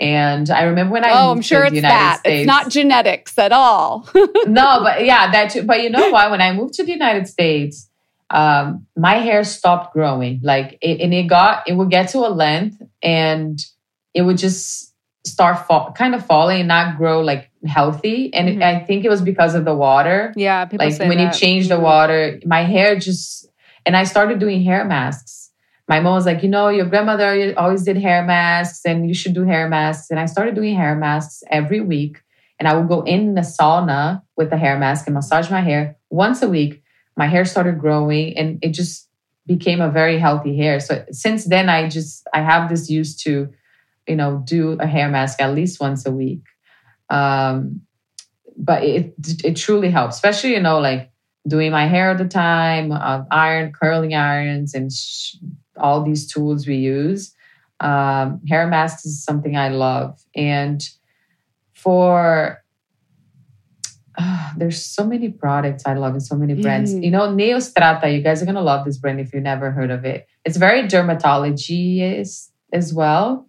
And 0.00 0.48
I 0.48 0.62
remember 0.62 0.94
when 0.94 1.04
I 1.04 1.10
oh, 1.10 1.28
moved 1.28 1.38
I'm 1.38 1.42
sure 1.42 1.60
to 1.60 1.66
it's 1.66 1.72
the 1.72 1.76
United 1.76 1.94
that. 1.94 2.18
States. 2.20 2.40
It's 2.40 2.46
not 2.46 2.70
genetics 2.70 3.38
at 3.38 3.52
all. 3.52 4.08
no, 4.14 4.80
but 4.82 5.04
yeah, 5.04 5.30
that 5.30 5.50
too. 5.50 5.62
But 5.64 5.82
you 5.82 5.90
know 5.90 6.10
why? 6.10 6.28
When 6.30 6.40
I 6.40 6.52
moved 6.52 6.74
to 6.74 6.84
the 6.84 6.92
United 6.92 7.28
States, 7.28 7.88
um, 8.30 8.86
my 8.96 9.14
hair 9.16 9.44
stopped 9.44 9.92
growing. 9.92 10.40
Like, 10.42 10.78
it, 10.80 11.00
and 11.00 11.12
it 11.12 11.24
got, 11.24 11.68
it 11.68 11.74
would 11.74 11.90
get 11.90 12.08
to 12.10 12.18
a 12.20 12.30
length, 12.30 12.80
and 13.02 13.60
it 14.14 14.22
would 14.22 14.38
just 14.38 14.94
start 15.26 15.66
fall, 15.66 15.92
kind 15.92 16.14
of 16.14 16.24
falling 16.24 16.60
and 16.60 16.68
not 16.68 16.96
grow 16.96 17.20
like 17.20 17.50
healthy. 17.66 18.32
And 18.32 18.48
it, 18.48 18.56
Mhm. 18.56 18.62
I 18.62 18.80
think 18.86 19.04
it 19.04 19.10
was 19.10 19.20
because 19.20 19.54
of 19.54 19.66
the 19.66 19.74
water. 19.74 20.32
Yeah, 20.34 20.64
people 20.64 20.88
like 20.88 20.98
when 20.98 21.18
you 21.18 21.26
that. 21.26 21.34
change 21.34 21.68
the 21.68 21.78
water, 21.78 22.40
my 22.46 22.64
hair 22.64 22.96
just, 22.96 23.46
and 23.84 23.94
I 23.94 24.04
started 24.04 24.38
doing 24.38 24.62
hair 24.62 24.82
masks. 24.84 25.49
My 25.90 26.00
mom 26.00 26.14
was 26.14 26.26
like, 26.26 26.42
you 26.42 26.48
know, 26.48 26.68
your 26.68 26.86
grandmother 26.86 27.52
always 27.58 27.82
did 27.82 27.98
hair 27.98 28.24
masks, 28.24 28.80
and 28.86 29.08
you 29.08 29.14
should 29.14 29.34
do 29.34 29.44
hair 29.44 29.68
masks. 29.68 30.10
And 30.10 30.18
I 30.18 30.26
started 30.26 30.54
doing 30.54 30.74
hair 30.76 30.94
masks 30.94 31.42
every 31.50 31.80
week 31.80 32.22
and 32.60 32.68
I 32.68 32.76
would 32.76 32.88
go 32.88 33.02
in 33.02 33.34
the 33.34 33.40
sauna 33.40 34.22
with 34.36 34.50
the 34.50 34.58
hair 34.58 34.78
mask 34.78 35.06
and 35.06 35.14
massage 35.14 35.50
my 35.50 35.62
hair 35.62 35.96
once 36.10 36.42
a 36.42 36.48
week. 36.48 36.82
My 37.16 37.26
hair 37.26 37.46
started 37.46 37.80
growing 37.80 38.36
and 38.36 38.58
it 38.62 38.72
just 38.74 39.08
became 39.46 39.80
a 39.80 39.90
very 39.90 40.18
healthy 40.18 40.56
hair. 40.56 40.78
So 40.78 41.04
since 41.10 41.46
then, 41.46 41.70
I 41.70 41.88
just 41.88 42.22
I 42.34 42.42
have 42.42 42.68
this 42.68 42.90
used 42.90 43.24
to, 43.24 43.48
you 44.06 44.16
know, 44.16 44.42
do 44.44 44.72
a 44.78 44.86
hair 44.86 45.08
mask 45.08 45.40
at 45.40 45.54
least 45.54 45.80
once 45.80 46.04
a 46.06 46.12
week. 46.12 46.42
Um, 47.08 47.80
but 48.56 48.84
it 48.84 49.14
it 49.42 49.56
truly 49.56 49.90
helps, 49.90 50.16
especially 50.16 50.52
you 50.52 50.60
know 50.60 50.80
like 50.80 51.10
doing 51.48 51.72
my 51.72 51.86
hair 51.86 52.10
at 52.10 52.18
the 52.18 52.28
time, 52.28 52.92
uh, 52.92 53.24
iron 53.30 53.72
curling 53.72 54.14
irons, 54.14 54.74
and 54.74 54.92
sh- 54.92 55.36
all 55.80 56.02
these 56.02 56.30
tools 56.30 56.66
we 56.66 56.76
use. 56.76 57.34
Um, 57.80 58.40
hair 58.48 58.66
masks 58.66 59.06
is 59.06 59.24
something 59.24 59.56
I 59.56 59.70
love, 59.70 60.20
and 60.34 60.82
for 61.72 62.62
ah, 64.18 64.52
there's 64.56 64.84
so 64.84 65.06
many 65.06 65.30
products 65.30 65.84
I 65.86 65.94
love 65.94 66.12
and 66.12 66.22
so 66.22 66.36
many 66.36 66.54
brands. 66.54 66.94
Mm. 66.94 67.04
You 67.04 67.10
know, 67.10 67.28
Neostrata, 67.28 68.14
you 68.14 68.22
guys 68.22 68.42
are 68.42 68.46
gonna 68.46 68.60
love 68.60 68.84
this 68.84 68.98
brand 68.98 69.20
if 69.20 69.32
you've 69.32 69.42
never 69.42 69.70
heard 69.70 69.90
of 69.90 70.04
it. 70.04 70.26
It's 70.44 70.56
very 70.56 70.82
dermatology 70.82 72.20
as 72.72 72.94
well, 72.94 73.48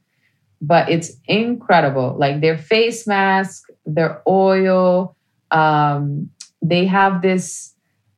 but 0.61 0.89
it's 0.89 1.11
incredible. 1.25 2.15
Like 2.17 2.41
their 2.41 2.57
face 2.57 3.05
mask, 3.05 3.67
their 3.85 4.21
oil, 4.27 5.15
um, 5.51 6.29
they 6.61 6.85
have 6.85 7.21
this 7.21 7.73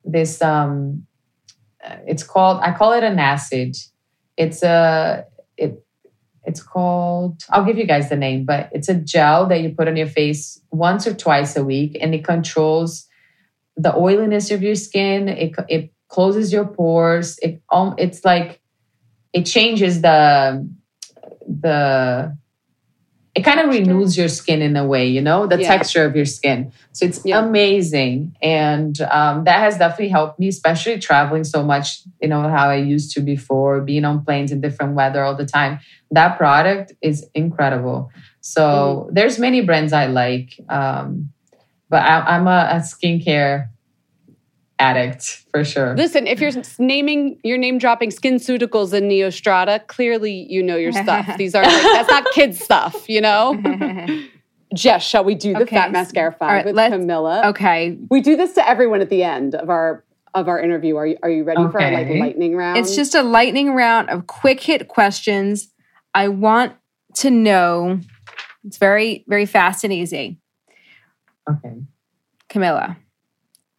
this 0.06 0.42
um 0.42 1.06
uh, 1.84 1.98
it's 2.06 2.24
called 2.24 2.60
I 2.62 2.74
call 2.74 2.94
it 2.94 3.04
an 3.04 3.20
acid. 3.20 3.76
It's 4.38 4.64
a 4.64 5.26
it 5.58 5.84
it's 6.46 6.62
called 6.62 7.42
I'll 7.50 7.66
give 7.66 7.78
you 7.78 7.86
guys 7.86 8.10
the 8.10 8.16
name, 8.16 8.46
but 8.46 8.70
it's 8.72 8.90
a 8.90 8.96
gel 8.96 9.48
that 9.48 9.62
you 9.62 9.70
put 9.76 9.88
on 9.88 9.96
your 9.96 10.08
face 10.08 10.62
once 10.72 11.08
or 11.08 11.14
twice 11.14 11.56
a 11.56 11.64
week 11.64 11.98
and 12.00 12.14
it 12.14 12.24
controls 12.26 13.08
the 13.78 13.96
oiliness 13.96 14.52
of 14.52 14.62
your 14.64 14.76
skin. 14.76 15.28
It 15.30 15.56
it 15.70 15.94
closes 16.10 16.52
your 16.54 16.66
pores. 16.66 17.40
It 17.40 17.62
um 17.72 17.96
it's 17.98 18.24
like 18.26 18.62
it 19.34 19.44
changes 19.44 20.02
the 20.02 20.68
the 21.48 22.38
it 23.36 23.42
kind 23.42 23.60
of 23.60 23.70
renews 23.70 24.16
your 24.16 24.28
skin 24.28 24.62
in 24.62 24.76
a 24.76 24.86
way, 24.86 25.08
you 25.08 25.20
know, 25.22 25.48
the 25.48 25.60
Yeah. 25.60 25.68
texture 25.68 26.06
of 26.06 26.16
your 26.16 26.26
skin. 26.26 26.72
So 26.92 27.06
it's 27.06 27.22
Yeah. 27.26 27.40
amazing. 27.40 28.36
And 28.44 29.00
um, 29.02 29.44
that 29.46 29.60
has 29.60 29.78
definitely 29.80 30.10
helped 30.10 30.40
me, 30.40 30.50
especially 30.50 31.00
traveling 31.00 31.44
so 31.44 31.64
much, 31.64 32.02
you 32.22 32.28
know, 32.28 32.42
how 32.44 32.70
I 32.70 32.76
used 32.76 33.14
to 33.16 33.22
before, 33.22 33.82
being 33.82 34.06
on 34.06 34.24
planes 34.24 34.52
in 34.52 34.62
different 34.62 34.94
weather 34.94 35.24
all 35.24 35.36
the 35.36 35.48
time. 35.48 35.80
That 36.12 36.38
product 36.38 36.94
is 37.02 37.28
incredible. 37.34 38.12
So 38.42 39.10
there's 39.12 39.40
many 39.40 39.62
brands 39.62 39.94
I 39.94 40.06
like. 40.06 40.54
Um, 40.70 41.30
but 41.90 42.04
I, 42.04 42.36
I'm 42.36 42.48
a, 42.48 42.68
a 42.72 42.76
skincare 42.82 43.70
addict 44.84 45.46
for 45.52 45.64
sure. 45.64 45.96
Listen, 45.96 46.28
if 46.28 46.40
you're 46.42 46.52
naming, 46.78 47.40
you're 47.44 47.58
name 47.58 47.78
dropping 47.78 48.10
SkinCeuticals 48.12 48.94
and 48.94 49.10
Neostrata, 49.10 49.86
clearly 49.88 50.46
you 50.50 50.62
know 50.62 50.76
your 50.76 50.92
stuff. 50.92 51.26
These 51.38 51.56
are 51.56 51.64
like, 51.64 51.82
that's 51.82 52.10
not 52.10 52.26
kids 52.34 52.60
stuff, 52.60 53.08
you 53.10 53.22
know? 53.22 53.60
Jess, 54.76 55.04
shall 55.04 55.24
we 55.24 55.36
do 55.36 55.54
the 55.54 55.62
Okay. 55.64 55.76
Fat 55.76 55.92
Mascara 55.92 56.32
5 56.32 56.42
All 56.42 56.48
right, 56.56 56.66
with 56.66 56.76
let's- 56.76 56.92
Camilla? 56.94 57.44
okay, 57.50 57.98
We 58.10 58.22
do 58.22 58.36
this 58.36 58.54
to 58.54 58.68
everyone 58.68 59.02
at 59.02 59.10
the 59.10 59.24
end 59.24 59.56
of 59.56 59.70
our 59.70 60.04
of 60.34 60.48
our 60.48 60.60
interview. 60.60 60.96
Are 60.96 61.06
you 61.06 61.18
are 61.22 61.30
you 61.30 61.44
ready 61.44 61.62
for 61.72 61.80
our 61.80 61.92
like 61.92 62.08
lightning 62.10 62.56
round? 62.56 62.80
It's 62.80 62.96
just 62.96 63.14
a 63.14 63.22
lightning 63.22 63.76
round 63.76 64.10
of 64.10 64.26
quick 64.26 64.60
hit 64.62 64.88
questions. 64.88 65.72
I 66.16 66.28
want 66.30 66.74
to 67.18 67.30
know. 67.30 68.00
It's 68.66 68.78
very, 68.78 69.24
very 69.28 69.46
fast 69.46 69.84
and 69.84 69.94
easy. 69.94 70.40
okay. 71.48 71.74
Camilla, 72.50 72.98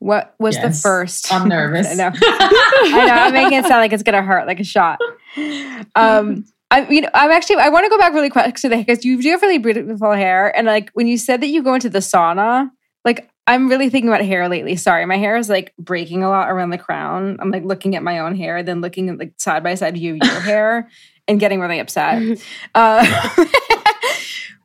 what 0.04 0.34
was 0.38 0.58
the 0.58 0.70
first? 0.70 1.32
I'm 1.32 1.48
nervous. 1.48 1.86
I 1.90 1.94
know. 1.94 2.10
I 2.14 3.06
know. 3.06 3.12
I'm 3.14 3.32
making 3.32 3.58
it 3.58 3.62
sound 3.62 3.80
like 3.80 3.94
it's 3.94 4.02
gonna 4.02 4.22
hurt, 4.22 4.46
like 4.46 4.60
a 4.60 4.64
shot. 4.64 4.98
Um, 5.94 6.44
I, 6.70 6.86
you 6.90 7.00
know, 7.00 7.08
I'm 7.14 7.30
actually. 7.30 7.56
I 7.56 7.70
want 7.70 7.86
to 7.86 7.90
go 7.90 7.96
back 7.96 8.12
really 8.12 8.28
quick 8.28 8.54
to 8.56 8.68
the 8.68 8.76
because 8.76 9.02
you 9.02 9.22
do 9.22 9.30
have 9.30 9.40
really 9.40 9.56
beautiful 9.56 10.12
hair, 10.12 10.54
and 10.54 10.66
like 10.66 10.90
when 10.92 11.06
you 11.06 11.16
said 11.16 11.40
that 11.40 11.46
you 11.46 11.62
go 11.62 11.72
into 11.72 11.88
the 11.88 12.00
sauna, 12.00 12.70
like 13.06 13.30
I'm 13.46 13.66
really 13.68 13.88
thinking 13.88 14.10
about 14.10 14.22
hair 14.22 14.46
lately. 14.46 14.76
Sorry, 14.76 15.06
my 15.06 15.16
hair 15.16 15.38
is 15.38 15.48
like 15.48 15.74
breaking 15.78 16.22
a 16.22 16.28
lot 16.28 16.50
around 16.50 16.68
the 16.68 16.78
crown. 16.78 17.38
I'm 17.40 17.50
like 17.50 17.64
looking 17.64 17.96
at 17.96 18.02
my 18.02 18.18
own 18.18 18.36
hair, 18.36 18.62
then 18.62 18.82
looking 18.82 19.08
at 19.08 19.18
like 19.18 19.32
side 19.38 19.62
by 19.62 19.74
side 19.74 19.94
view 19.94 20.18
of 20.20 20.28
your 20.28 20.40
hair, 20.40 20.90
and 21.26 21.40
getting 21.40 21.60
really 21.60 21.78
upset. 21.78 22.38
Uh, 22.74 23.06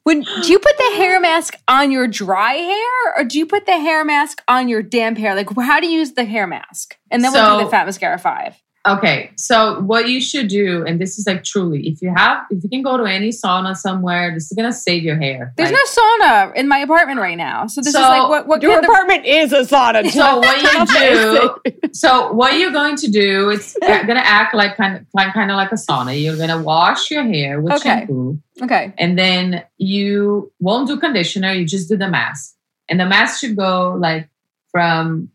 when 0.04 0.22
do 0.22 0.52
you 0.52 0.60
put 0.60 0.78
the 0.78 0.96
hair 0.96 1.20
mask 1.20 1.56
on 1.68 1.92
your 1.92 2.08
dry 2.08 2.54
hair, 2.54 3.14
or 3.18 3.24
do 3.24 3.38
you 3.38 3.46
put 3.46 3.66
the 3.66 3.78
hair 3.80 4.04
mask 4.06 4.42
on 4.48 4.68
your 4.68 4.82
damp 4.82 5.18
hair? 5.18 5.36
Like, 5.36 5.50
how 5.56 5.80
do 5.80 5.88
you 5.88 6.00
use 6.00 6.14
the 6.14 6.26
hair 6.26 6.48
mask? 6.48 6.98
And 7.12 7.24
then 7.24 7.32
we'll 7.34 7.60
do 7.60 7.66
the 7.66 7.72
fat 7.72 7.86
mascara 7.86 8.18
five. 8.18 8.56
Okay, 8.88 9.32
so 9.36 9.82
what 9.82 10.08
you 10.08 10.22
should 10.22 10.48
do, 10.48 10.86
and 10.86 11.02
this 11.02 11.20
is 11.20 11.28
like 11.28 11.44
truly, 11.44 11.86
if 11.90 12.02
you 12.02 12.14
have, 12.16 12.38
if 12.50 12.64
you 12.64 12.70
can 12.70 12.82
go 12.82 12.96
to 12.96 13.04
any 13.04 13.28
sauna 13.30 13.76
somewhere, 13.76 14.32
this 14.34 14.50
is 14.50 14.54
gonna 14.56 14.72
save 14.72 15.04
your 15.04 15.18
hair. 15.18 15.54
There's 15.58 15.70
Like, 15.70 15.78
no 15.96 16.02
sauna 16.02 16.56
in 16.56 16.68
my 16.70 16.80
apartment 16.80 17.20
right 17.20 17.38
now, 17.38 17.68
so 17.68 17.82
this 17.82 17.90
is 17.90 18.00
like 18.00 18.30
what 18.30 18.48
what 18.48 18.62
your 18.64 18.72
kind 18.76 18.86
of 18.86 18.90
apartment 18.90 19.26
is 19.26 19.52
a 19.52 19.62
sauna. 19.64 20.10
So 20.10 20.40
what 20.40 20.62
you 20.64 21.62
do? 21.84 21.90
so 21.94 22.32
what 22.32 22.58
you're 22.58 22.72
going 22.72 22.96
to 22.96 23.12
do, 23.12 23.50
it's 23.50 23.78
gonna 23.86 24.22
act 24.24 24.56
like 24.56 24.78
kind 24.78 24.96
of 24.96 25.06
like 25.14 25.34
kind 25.34 25.52
of 25.52 25.58
like 25.58 25.74
a 25.74 25.76
sauna. 25.76 26.20
You're 26.20 26.38
gonna 26.38 26.62
wash 26.62 27.12
your 27.12 27.24
hair 27.24 27.60
with 27.60 27.74
Okay. 27.74 27.90
shampoo, 27.90 28.40
okay? 28.62 28.94
and 28.98 29.20
then 29.20 29.62
you 29.78 30.54
won't 30.62 30.88
do 30.88 30.98
conditioner. 30.98 31.52
You 31.52 31.66
just 31.66 31.90
do 31.90 31.98
the 31.98 32.08
mask, 32.10 32.56
and 32.88 32.98
the 32.98 33.06
mask 33.06 33.42
should 33.42 33.58
go 33.58 33.96
like 34.00 34.30
from 34.72 35.30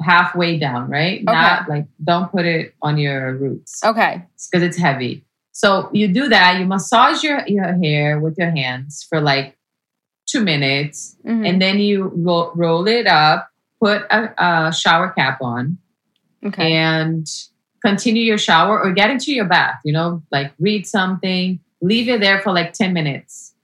halfway 0.00 0.58
down, 0.58 0.88
right? 0.90 1.22
Not 1.24 1.68
like 1.68 1.86
don't 2.02 2.30
put 2.30 2.44
it 2.46 2.74
on 2.82 2.98
your 2.98 3.34
roots. 3.34 3.82
Okay. 3.84 4.24
because 4.50 4.62
it's 4.62 4.76
heavy. 4.78 5.24
So 5.52 5.90
you 5.92 6.06
do 6.08 6.28
that. 6.28 6.58
You 6.60 6.66
massage 6.66 7.22
your, 7.24 7.42
your 7.48 7.74
hair 7.82 8.20
with 8.20 8.36
your 8.38 8.50
hands 8.50 9.04
for 9.08 9.20
like 9.20 9.56
two 10.26 10.40
minutes, 10.44 11.16
Mhm. 11.26 11.48
and 11.48 11.60
then 11.60 11.78
you 11.80 12.12
roll, 12.14 12.52
roll 12.54 12.86
it 12.86 13.06
up, 13.08 13.48
put 13.82 14.02
a, 14.10 14.32
a 14.68 14.72
shower 14.72 15.10
cap 15.10 15.38
on, 15.42 15.78
okay. 16.44 16.74
and 16.74 17.26
continue 17.84 18.22
your 18.22 18.38
shower 18.38 18.80
or 18.80 18.92
get 18.92 19.10
into 19.10 19.32
your 19.32 19.46
bath. 19.46 19.80
You 19.84 19.92
know, 19.94 20.22
like 20.30 20.52
read 20.60 20.86
something, 20.86 21.58
leave 21.80 22.08
it 22.08 22.20
there 22.20 22.40
for 22.40 22.52
like 22.52 22.72
ten 22.72 22.92
minutes. 22.92 23.54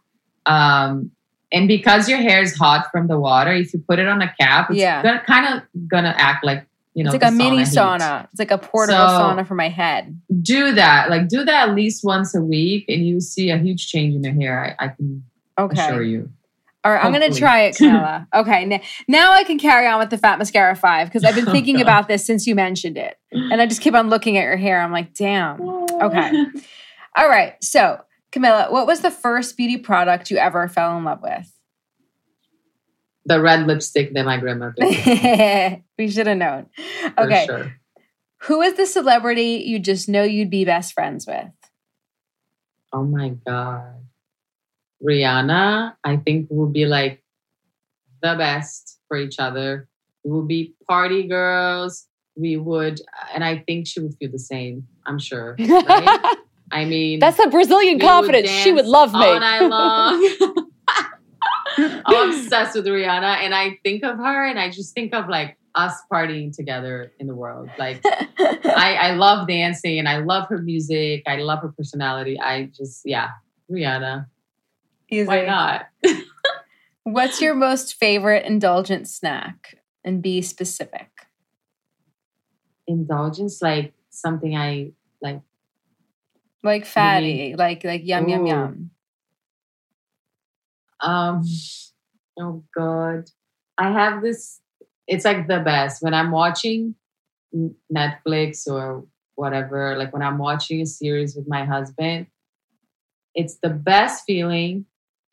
Um, 0.46 1.10
and 1.54 1.68
because 1.68 2.08
your 2.08 2.18
hair 2.18 2.42
is 2.42 2.56
hot 2.56 2.88
from 2.92 3.06
the 3.06 3.18
water, 3.18 3.52
if 3.52 3.72
you 3.72 3.78
put 3.88 3.98
it 3.98 4.08
on 4.08 4.20
a 4.20 4.30
cap, 4.40 4.70
it's 4.70 4.78
Yeah. 4.78 5.02
gonna, 5.02 5.22
kind 5.26 5.46
of 5.54 5.88
gonna 5.88 6.14
act 6.18 6.44
like 6.44 6.66
you 6.94 7.02
know 7.04 7.10
it's 7.12 7.22
like 7.22 7.32
a 7.32 7.34
mini 7.34 7.58
heat 7.58 7.68
sauna. 7.68 8.24
It's 8.32 8.38
like 8.38 8.50
a 8.50 8.58
portable 8.58 9.08
So- 9.08 9.18
sauna 9.20 9.46
for 9.46 9.54
my 9.54 9.68
head. 9.68 10.20
do 10.42 10.72
that 10.74 11.08
like 11.10 11.28
do 11.28 11.44
that 11.44 11.68
at 11.68 11.74
least 11.74 12.04
once 12.04 12.34
a 12.34 12.40
week 12.40 12.84
and 12.88 13.06
you 13.06 13.20
see 13.20 13.50
a 13.50 13.56
huge 13.58 13.88
change 13.88 14.14
in 14.14 14.22
your 14.22 14.34
hair 14.34 14.76
i, 14.78 14.84
I 14.84 14.88
can 14.88 15.24
Okay. 15.58 15.80
assure 15.88 16.02
you 16.02 16.30
All 16.84 16.92
right, 16.92 17.02
I'm 17.02 17.12
going 17.12 17.32
to 17.32 17.38
try 17.38 17.60
it, 17.62 17.76
Camilla. 17.76 18.28
okay, 18.34 18.60
n- 18.70 18.80
now 19.08 19.32
I 19.32 19.42
can 19.44 19.58
carry 19.58 19.86
on 19.86 19.98
with 20.00 20.10
the 20.10 20.18
Fat 20.18 20.36
Mascara 20.38 20.76
5 20.76 21.08
because 21.08 21.24
I've 21.24 21.34
been 21.34 21.48
Oh, 21.52 21.52
thinking 21.52 21.76
God. 21.76 21.82
about 21.88 22.08
this 22.08 22.26
since 22.26 22.46
you 22.46 22.54
mentioned 22.54 22.98
it. 22.98 23.16
And 23.32 23.58
I 23.62 23.64
just 23.66 23.80
keep 23.80 23.94
on 23.94 24.10
looking 24.10 24.36
at 24.36 24.42
your 24.44 24.58
hair. 24.58 24.82
I'm 24.82 24.92
like, 24.92 25.14
damn. 25.14 25.56
Okay. 26.06 26.30
All 27.16 27.26
right, 27.28 27.54
so 27.64 28.00
Camilla, 28.34 28.66
what 28.68 28.86
was 28.88 29.00
the 29.00 29.12
first 29.12 29.56
beauty 29.56 29.76
product 29.78 30.28
you 30.28 30.36
ever 30.38 30.66
fell 30.68 30.98
in 30.98 31.04
love 31.04 31.22
with? 31.22 31.50
the 33.26 33.40
red 33.40 33.66
lipstick 33.66 34.12
that 34.12 34.26
my 34.26 34.36
grandmother 34.36 34.74
we 35.98 36.10
should 36.10 36.26
have 36.26 36.36
known. 36.36 36.66
for 37.16 37.24
Okay, 37.24 37.46
sure 37.46 37.72
who 38.42 38.60
is 38.60 38.74
the 38.74 38.84
celebrity 38.84 39.62
you 39.64 39.78
just 39.78 40.08
know 40.10 40.22
you'd 40.24 40.50
be 40.50 40.64
best 40.66 40.92
friends 40.92 41.26
with? 41.26 41.48
oh 42.92 43.04
my 43.04 43.30
god 43.46 44.04
rihanna 45.02 45.94
i 46.04 46.16
think 46.16 46.48
will 46.50 46.68
be 46.68 46.84
like 46.86 47.22
the 48.22 48.34
best 48.36 48.98
for 49.08 49.16
each 49.16 49.38
other 49.38 49.88
we 50.24 50.30
will 50.30 50.42
be 50.44 50.74
party 50.86 51.26
girls 51.26 52.06
we 52.36 52.56
would 52.58 53.00
and 53.34 53.42
i 53.44 53.56
think 53.66 53.86
she 53.86 54.00
would 54.00 54.14
feel 54.16 54.30
the 54.30 54.38
same 54.38 54.86
i'm 55.06 55.18
sure 55.18 55.56
right? 55.60 56.36
I 56.74 56.84
mean, 56.84 57.20
That's 57.20 57.36
the 57.36 57.46
Brazilian 57.46 57.98
we 57.98 58.04
would 58.04 58.10
confidence. 58.10 58.48
She 58.48 58.72
would 58.72 58.86
love 58.86 59.12
me. 59.12 59.20
all 59.20 59.40
night 59.40 59.62
long. 59.62 60.66
Oh, 61.76 62.02
I'm 62.06 62.30
obsessed 62.30 62.76
with 62.76 62.86
Rihanna, 62.86 63.38
and 63.42 63.52
I 63.52 63.78
think 63.82 64.04
of 64.04 64.18
her, 64.18 64.46
and 64.46 64.60
I 64.60 64.70
just 64.70 64.94
think 64.94 65.12
of 65.12 65.28
like 65.28 65.56
us 65.74 65.94
partying 66.12 66.54
together 66.54 67.10
in 67.18 67.26
the 67.26 67.34
world. 67.34 67.68
Like 67.78 68.00
I, 68.38 68.96
I 69.00 69.14
love 69.14 69.48
dancing, 69.48 69.98
and 69.98 70.08
I 70.08 70.18
love 70.18 70.46
her 70.50 70.58
music. 70.58 71.24
I 71.26 71.36
love 71.38 71.62
her 71.62 71.72
personality. 71.72 72.38
I 72.38 72.66
just, 72.66 73.00
yeah, 73.04 73.30
Rihanna. 73.68 74.26
Easy. 75.10 75.26
Why 75.26 75.46
not? 75.46 75.86
What's 77.02 77.40
your 77.40 77.54
most 77.54 77.94
favorite 77.94 78.44
indulgent 78.44 79.08
snack? 79.08 79.78
And 80.04 80.22
be 80.22 80.42
specific. 80.42 81.08
Indulgence, 82.86 83.60
like 83.62 83.94
something 84.10 84.56
I 84.56 84.92
like. 85.20 85.40
Like 86.64 86.86
fatty, 86.86 87.54
like 87.56 87.84
like 87.84 88.06
yum 88.06 88.26
yum 88.26 88.46
Ooh. 88.46 88.48
yum. 88.48 88.90
Um, 91.00 91.44
oh 92.40 92.64
God, 92.74 93.28
I 93.76 93.92
have 93.92 94.22
this. 94.22 94.62
It's 95.06 95.26
like 95.26 95.46
the 95.46 95.60
best 95.60 96.02
when 96.02 96.14
I'm 96.14 96.30
watching 96.30 96.94
Netflix 97.94 98.66
or 98.66 99.04
whatever. 99.34 99.94
Like 99.98 100.14
when 100.14 100.22
I'm 100.22 100.38
watching 100.38 100.80
a 100.80 100.86
series 100.86 101.36
with 101.36 101.46
my 101.46 101.66
husband, 101.66 102.28
it's 103.34 103.58
the 103.62 103.68
best 103.68 104.24
feeling 104.26 104.86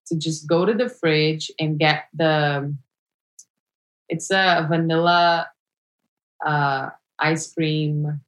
to 0.07 0.17
just 0.17 0.49
go 0.49 0.65
to 0.65 0.73
the 0.73 0.89
fridge 0.89 1.49
and 1.57 1.79
get 1.79 2.09
the. 2.13 2.75
It's 4.09 4.29
a 4.29 4.67
vanilla 4.69 5.47
uh, 6.45 6.89
ice 7.17 7.53
cream 7.53 8.19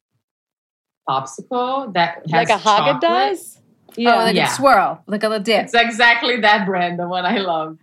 popsicle 1.07 1.93
that 1.93 2.23
has 2.31 2.49
like 2.49 2.49
a. 2.49 2.99
Dazs. 2.99 3.59
Yeah, 3.95 4.15
oh, 4.15 4.17
like 4.23 4.35
yeah. 4.35 4.51
a 4.51 4.55
swirl, 4.55 5.03
like 5.05 5.23
a 5.23 5.29
little 5.29 5.43
dip. 5.43 5.65
It's 5.65 5.73
exactly 5.75 6.41
that 6.41 6.65
brand, 6.65 6.97
the 6.97 7.07
one 7.07 7.25
I 7.25 7.37
love, 7.37 7.77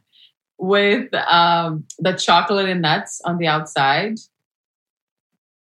with 0.59 1.13
um, 1.15 1.85
the 1.99 2.15
chocolate 2.15 2.69
and 2.69 2.83
nuts 2.83 3.21
on 3.25 3.39
the 3.39 3.47
outside. 3.47 4.17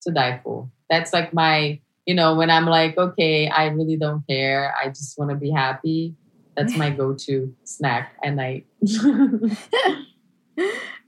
To 0.03 0.13
die 0.13 0.41
for. 0.43 0.71
That's 0.89 1.13
like 1.13 1.35
my, 1.35 1.81
you 2.07 2.15
know, 2.15 2.37
when 2.37 2.51
I'm 2.51 2.67
like, 2.67 2.97
okay, 2.97 3.49
I 3.49 3.67
really 3.67 3.97
don't 3.97 4.27
care. 4.27 4.73
I 4.81 4.89
just 4.89 5.19
want 5.19 5.31
to 5.33 5.37
be 5.37 5.51
happy. 5.51 6.15
That's 6.57 6.77
my 6.77 6.91
go-to 6.97 7.55
snack 7.65 8.15
at 8.23 8.35
night. 8.35 8.67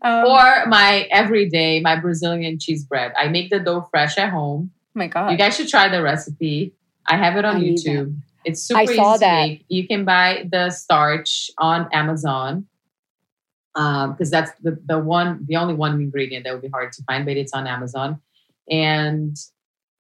Um, 0.03 0.25
or 0.27 0.67
my 0.67 1.07
everyday, 1.11 1.81
my 1.81 1.97
Brazilian 1.97 2.59
cheese 2.59 2.85
bread. 2.85 3.13
I 3.19 3.29
make 3.29 3.51
the 3.51 3.61
dough 3.61 3.87
fresh 3.91 4.17
at 4.17 4.31
home. 4.31 4.71
Oh 4.91 4.99
my 4.99 5.07
god. 5.07 5.31
You 5.31 5.39
guys 5.39 5.57
should 5.57 5.69
try 5.69 5.89
the 5.89 6.03
recipe. 6.03 6.75
I 7.07 7.17
have 7.17 7.37
it 7.37 7.45
on 7.45 7.57
I 7.57 7.61
YouTube. 7.61 8.17
It's 8.45 8.63
super 8.63 8.81
I 8.81 8.87
saw 8.87 9.15
easy 9.15 9.21
that. 9.21 9.59
You 9.69 9.87
can 9.87 10.05
buy 10.05 10.49
the 10.51 10.71
starch 10.71 11.51
on 11.59 11.89
Amazon 11.93 12.67
um, 13.75 14.13
because 14.13 14.31
that's 14.31 14.51
the, 14.63 14.79
the 14.85 14.99
one, 14.99 15.45
the 15.47 15.57
only 15.57 15.75
one 15.75 16.01
ingredient 16.01 16.45
that 16.45 16.53
would 16.53 16.63
be 16.63 16.69
hard 16.69 16.93
to 16.93 17.03
find, 17.05 17.25
but 17.25 17.37
it's 17.37 17.53
on 17.53 17.67
Amazon. 17.67 18.21
And 18.71 19.37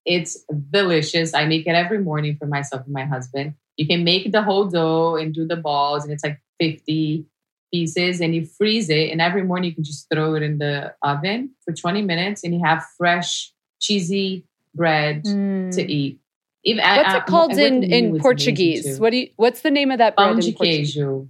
it's 0.05 0.45
delicious. 0.70 1.34
I 1.34 1.45
make 1.47 1.66
it 1.66 1.74
every 1.74 1.99
morning 1.99 2.36
for 2.36 2.47
myself 2.47 2.84
and 2.84 2.93
my 2.93 3.05
husband. 3.05 3.55
You 3.76 3.86
can 3.86 4.05
make 4.05 4.32
the 4.32 4.43
whole 4.43 4.66
dough 4.66 5.16
and 5.16 5.34
do 5.34 5.47
the 5.47 5.57
balls, 5.57 6.05
and 6.05 6.12
it's 6.12 6.24
like 6.24 6.41
50 6.59 7.24
pieces, 7.72 8.20
and 8.20 8.34
you 8.34 8.45
freeze 8.45 8.91
it. 8.91 9.11
And 9.11 9.20
every 9.20 9.43
morning 9.43 9.70
you 9.70 9.74
can 9.74 9.84
just 9.84 10.09
throw 10.12 10.34
it 10.34 10.43
in 10.43 10.59
the 10.59 10.95
oven 11.03 11.51
for 11.64 11.72
20 11.72 12.03
minutes, 12.03 12.45
and 12.45 12.55
you 12.55 12.61
have 12.64 12.84
fresh, 12.97 13.53
cheesy 13.80 14.45
bread 14.75 15.25
Mm. 15.25 15.73
to 15.75 15.83
eat. 15.83 16.21
Even 16.64 16.85
What's 16.85 17.14
it 17.14 17.27
called 17.27 17.53
in, 17.53 17.83
in 17.83 18.18
Portuguese? 18.21 18.99
What 19.01 19.11
do 19.11 19.16
you? 19.18 19.29
What's 19.37 19.62
the 19.62 19.71
name 19.71 19.91
of 19.91 19.99
that 19.99 20.14
bread 20.16 20.35
Pão 20.37 20.41
de 20.41 20.49
in 20.49 20.55
Portuguese? 20.55 20.95
queijo. 20.97 21.29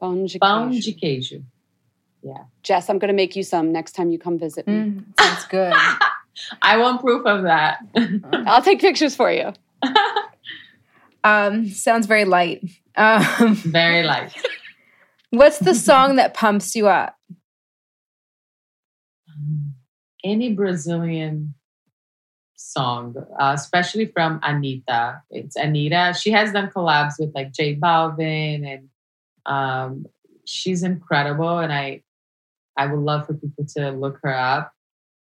Pão 0.00 0.26
de 0.26 0.38
Pão 0.38 0.68
queijo. 0.70 0.82
de 0.82 0.92
queijo. 0.92 1.44
Jess, 2.62 2.90
I'm 2.90 2.98
going 2.98 3.08
to 3.08 3.14
make 3.14 3.36
you 3.36 3.42
some 3.44 3.70
next 3.72 3.92
time 3.92 4.10
you 4.10 4.18
come 4.18 4.36
visit 4.38 4.66
me. 4.66 4.74
Mm, 4.74 5.04
sounds 5.20 5.44
good. 5.46 5.72
I 6.62 6.76
want 6.76 7.00
proof 7.00 7.24
of 7.24 7.44
that. 7.44 7.78
I'll 8.46 8.62
take 8.62 8.80
pictures 8.80 9.14
for 9.14 9.30
you. 9.30 9.52
um, 11.24 11.68
sounds 11.68 12.06
very 12.06 12.24
light. 12.24 12.62
Um, 12.96 13.54
Very 13.54 14.02
light. 14.02 14.34
what's 15.30 15.58
the 15.60 15.74
song 15.74 16.16
that 16.16 16.34
pumps 16.34 16.74
you 16.74 16.88
up? 16.88 17.16
Any 20.24 20.52
Brazilian 20.54 21.54
song, 22.72 23.14
uh, 23.40 23.52
especially 23.54 24.06
from 24.06 24.40
Anitta. 24.40 25.20
It's 25.30 25.56
Anitta. 25.56 26.20
She 26.20 26.30
has 26.32 26.52
done 26.52 26.70
collabs 26.74 27.14
with 27.18 27.34
like 27.34 27.52
J 27.52 27.76
Balvin, 27.76 28.66
and 28.66 28.88
um, 29.46 30.06
she's 30.44 30.82
incredible. 30.82 31.58
And 31.58 31.72
I, 31.72 32.02
I 32.76 32.86
would 32.86 33.00
love 33.00 33.26
for 33.26 33.34
people 33.34 33.64
to 33.76 33.90
look 33.90 34.18
her 34.22 34.34
up. 34.34 34.72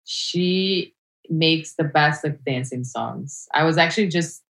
She 0.05 0.93
makes 1.29 1.75
the 1.75 1.83
best 1.83 2.23
like 2.23 2.43
dancing 2.43 2.83
songs. 2.83 3.47
I 3.53 3.63
was 3.63 3.77
actually 3.77 4.09
just 4.09 4.43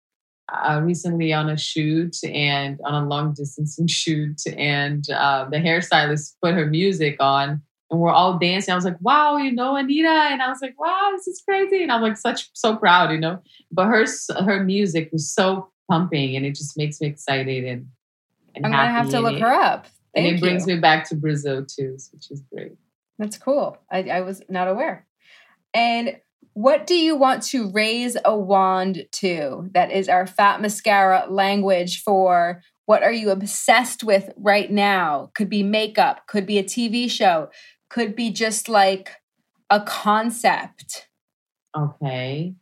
uh, 0.52 0.82
recently 0.84 1.32
on 1.32 1.50
a 1.50 1.58
shoot 1.58 2.16
and 2.24 2.80
on 2.84 3.04
a 3.04 3.08
long 3.08 3.34
distancing 3.34 3.88
shoot, 4.02 4.42
and 4.58 5.10
uh, 5.10 5.46
the 5.50 5.58
hairstylist 5.58 6.36
put 6.44 6.56
her 6.56 6.66
music 6.66 7.18
on, 7.20 7.62
and 7.92 8.00
we're 8.00 8.10
all 8.10 8.40
dancing. 8.40 8.72
I 8.72 8.76
was 8.76 8.86
like, 8.86 9.00
"Wow, 9.02 9.38
you 9.38 9.52
know 9.52 9.74
Anitta," 9.74 10.32
and 10.32 10.42
I 10.42 10.48
was 10.48 10.60
like, 10.62 10.80
"Wow, 10.80 11.10
this 11.12 11.28
is 11.28 11.42
crazy," 11.42 11.84
and 11.84 11.92
I'm 11.92 12.02
like, 12.02 12.18
such 12.18 12.50
so 12.54 12.76
proud, 12.78 13.12
you 13.12 13.20
know. 13.20 13.40
But 13.72 13.88
her 13.88 14.06
her 14.44 14.64
music 14.64 15.10
was 15.12 15.30
so 15.30 15.70
pumping, 15.90 16.36
and 16.36 16.46
it 16.46 16.56
just 16.56 16.78
makes 16.78 17.00
me 17.02 17.08
excited 17.08 17.66
and. 17.66 17.88
and 18.56 18.66
I'm 18.66 18.72
gonna 18.72 18.90
have 18.90 19.10
to 19.10 19.20
look 19.20 19.36
it- 19.36 19.42
her 19.42 19.54
up. 19.54 19.88
And 20.14 20.26
Thank 20.26 20.38
it 20.38 20.42
brings 20.42 20.68
me 20.68 20.78
back 20.78 21.08
to 21.08 21.16
Brazil 21.16 21.66
too, 21.66 21.98
which 22.12 22.32
is 22.32 22.42
great. 22.54 22.74
That's 23.18 23.38
cool. 23.38 23.78
I, 23.90 24.04
I 24.04 24.22
was 24.22 24.42
not 24.50 24.68
aware. 24.68 25.08
And 25.74 26.18
what 26.54 26.86
do 26.86 26.96
you 26.96 27.16
want 27.16 27.44
to 27.44 27.72
raise 27.72 28.18
a 28.26 28.36
wand 28.36 29.06
to? 29.14 29.70
That 29.74 29.90
is 29.90 30.10
our 30.10 30.28
fat 30.28 30.60
mascara 30.60 31.28
language 31.30 32.04
for 32.04 32.62
what 32.86 33.04
are 33.04 33.12
you 33.12 33.30
obsessed 33.30 34.04
with 34.04 34.32
right 34.36 34.70
now? 34.70 35.32
Could 35.34 35.50
be 35.50 35.64
makeup, 35.64 36.28
could 36.28 36.46
be 36.46 36.58
a 36.58 36.64
TV 36.64 37.10
show, 37.10 37.50
could 37.92 38.16
be 38.16 38.32
just 38.32 38.70
like 38.70 39.12
a 39.70 39.82
concept. 39.82 41.10
Okay. 41.78 42.56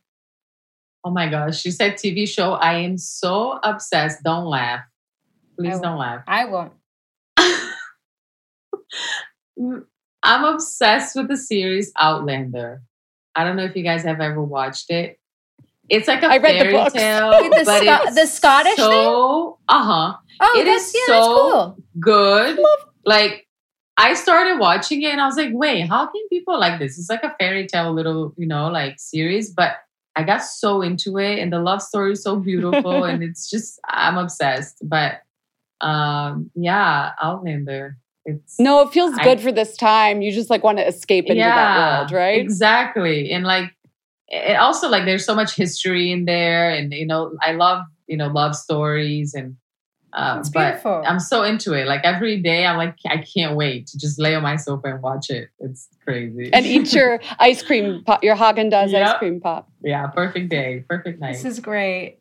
Oh 1.04 1.10
my 1.10 1.28
gosh, 1.28 1.60
she 1.60 1.70
said 1.70 1.94
TV 1.94 2.28
show. 2.28 2.52
I 2.52 2.74
am 2.80 2.98
so 2.98 3.58
obsessed. 3.62 4.22
Don't 4.24 4.44
laugh. 4.46 4.80
Please 5.58 5.78
don't 5.80 5.98
laugh. 5.98 6.22
I 6.26 6.44
won't. 6.46 6.72
I'm 10.22 10.44
obsessed 10.44 11.16
with 11.16 11.28
the 11.28 11.36
series 11.36 11.92
Outlander. 11.98 12.82
I 13.34 13.44
don't 13.44 13.56
know 13.56 13.64
if 13.64 13.74
you 13.76 13.82
guys 13.82 14.02
have 14.02 14.20
ever 14.20 14.42
watched 14.42 14.90
it. 14.90 15.18
It's 15.88 16.06
like 16.06 16.22
a 16.22 16.26
I 16.26 16.36
read 16.38 16.54
the 16.54 16.58
fairy 16.64 16.72
books. 16.72 16.92
tale, 16.92 17.30
the 17.30 17.62
but 17.64 17.82
Sco- 17.82 18.02
it's 18.08 18.14
the 18.14 18.26
Scottish 18.26 18.76
so, 18.76 19.58
Uh 19.68 19.82
huh. 19.84 20.16
Oh, 20.40 20.58
It 20.60 20.64
that's, 20.64 20.88
is 20.88 20.94
yeah, 20.94 21.14
that's 21.14 21.26
so- 21.26 21.36
cool. 21.50 21.76
Good. 21.98 22.58
Like 23.04 23.46
I 24.00 24.14
started 24.14 24.58
watching 24.58 25.02
it 25.02 25.10
and 25.10 25.20
I 25.20 25.26
was 25.26 25.36
like, 25.36 25.50
wait, 25.52 25.86
how 25.86 26.06
can 26.06 26.26
people 26.30 26.58
like 26.58 26.78
this? 26.78 26.98
It's 26.98 27.10
like 27.10 27.22
a 27.22 27.34
fairy 27.38 27.66
tale 27.66 27.92
little, 27.92 28.32
you 28.38 28.46
know, 28.46 28.68
like 28.68 28.98
series, 28.98 29.50
but 29.50 29.72
I 30.16 30.22
got 30.22 30.38
so 30.38 30.80
into 30.80 31.18
it 31.18 31.38
and 31.38 31.52
the 31.52 31.60
love 31.60 31.82
story 31.82 32.12
is 32.12 32.22
so 32.22 32.36
beautiful 32.36 33.04
and 33.10 33.22
it's 33.22 33.50
just 33.50 33.78
I'm 33.86 34.16
obsessed. 34.16 34.78
But 34.82 35.20
um 35.82 36.50
yeah, 36.54 37.12
Outlander. 37.20 37.98
It's 38.24 38.58
No, 38.58 38.80
it 38.80 38.90
feels 38.90 39.12
I- 39.18 39.24
good 39.24 39.40
for 39.40 39.52
this 39.52 39.76
time. 39.76 40.22
You 40.22 40.32
just 40.32 40.48
like 40.48 40.64
want 40.64 40.78
to 40.78 40.86
escape 40.86 41.26
into 41.26 41.42
that 41.42 41.98
world, 41.98 42.12
right? 42.12 42.40
Exactly. 42.40 43.30
And 43.32 43.44
like 43.44 43.70
it 44.28 44.56
also 44.56 44.88
like 44.88 45.04
there's 45.04 45.26
so 45.26 45.34
much 45.34 45.54
history 45.54 46.10
in 46.10 46.24
there 46.24 46.70
and 46.70 46.92
you 46.94 47.06
know, 47.06 47.36
I 47.42 47.52
love, 47.52 47.84
you 48.06 48.16
know, 48.16 48.28
love 48.28 48.56
stories 48.56 49.34
and 49.34 49.56
um, 50.12 50.40
It's 50.40 50.48
but 50.48 50.68
beautiful. 50.70 51.02
I'm 51.06 51.20
so 51.20 51.42
into 51.44 51.72
it. 51.74 51.86
Like 51.86 52.00
every 52.04 52.40
day, 52.42 52.66
I'm 52.66 52.76
like, 52.76 52.96
I 53.08 53.18
can't 53.18 53.56
wait 53.56 53.86
to 53.88 53.98
just 53.98 54.20
lay 54.20 54.34
on 54.34 54.42
my 54.42 54.56
sofa 54.56 54.88
and 54.94 55.02
watch 55.02 55.30
it. 55.30 55.48
It's 55.60 55.88
crazy. 56.04 56.50
And 56.52 56.66
eat 56.66 56.92
your 56.92 57.20
ice 57.38 57.62
cream 57.62 58.02
pop, 58.04 58.24
your 58.24 58.36
Haagen 58.36 58.70
Dazs 58.72 58.94
ice 58.94 59.18
cream 59.18 59.40
pop. 59.40 59.68
yeah, 59.82 60.06
perfect 60.08 60.48
day, 60.48 60.84
perfect 60.88 61.20
night. 61.20 61.32
This 61.34 61.44
is 61.44 61.60
great. 61.60 62.18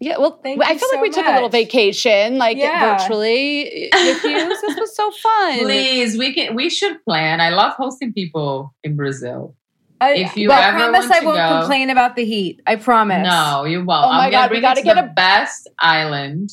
Yeah, 0.00 0.18
well, 0.18 0.38
Thank 0.42 0.62
I 0.62 0.72
you 0.72 0.78
feel 0.78 0.88
like 0.88 0.96
so 0.98 1.02
we 1.02 1.10
took 1.10 1.26
a 1.26 1.32
little 1.32 1.48
vacation, 1.48 2.36
like 2.36 2.58
Yeah. 2.58 2.98
virtually 2.98 3.88
with 3.92 4.24
you. 4.24 4.54
So 4.56 4.66
this 4.66 4.78
was 4.80 4.94
so 4.94 5.10
fun. 5.12 5.58
Please, 5.60 6.18
we 6.18 6.34
can. 6.34 6.54
We 6.54 6.68
should 6.68 7.02
plan. 7.04 7.40
I 7.40 7.50
love 7.50 7.74
hosting 7.74 8.12
people 8.12 8.74
in 8.82 8.96
Brazil. 8.96 9.54
I, 10.00 10.14
If 10.16 10.36
you 10.36 10.48
but 10.48 10.58
I 10.58 10.68
ever 10.68 10.78
promise 10.78 11.00
want 11.08 11.12
I 11.12 11.20
to 11.20 11.26
won't 11.26 11.36
go- 11.38 11.58
complain 11.60 11.90
about 11.90 12.16
the 12.16 12.24
heat. 12.24 12.60
I 12.66 12.76
promise. 12.76 13.24
No, 13.26 13.64
you 13.64 13.78
won't. 13.84 14.04
Oh 14.04 14.08
my 14.08 14.26
I'm 14.26 14.30
God, 14.32 14.42
gonna 14.48 14.54
we 14.56 14.60
gotta 14.60 14.80
to 14.80 14.84
get 14.84 14.94
the 14.96 15.04
a- 15.04 15.14
best 15.14 15.68
island 15.78 16.50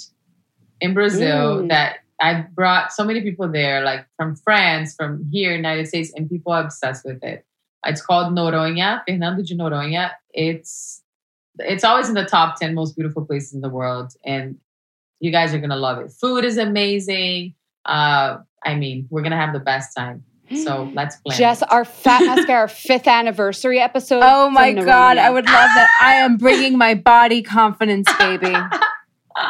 in 0.82 0.94
Brazil 0.94 1.62
Mm. 1.64 1.70
that 1.70 1.98
I 2.20 2.42
brought 2.54 2.92
so 2.94 3.04
many 3.04 3.22
people 3.22 3.48
there, 3.48 3.82
like 3.84 4.06
from 4.18 4.36
France, 4.36 4.94
from 4.96 5.26
here, 5.32 5.56
United 5.56 5.88
States, 5.88 6.12
and 6.16 6.30
people 6.30 6.52
are 6.52 6.64
obsessed 6.64 7.04
with 7.06 7.24
it. 7.24 7.46
It's 7.86 8.02
called 8.02 8.34
Noronha, 8.36 9.02
Fernando 9.08 9.42
de 9.44 9.56
Noronha. 9.56 10.12
It's 10.34 11.02
it's 11.60 11.84
always 11.84 12.08
in 12.10 12.16
the 12.16 12.26
top 12.26 12.60
10 12.60 12.74
most 12.74 12.96
beautiful 12.96 13.26
places 13.26 13.54
in 13.54 13.62
the 13.62 13.70
world. 13.70 14.14
And 14.24 14.58
you 15.20 15.32
guys 15.32 15.54
are 15.54 15.58
going 15.60 15.70
to 15.72 15.76
love 15.76 15.98
it. 16.00 16.12
Food 16.12 16.46
is 16.46 16.58
amazing. 16.58 17.54
Uh, 17.86 18.38
I 18.64 18.76
mean, 18.76 19.08
we're 19.10 19.22
going 19.22 19.32
to 19.32 19.38
have 19.38 19.52
the 19.54 19.60
best 19.60 19.96
time. 19.96 20.24
So 20.64 20.90
let's 20.96 21.18
plan. 21.18 21.38
Jess, 21.38 21.62
our 21.64 21.84
Fat 21.86 22.22
Mascara 22.24 22.70
fifth 22.88 23.08
anniversary 23.08 23.80
episode. 23.80 24.22
Oh 24.24 24.50
my 24.50 24.74
god, 24.74 25.18
I 25.18 25.30
would 25.30 25.46
love 25.46 25.70
that. 25.76 25.90
I 26.02 26.16
am 26.16 26.38
bringing 26.38 26.78
my 26.78 26.94
body 26.94 27.42
confidence, 27.42 28.08
baby. 28.18 28.56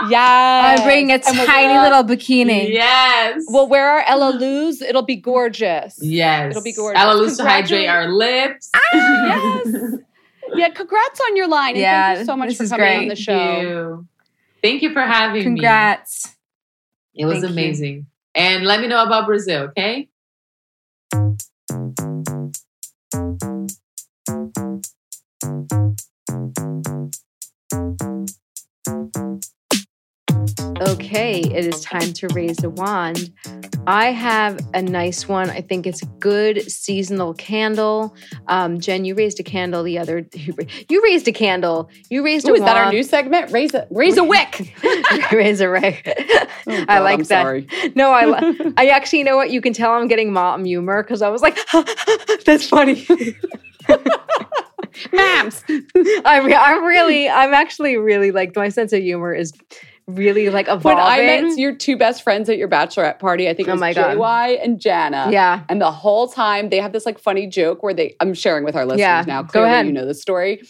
Yes. 0.09 0.79
I'm 0.79 0.85
bringing 0.85 1.11
a 1.11 1.15
And 1.15 1.37
we'll 1.37 1.45
tiny 1.45 1.77
little 1.79 2.03
bikini. 2.03 2.69
Yes. 2.71 3.43
We'll 3.47 3.67
wear 3.67 3.89
our 3.89 4.03
Elaluz. 4.03 4.81
It'll 4.81 5.01
be 5.01 5.15
gorgeous. 5.15 5.97
yes. 6.01 6.51
It'll 6.51 6.63
be 6.63 6.73
gorgeous. 6.73 7.01
Elaluz 7.01 7.37
to 7.37 7.43
hydrate 7.43 7.87
our 7.89 8.07
lips. 8.09 8.69
Ah, 8.75 8.79
yes. 8.93 9.75
Yeah, 10.53 10.67
congrats 10.67 11.21
on 11.29 11.37
your 11.37 11.47
line. 11.47 11.71
And 11.75 11.77
Yeah, 11.79 12.07
thank 12.09 12.19
you 12.19 12.25
so 12.25 12.35
much 12.35 12.49
this 12.49 12.57
for 12.57 12.63
is 12.65 12.69
coming 12.71 12.85
on 12.87 12.97
great. 12.97 13.09
the 13.09 13.15
Thank 13.15 13.19
show. 13.25 13.61
you. 13.61 14.07
Thank 14.61 14.81
you 14.81 14.91
for 14.91 15.01
having 15.01 15.43
Congrats. 15.43 16.25
me. 16.25 16.31
Congrats. 16.31 16.35
It 17.15 17.25
was 17.25 17.33
Thank 17.35 17.45
you. 17.45 17.49
amazing. 17.51 18.05
And 18.35 18.65
let 18.65 18.81
me 18.81 18.87
know 18.87 19.01
about 19.01 19.27
Brazil, 19.27 19.69
okay? 19.69 20.09
Okay, 31.11 31.41
it 31.41 31.65
is 31.65 31.81
time 31.81 32.13
to 32.13 32.29
raise 32.29 32.63
a 32.63 32.69
wand. 32.69 33.33
I 33.85 34.13
have 34.13 34.57
a 34.73 34.81
nice 34.81 35.27
one. 35.27 35.49
I 35.49 35.59
think 35.59 35.85
it's 35.85 36.01
a 36.01 36.05
good 36.05 36.71
seasonal 36.71 37.33
candle. 37.33 38.15
Um, 38.47 38.79
Jen, 38.79 39.03
you 39.03 39.13
raised 39.13 39.37
a 39.37 39.43
candle 39.43 39.83
the 39.83 39.99
other. 39.99 40.25
You 40.87 41.03
raised 41.03 41.27
a 41.27 41.33
candle. 41.33 41.89
You 42.09 42.23
raised 42.23 42.47
Ooh, 42.47 42.53
a 42.53 42.55
is 42.55 42.61
that 42.61 42.77
our 42.77 42.93
new 42.93 43.03
segment? 43.03 43.51
Raise 43.51 43.73
a 43.73 43.85
raise 43.91 44.15
a 44.15 44.23
wick. 44.23 44.73
raise 45.33 45.59
a 45.59 45.67
rag. 45.67 46.07
Oh, 46.67 46.85
I 46.87 46.99
like 46.99 47.15
I'm 47.15 47.23
that. 47.25 47.43
sorry. 47.43 47.67
No, 47.95 48.11
I 48.11 48.71
I 48.77 48.87
actually 48.87 49.19
you 49.19 49.25
know 49.25 49.35
what 49.35 49.49
you 49.49 49.59
can 49.59 49.73
tell 49.73 49.91
I'm 49.91 50.07
getting 50.07 50.31
mom 50.31 50.63
humor 50.63 51.03
because 51.03 51.21
I 51.21 51.27
was 51.27 51.41
like, 51.41 51.57
that's 52.45 52.65
funny. 52.69 53.05
Mams. 55.11 55.63
I'm 56.23 56.53
I'm 56.53 56.85
really 56.85 57.27
I'm 57.27 57.53
actually 57.53 57.97
really 57.97 58.31
like 58.31 58.55
my 58.55 58.69
sense 58.69 58.93
of 58.93 59.01
humor 59.01 59.33
is 59.33 59.53
really 60.15 60.49
like 60.49 60.67
evolving. 60.67 60.97
When 60.97 60.97
I 60.99 61.17
met 61.41 61.57
your 61.57 61.75
two 61.75 61.97
best 61.97 62.23
friends 62.23 62.49
at 62.49 62.57
your 62.57 62.67
bachelorette 62.67 63.19
party, 63.19 63.49
I 63.49 63.53
think 63.53 63.67
it 63.67 63.71
Oh 63.71 63.73
was 63.75 63.81
my 63.81 63.93
God. 63.93 64.17
JY 64.17 64.63
and 64.63 64.79
Jana. 64.79 65.29
yeah. 65.31 65.63
And 65.69 65.81
the 65.81 65.91
whole 65.91 66.27
time 66.27 66.69
they 66.69 66.77
have 66.79 66.91
this 66.93 67.05
like 67.05 67.19
funny 67.19 67.47
joke 67.47 67.83
where 67.83 67.93
they, 67.93 68.15
I'm 68.19 68.33
sharing 68.33 68.63
with 68.63 68.75
our 68.75 68.85
listeners 68.85 68.99
Yeah, 68.99 69.23
now. 69.27 69.43
go 69.43 69.63
ahead. 69.63 69.85
you 69.85 69.91
know 69.91 70.05
the 70.05 70.13
story, 70.13 70.61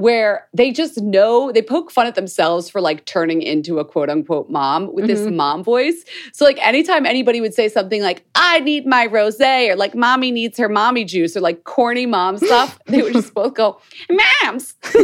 where 0.00 0.46
they 0.54 0.70
just 0.70 1.00
know 1.00 1.52
they 1.52 1.62
poke 1.62 1.90
fun 1.90 2.06
at 2.06 2.14
themselves 2.14 2.70
for 2.70 2.80
like 2.80 3.04
turning 3.04 3.42
into 3.42 3.78
a 3.78 3.84
quote 3.84 4.08
unquote 4.08 4.48
mom 4.48 4.92
with 4.92 5.06
this 5.06 5.20
Mhm. 5.20 5.34
mom 5.36 5.62
voice. 5.64 6.04
So 6.32 6.44
like 6.44 6.58
anytime 6.66 7.04
anybody 7.06 7.40
would 7.40 7.54
say 7.54 7.68
something 7.68 8.02
like 8.02 8.24
"I 8.34 8.60
need 8.60 8.86
my 8.86 9.06
rosé" 9.08 9.70
or 9.70 9.76
like 9.76 9.94
"Mommy 9.94 10.30
needs 10.30 10.58
her 10.58 10.68
mommy 10.68 11.04
juice" 11.04 11.36
or 11.36 11.40
like 11.40 11.64
corny 11.64 12.06
mom 12.06 12.38
stuff, 12.48 12.78
they 12.86 13.02
would 13.02 13.12
just 13.12 13.34
both 13.34 13.54
go 13.54 13.78
"Mams." 14.10 14.74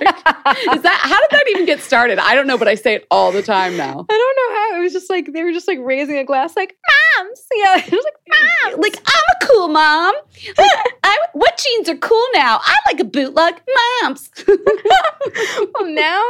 Is 0.00 0.82
that 0.82 0.98
how 1.02 1.18
did 1.20 1.30
that 1.30 1.44
even 1.50 1.66
get 1.66 1.80
started? 1.80 2.18
I 2.18 2.34
don't 2.34 2.46
know, 2.46 2.56
but 2.58 2.68
I 2.68 2.74
say 2.74 2.94
it 2.94 3.06
all 3.10 3.32
the 3.32 3.42
time 3.42 3.76
now. 3.76 4.06
I 4.08 4.12
don't 4.22 4.36
know 4.40 4.56
how. 4.76 4.80
It 4.80 4.84
was 4.84 4.92
just 4.92 5.10
like 5.10 5.32
they 5.32 5.42
were 5.44 5.52
just 5.52 5.68
like 5.68 5.78
raising 5.82 6.16
a 6.18 6.24
glass, 6.24 6.56
like 6.56 6.76
moms. 7.18 7.46
Yeah, 7.56 7.76
it 7.78 7.90
was 7.90 8.04
like 8.04 8.72
moms. 8.72 8.82
Like 8.82 8.96
I'm 9.06 9.42
a 9.42 9.46
cool 9.46 9.68
mom. 9.68 10.14
Like, 10.56 10.70
I, 11.04 11.18
what 11.32 11.58
jeans 11.58 11.88
are 11.88 11.96
cool 11.96 12.26
now? 12.34 12.60
I 12.62 12.76
like 12.86 13.00
a 13.00 13.04
bootleg 13.04 13.60
moms. 14.02 14.30
well, 14.48 15.86
now 15.86 16.24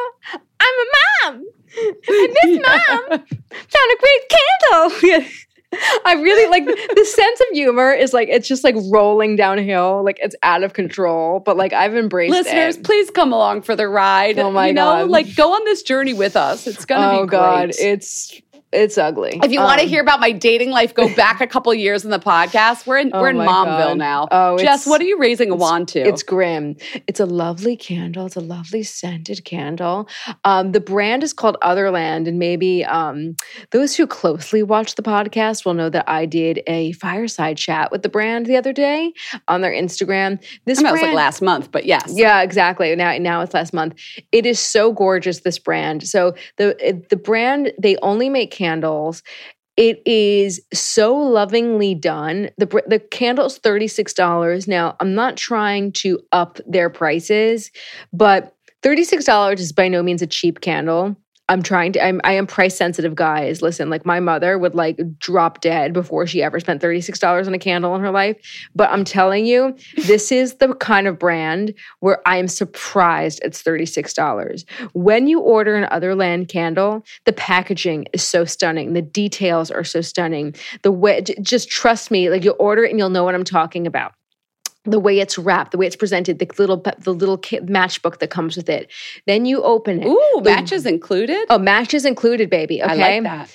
I'm 0.60 0.74
a 0.74 0.86
mom, 1.24 1.44
and 1.76 2.36
this 2.42 2.66
mom 2.66 3.08
found 3.08 3.90
a 3.92 3.98
great 4.00 4.32
candle. 5.10 5.26
I 6.04 6.14
really 6.14 6.50
like 6.50 6.64
the 6.64 7.04
sense 7.04 7.40
of 7.40 7.46
humor 7.52 7.92
is 7.92 8.12
like 8.12 8.28
it's 8.28 8.48
just 8.48 8.64
like 8.64 8.74
rolling 8.90 9.36
downhill, 9.36 10.02
like 10.04 10.18
it's 10.20 10.34
out 10.42 10.64
of 10.64 10.72
control. 10.72 11.38
But 11.40 11.56
like 11.56 11.72
I've 11.72 11.94
embraced 11.94 12.32
Listeners, 12.32 12.76
it. 12.76 12.84
please 12.84 13.10
come 13.10 13.32
along 13.32 13.62
for 13.62 13.76
the 13.76 13.88
ride. 13.88 14.38
Oh 14.38 14.50
my 14.50 14.68
you 14.68 14.72
know, 14.72 15.02
God. 15.02 15.10
like 15.10 15.36
go 15.36 15.54
on 15.54 15.64
this 15.64 15.82
journey 15.82 16.12
with 16.12 16.34
us. 16.34 16.66
It's 16.66 16.84
gonna 16.84 17.18
oh 17.18 17.22
be 17.22 17.28
great. 17.28 17.38
god, 17.38 17.70
it's 17.78 18.40
it's 18.72 18.96
ugly. 18.98 19.40
if 19.42 19.50
you 19.50 19.60
want 19.60 19.78
to 19.80 19.84
Um, 19.84 19.88
hear 19.90 20.00
about 20.00 20.20
my 20.20 20.32
dating 20.32 20.70
life, 20.70 20.94
go 20.94 21.12
back 21.14 21.40
a 21.40 21.46
couple 21.46 21.72
years 21.74 22.04
in 22.04 22.10
the 22.10 22.18
podcast. 22.18 22.86
We're 22.86 22.98
in 22.98 23.10
Oh 23.14 23.20
we're 23.20 23.30
in 23.30 23.36
Momville 23.36 23.88
God. 23.88 23.98
now. 23.98 24.28
Oh, 24.30 24.56
Jess, 24.58 24.86
what 24.86 25.00
are 25.00 25.04
you 25.04 25.18
raising 25.18 25.50
a 25.50 25.56
wand 25.56 25.88
to? 25.88 26.00
It's 26.00 26.22
grim. 26.22 26.76
It's 27.06 27.18
a 27.20 27.26
lovely 27.26 27.76
candle. 27.76 28.26
It's 28.26 28.36
a 28.36 28.40
lovely 28.40 28.82
scented 28.82 29.44
candle. 29.44 30.08
Um, 30.44 30.72
the 30.72 30.80
brand 30.80 31.22
is 31.22 31.32
called 31.32 31.56
Otherland, 31.62 32.28
and 32.28 32.38
maybe 32.38 32.84
um, 32.84 33.34
those 33.70 33.96
who 33.96 34.06
closely 34.06 34.62
watch 34.62 34.94
the 34.94 35.02
podcast 35.02 35.64
will 35.64 35.74
know 35.74 35.90
that 35.90 36.08
I 36.08 36.26
did 36.26 36.62
a 36.66 36.92
fireside 36.92 37.56
chat 37.56 37.90
with 37.90 38.02
the 38.02 38.08
brand 38.08 38.46
the 38.46 38.56
other 38.56 38.72
day 38.72 39.12
on 39.48 39.60
their 39.62 39.72
Instagram. 39.72 40.42
This 40.66 40.78
I 40.78 40.82
know 40.82 40.88
it 40.90 40.92
was 40.92 41.02
like 41.02 41.14
last 41.14 41.42
month, 41.42 41.70
but 41.72 41.84
yes. 41.86 42.12
yeah, 42.14 42.42
exactly. 42.42 42.94
Now, 42.94 43.16
now 43.18 43.40
it's 43.40 43.54
last 43.54 43.72
month. 43.72 43.94
It 44.32 44.46
is 44.46 44.60
so 44.60 44.92
gorgeous. 44.92 45.40
This 45.40 45.58
brand. 45.58 46.06
So 46.06 46.34
the 46.56 47.04
the 47.10 47.16
brand 47.16 47.72
they 47.80 47.96
only 48.02 48.28
make 48.28 48.50
candles. 48.60 49.22
It 49.76 50.02
is 50.06 50.60
so 50.74 51.16
lovingly 51.16 51.94
done. 51.94 52.50
The 52.58 52.66
the 52.86 52.98
candle 52.98 53.46
is 53.46 53.56
thirty 53.58 53.88
six 53.88 54.12
dollars. 54.12 54.68
Now 54.68 54.96
I'm 55.00 55.14
not 55.14 55.38
trying 55.38 55.92
to 56.02 56.20
up 56.32 56.60
their 56.66 56.90
prices, 56.90 57.70
but 58.12 58.54
thirty 58.82 59.04
six 59.04 59.24
dollars 59.24 59.60
is 59.60 59.72
by 59.72 59.88
no 59.88 60.02
means 60.02 60.22
a 60.22 60.26
cheap 60.26 60.60
candle. 60.60 61.16
I'm 61.50 61.64
trying 61.64 61.92
to. 61.94 62.04
I'm, 62.04 62.20
I 62.22 62.34
am 62.34 62.46
price 62.46 62.76
sensitive, 62.76 63.16
guys. 63.16 63.60
Listen, 63.60 63.90
like 63.90 64.06
my 64.06 64.20
mother 64.20 64.56
would 64.56 64.76
like 64.76 65.00
drop 65.18 65.60
dead 65.60 65.92
before 65.92 66.24
she 66.24 66.44
ever 66.44 66.60
spent 66.60 66.80
thirty 66.80 67.00
six 67.00 67.18
dollars 67.18 67.48
on 67.48 67.54
a 67.54 67.58
candle 67.58 67.92
in 67.96 68.00
her 68.02 68.12
life. 68.12 68.36
But 68.76 68.88
I'm 68.90 69.02
telling 69.02 69.46
you, 69.46 69.76
this 70.06 70.30
is 70.30 70.54
the 70.54 70.72
kind 70.76 71.08
of 71.08 71.18
brand 71.18 71.74
where 71.98 72.22
I 72.24 72.36
am 72.36 72.46
surprised 72.46 73.40
it's 73.42 73.62
$36. 73.62 74.64
When 74.92 75.26
you 75.26 75.40
order 75.40 75.74
an 75.74 75.88
Otherland 75.90 76.48
candle, 76.48 77.04
the 77.24 77.32
packaging 77.32 78.06
is 78.12 78.22
so 78.22 78.44
stunning. 78.44 78.92
The 78.92 79.02
details 79.02 79.72
are 79.72 79.84
so 79.84 80.00
stunning. 80.00 80.54
The 80.82 80.92
way, 80.92 81.22
just 81.42 81.68
trust 81.68 82.12
me, 82.12 82.30
like 82.30 82.44
you'll 82.44 82.56
order 82.60 82.84
it 82.84 82.90
and 82.90 82.98
you'll 82.98 83.10
know 83.10 83.24
what 83.24 83.34
I'm 83.34 83.44
talking 83.44 83.88
about. 83.88 84.12
The 84.84 84.98
way 84.98 85.18
it's 85.20 85.36
wrapped, 85.36 85.72
the 85.72 85.78
way 85.78 85.86
it's 85.86 85.96
presented, 85.96 86.38
the 86.38 86.48
little 86.58 86.82
the 87.00 87.12
little 87.12 87.36
kit 87.36 87.66
matchbook 87.66 88.18
that 88.20 88.30
comes 88.30 88.56
with 88.56 88.70
it. 88.70 88.90
Then 89.26 89.44
you 89.44 89.62
open 89.62 90.02
it. 90.02 90.06
Ooh, 90.06 90.40
The- 90.42 90.50
matches 90.50 90.86
included. 90.86 91.44
Oh, 91.50 91.58
matches 91.58 92.06
included, 92.06 92.48
baby. 92.48 92.82
Okay. 92.82 92.90
I 92.92 92.94
like 93.20 93.22
that. 93.24 93.50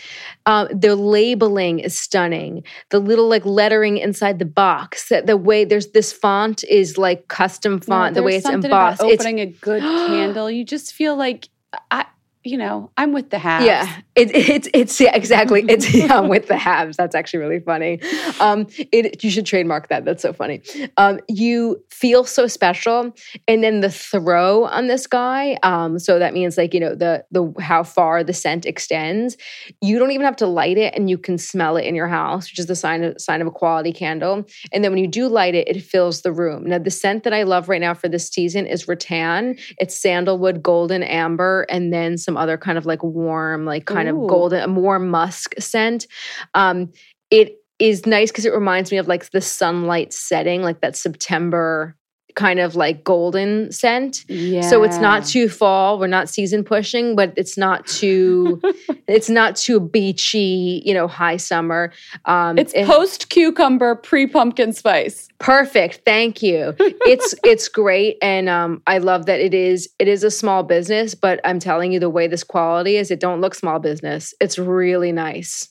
Um, 0.46 0.68
the 0.72 0.96
labeling 0.96 1.80
is 1.80 1.98
stunning. 1.98 2.64
The 2.92 3.00
little 3.00 3.28
like 3.28 3.44
lettering 3.44 3.98
inside 3.98 4.38
the 4.38 4.46
box. 4.46 5.10
that 5.10 5.26
The 5.26 5.36
way 5.36 5.66
there's 5.66 5.88
this 5.88 6.14
font 6.14 6.64
is 6.66 7.00
like 7.00 7.28
custom 7.28 7.80
font. 7.80 8.14
the 8.14 8.22
way 8.22 8.36
it's 8.36 8.48
embossed. 8.48 9.00
About 9.02 9.12
It's 9.12 9.22
opening 9.24 9.40
a 9.40 9.48
good 9.48 9.82
candle, 10.08 10.52
you 10.52 10.64
just 10.64 10.94
feel 10.94 11.16
like 11.16 11.50
I, 11.90 12.06
you 12.46 12.60
know, 12.60 12.92
I'm 12.96 13.12
with 13.12 13.32
the 13.32 13.40
halves. 13.40 13.66
Yeah, 13.66 13.92
it, 14.16 14.34
it's 14.36 14.70
it's 14.72 15.02
yeah, 15.02 15.16
exactly. 15.16 15.66
It's 15.68 15.92
yeah, 15.94 16.20
I'm 16.20 16.28
with 16.28 16.48
the 16.48 16.58
halves. 16.58 16.96
That's 16.96 17.16
actually 17.16 17.40
really 17.40 17.60
funny. 17.60 18.00
Um, 18.40 18.68
it 18.78 19.24
you 19.24 19.32
should 19.32 19.48
trademark 19.48 19.90
that. 19.90 20.06
That's 20.06 20.22
so 20.22 20.32
funny. 20.32 20.62
Um, 20.98 21.20
you 21.28 21.84
feel 21.90 22.24
so 22.24 22.46
special, 22.46 23.16
and 23.48 23.64
then 23.64 23.82
the 23.82 23.90
throw 23.90 24.66
on 24.66 24.86
this 24.86 25.08
guy. 25.08 25.58
Um, 25.64 25.98
so 25.98 26.20
that 26.20 26.36
means 26.36 26.56
like 26.56 26.76
you 26.76 26.80
know 26.80 26.94
the 26.94 27.26
the 27.32 27.52
how 27.60 27.82
far 27.82 28.24
the 28.24 28.34
scent 28.34 28.68
extends. 28.68 29.38
You 29.82 29.98
don't 29.98 30.12
even 30.12 30.26
have 30.26 30.36
to 30.38 30.48
light 30.48 30.78
it, 30.78 30.94
and 30.96 31.10
you 31.10 31.18
can 31.18 31.40
smell 31.40 31.78
it 31.78 31.86
in 31.86 31.96
your 31.96 32.08
house, 32.08 32.52
which 32.52 32.60
is 32.60 32.68
the 32.68 32.76
sign 32.76 33.04
of 33.04 33.20
sign 33.20 33.42
of 33.42 33.48
a 33.48 33.52
quality 33.52 33.92
candle. 33.92 34.46
And 34.72 34.84
then 34.84 34.92
when 34.92 35.02
you 35.02 35.08
do 35.08 35.28
light 35.28 35.56
it, 35.56 35.68
it 35.68 35.82
fills 35.82 36.22
the 36.22 36.32
room. 36.32 36.66
Now 36.66 36.78
the 36.78 36.92
scent 36.92 37.24
that 37.24 37.34
I 37.34 37.42
love 37.42 37.70
right 37.70 37.82
now 37.82 37.96
for 37.96 38.08
this 38.08 38.30
season 38.30 38.68
is 38.68 38.88
rattan. 38.88 39.58
It's 39.80 40.00
sandalwood, 40.00 40.62
golden 40.62 41.02
amber, 41.02 41.66
and 41.70 41.92
then 41.92 42.20
some 42.20 42.35
other 42.38 42.58
kind 42.58 42.78
of 42.78 42.86
like 42.86 43.04
warm, 43.04 43.66
like 43.66 43.86
kind 43.86 44.10
Ooh. 44.10 44.24
of 44.24 44.30
golden, 44.30 44.64
a 44.64 44.74
warm 44.74 45.10
musk 45.10 45.54
scent. 45.60 46.08
Um, 46.54 46.92
it 47.32 47.58
is 47.80 48.06
nice 48.06 48.32
because 48.32 48.46
it 48.46 48.54
reminds 48.54 48.92
me 48.92 48.98
of 48.98 49.08
like 49.08 49.30
the 49.32 49.42
sunlight 49.42 50.14
setting, 50.14 50.62
like 50.62 50.82
that 50.82 50.96
September 50.96 51.96
kind 52.36 52.60
of 52.60 52.76
like 52.76 53.04
golden 53.04 53.72
scent. 53.72 54.26
yeah. 54.30 54.62
So 54.62 54.84
it's 54.84 54.98
not 54.98 55.26
too 55.26 55.50
fall. 55.50 55.98
We're 56.00 56.08
not 56.08 56.30
season 56.30 56.64
pushing, 56.64 57.16
but 57.16 57.34
it's 57.38 57.58
not 57.58 57.88
too 57.88 58.62
it's 59.08 59.30
not 59.30 59.56
too 59.56 59.80
beachy, 59.80 60.82
you 60.86 60.94
know, 60.94 61.08
high 61.08 61.38
summer. 61.38 61.92
Um 62.26 62.58
It's 62.58 62.74
it- 62.74 62.86
post 62.86 63.30
cucumber, 63.30 63.96
pre 63.96 64.28
pumpkin 64.28 64.74
spice. 64.74 65.28
Perfect. 65.40 66.02
Thank 66.06 66.42
you. 66.44 66.76
It's 67.08 67.36
it's 67.44 67.68
great 67.68 68.18
and 68.22 68.50
um 68.50 68.82
I 68.88 68.98
love 69.00 69.26
that 69.26 69.40
it 69.40 69.54
is 69.54 69.90
it 70.00 70.08
is 70.08 70.24
a 70.24 70.32
small 70.32 70.64
business, 70.64 71.16
but 71.16 71.40
I'm 71.46 71.60
telling 71.60 71.92
you 71.92 72.00
the 72.00 72.10
way 72.10 72.28
this 72.28 72.44
quality 72.44 72.98
is, 72.98 73.12
it 73.12 73.20
don't 73.20 73.42
look 73.42 73.56
small 73.56 73.80
business. 73.80 74.34
It's 74.40 74.58
really 74.60 75.12
nice. 75.12 75.70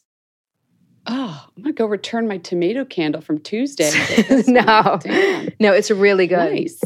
Oh, 1.07 1.47
I'm 1.57 1.63
gonna 1.63 1.75
go 1.75 1.87
return 1.87 2.27
my 2.27 2.39
tomato 2.39 2.85
candle 2.85 3.21
from 3.21 3.39
Tuesday. 3.41 3.91
and 3.95 4.17
get 4.17 4.29
this 4.29 4.47
one. 4.47 4.55
no. 4.55 5.51
No, 5.61 5.73
it's 5.73 5.91
really 5.91 6.27
good. 6.27 6.53
Nice. 6.53 6.81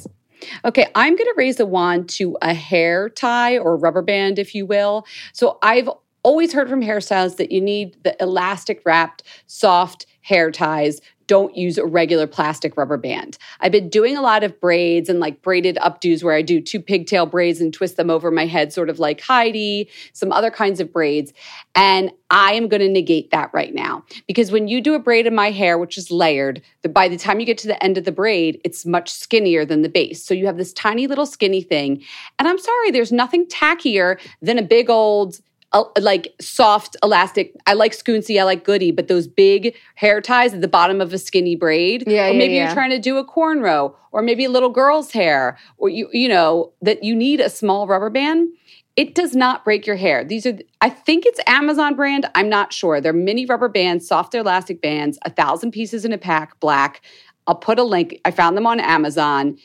Okay, 0.65 0.87
I'm 0.95 1.17
to 1.27 1.35
raise 1.37 1.57
the 1.57 1.67
wand 1.67 2.09
to 2.11 2.37
a 2.43 2.55
hair 2.55 3.09
tie 3.09 3.59
or 3.59 3.77
rubber 3.77 4.03
band, 4.03 4.39
if 4.39 4.55
you 4.55 4.67
will. 4.67 5.07
So 5.33 5.59
I've 5.63 5.91
always 6.23 6.53
heard 6.53 6.69
from 6.69 6.81
hairstylists 6.81 7.37
that 7.37 7.53
you 7.53 7.61
need 7.61 7.97
the 8.05 8.17
elastic 8.21 8.83
wrapped, 8.85 9.23
soft 9.47 10.07
hair 10.21 10.51
ties 10.51 11.01
don't 11.29 11.57
use 11.57 11.79
a 11.79 11.87
regular 11.87 12.27
plastic 12.27 12.77
rubber 12.77 12.97
band. 12.97 13.39
I've 13.61 13.71
been 13.71 13.89
doing 13.89 14.17
a 14.17 14.23
lot 14.23 14.43
of 14.43 14.61
braids 14.61 15.09
and 15.09 15.21
like 15.21 15.43
braided 15.43 15.77
updos 15.77 16.25
where 16.25 16.35
I 16.35 16.43
do 16.43 16.61
two 16.61 16.81
pigtail 16.81 17.27
braids 17.27 17.61
and 17.61 17.73
twist 17.73 17.97
them 17.97 18.11
over 18.11 18.33
my 18.33 18.47
head, 18.47 18.73
sort 18.73 18.91
of 18.91 18.99
like 18.99 19.21
Heidi, 19.21 19.89
some 20.15 20.33
other 20.33 20.51
kinds 20.51 20.81
of 20.81 20.93
braids. 20.93 21.33
And 21.77 22.11
I 22.31 22.55
am 22.55 22.67
going 22.69 22.81
to 22.81 22.89
negate 22.89 23.31
that 23.31 23.51
right 23.53 23.73
now 23.73 24.05
because 24.27 24.51
when 24.51 24.67
you 24.67 24.81
do 24.81 24.95
a 24.95 24.99
braid 24.99 25.27
in 25.27 25.35
my 25.35 25.51
hair, 25.51 25.79
which 25.79 25.97
is 25.97 26.11
layered, 26.11 26.61
the, 26.83 26.89
by 26.89 27.09
the 27.09 27.17
time 27.17 27.39
you 27.39 27.47
get 27.47 27.59
to 27.59 27.69
the 27.69 27.83
end 27.85 27.99
of 27.99 28.05
the 28.05 28.13
braid, 28.13 28.61
it's 28.65 28.85
much 28.85 29.11
skinnier 29.11 29.65
than 29.65 29.83
the 29.83 29.89
base. 29.89 30.25
So 30.25 30.35
you 30.35 30.47
have 30.47 30.57
this 30.57 30.73
tiny 30.73 31.07
little 31.07 31.27
skinny 31.27 31.63
thing. 31.63 32.03
And 32.39 32.49
I'm 32.49 32.59
sorry, 32.59 32.91
there's 32.91 33.13
nothing 33.13 33.47
tackier 33.47 34.19
than 34.43 34.59
a 34.59 34.63
big 34.63 34.91
old 34.91 35.41
uh, 35.73 35.85
like 36.01 36.35
soft 36.41 36.97
elastic. 37.03 37.55
I 37.67 37.75
like 37.75 37.93
Scünci, 37.93 38.41
I 38.41 38.45
like 38.45 38.65
goody, 38.65 38.91
but 38.91 39.09
those 39.09 39.27
big 39.27 39.75
hair 39.97 40.21
ties 40.21 40.55
at 40.55 40.61
the 40.61 40.69
bottom 40.69 41.01
of 41.01 41.13
a 41.13 41.19
skinny 41.19 41.57
braid. 41.57 42.05
Yeah, 42.07 42.29
or 42.29 42.35
maybe 42.35 42.55
yeah, 42.55 42.67
you're 42.67 42.75
trying 42.75 42.91
to 42.91 42.99
do 42.99 43.19
a 43.19 43.25
cornrow, 43.25 43.95
or 44.13 44.23
maybe 44.23 44.45
a 44.45 44.51
little 44.51 44.71
girl's 44.71 45.13
hair, 45.13 45.59
or 45.77 45.89
you 45.89 46.09
you 46.13 46.29
know 46.29 46.73
that 46.83 47.05
you 47.05 47.15
need 47.15 47.41
a 47.41 47.51
small 47.51 47.87
rubber 47.87 48.11
band. 48.11 48.49
It 48.97 49.15
does 49.15 49.37
not 49.37 49.65
break 49.65 49.87
your 49.87 49.95
hair. 49.95 50.25
These 50.25 50.45
are, 50.45 50.59
I 50.81 50.91
think 50.91 51.25
it's 51.25 51.39
Amazon 51.47 51.95
brand. 51.95 52.27
I'm 52.35 52.49
not 52.49 52.73
sure. 52.73 53.01
They're 53.01 53.13
mini 53.13 53.47
rubber 53.47 53.69
bands, 53.69 54.09
soft 54.09 54.35
elastic 54.35 54.83
bands, 54.83 55.21
a 55.25 55.31
thousand 55.31 55.71
pieces 55.71 56.05
in 56.05 56.13
a 56.13 56.19
pack, 56.19 56.59
black. 56.59 57.03
I'll 57.47 57.55
put 57.55 57.79
a 57.79 57.85
link. 57.85 58.21
I 58.25 58.33
found 58.33 58.57
them 58.57 58.67
on 58.67 58.81
Amazon. 58.81 59.57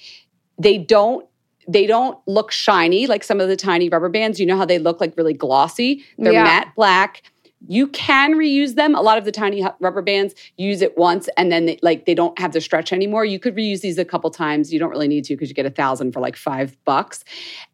They 0.60 0.78
don't 0.78 1.28
they 1.68 1.88
don't 1.88 2.18
look 2.28 2.52
shiny 2.52 3.08
like 3.08 3.24
some 3.24 3.40
of 3.40 3.48
the 3.48 3.56
tiny 3.56 3.90
rubber 3.90 4.10
bands. 4.10 4.40
You 4.40 4.46
know 4.46 4.58
how 4.58 4.66
they 4.66 4.80
look 4.80 5.00
like 5.00 5.14
really 5.18 5.34
glossy? 5.34 6.04
They're 6.18 6.34
Yeah. 6.34 6.44
matte 6.44 6.74
black. 6.76 7.24
You 7.66 7.88
can 7.88 8.34
reuse 8.34 8.76
them. 8.76 8.94
A 8.94 9.02
lot 9.02 9.18
of 9.18 9.24
the 9.24 9.32
tiny 9.32 9.66
rubber 9.80 10.02
bands 10.02 10.36
use 10.58 10.82
it 10.82 10.98
once 10.98 11.30
and 11.38 11.50
then 11.50 11.66
they, 11.66 11.80
like 11.82 12.06
they 12.06 12.14
don't 12.14 12.38
have 12.38 12.52
the 12.52 12.60
stretch 12.60 12.92
anymore. 12.92 13.24
You 13.24 13.40
could 13.40 13.56
reuse 13.56 13.80
these 13.80 13.98
a 13.98 14.04
couple 14.04 14.30
times. 14.32 14.74
You 14.74 14.80
don't 14.80 14.90
really 14.90 15.08
need 15.08 15.24
to 15.26 15.34
because 15.34 15.48
you 15.48 15.56
get 15.56 15.66
a 15.66 15.70
thousand 15.70 16.12
for 16.12 16.20
like 16.20 16.36
five 16.36 16.76
bucks. 16.84 17.24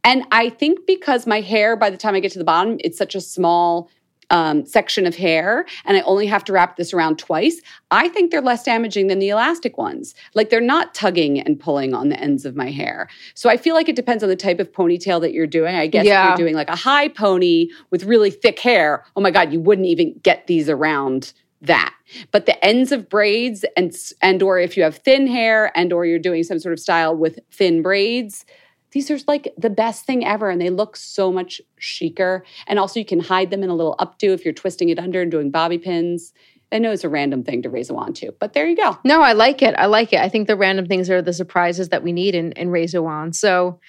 And 0.03 0.25
I 0.31 0.49
think 0.49 0.85
because 0.85 1.25
my 1.25 1.41
hair, 1.41 1.75
by 1.75 1.89
the 1.89 1.97
time 1.97 2.13
I 2.13 2.19
get 2.19 2.31
to 2.33 2.39
the 2.39 2.45
bottom, 2.45 2.77
it's 2.83 2.99
such 2.99 3.15
a 3.15 3.21
small 3.21 3.89
um, 4.30 4.65
section 4.65 5.05
of 5.05 5.15
hair, 5.15 5.65
and 5.86 5.97
I 5.97 6.01
only 6.01 6.27
have 6.27 6.43
to 6.45 6.53
wrap 6.53 6.77
this 6.77 6.93
around 6.93 7.17
twice. 7.19 7.61
I 7.91 8.09
think 8.09 8.32
they're 8.32 8.41
less 8.41 8.63
damaging 8.63 9.07
than 9.07 9.19
the 9.19 9.30
elastic 9.30 9.77
ones. 9.77 10.13
Like 10.36 10.49
they're 10.49 10.61
not 10.61 10.93
tugging 10.93 11.39
and 11.39 11.59
pulling 11.59 11.93
on 11.93 12.09
the 12.09 12.19
ends 12.19 12.45
of 12.45 12.55
my 12.55 12.69
hair. 12.69 13.09
So 13.34 13.49
I 13.49 13.57
feel 13.57 13.75
like 13.75 13.89
it 13.89 13.95
depends 13.95 14.23
on 14.23 14.30
the 14.30 14.36
type 14.36 14.59
of 14.59 14.71
ponytail 14.71 15.21
that 15.21 15.34
you're 15.34 15.47
doing. 15.47 15.75
I 15.75 15.88
guess 15.88 16.05
Yeah. 16.05 16.34
if 16.34 16.39
you're 16.39 16.47
doing 16.47 16.55
like 16.55 16.69
a 16.69 16.75
high 16.75 17.07
pony 17.07 17.69
with 17.89 18.03
really 18.03 18.32
thick 18.32 18.59
hair, 18.59 19.03
oh 19.15 19.21
my 19.21 19.32
god, 19.32 19.51
you 19.51 19.59
wouldn't 19.59 19.88
even 19.88 20.19
get 20.23 20.47
these 20.47 20.69
around 20.69 21.34
that. 21.61 21.93
But 22.32 22.45
the 22.45 22.63
ends 22.63 22.91
of 22.91 23.09
braids 23.09 23.65
and 23.75 23.93
and 24.21 24.41
or 24.41 24.59
if 24.59 24.77
you 24.77 24.84
have 24.84 24.97
thin 24.97 25.27
hair 25.27 25.71
and 25.77 25.91
or 25.91 26.05
you're 26.05 26.19
doing 26.19 26.43
some 26.43 26.59
sort 26.59 26.73
of 26.73 26.80
style 26.80 27.15
with 27.15 27.39
thin 27.51 27.82
braids, 27.82 28.45
these 28.91 29.11
are 29.11 29.17
like 29.27 29.53
the 29.57 29.69
best 29.69 30.05
thing 30.05 30.25
ever 30.25 30.49
and 30.49 30.59
they 30.59 30.69
look 30.69 30.95
so 30.95 31.31
much 31.31 31.61
chicer 31.79 32.43
and 32.67 32.79
also 32.79 32.99
you 32.99 33.05
can 33.05 33.19
hide 33.19 33.49
them 33.51 33.63
in 33.63 33.69
a 33.69 33.75
little 33.75 33.95
updo 33.99 34.33
if 34.33 34.43
you're 34.43 34.53
twisting 34.53 34.89
it 34.89 34.99
under 34.99 35.21
and 35.21 35.31
doing 35.31 35.51
bobby 35.51 35.77
pins 35.77 36.33
i 36.71 36.77
know 36.77 36.91
it's 36.91 37.03
a 37.03 37.09
random 37.09 37.43
thing 37.43 37.61
to 37.61 37.69
raise 37.69 37.89
a 37.89 37.93
wand 37.93 38.15
to 38.15 38.31
but 38.39 38.53
there 38.53 38.67
you 38.67 38.75
go 38.75 38.97
No, 39.03 39.21
I 39.21 39.33
like 39.33 39.61
it. 39.61 39.73
I 39.77 39.85
like 39.87 40.13
it. 40.13 40.19
I 40.19 40.29
think 40.29 40.47
the 40.47 40.55
random 40.55 40.85
things 40.85 41.09
are 41.09 41.21
the 41.21 41.33
surprises 41.33 41.89
that 41.89 42.03
we 42.03 42.11
need 42.11 42.35
in, 42.35 42.51
in 42.53 42.69
raise 42.69 42.93
a 42.93 43.01
Wand. 43.01 43.35
So 43.35 43.79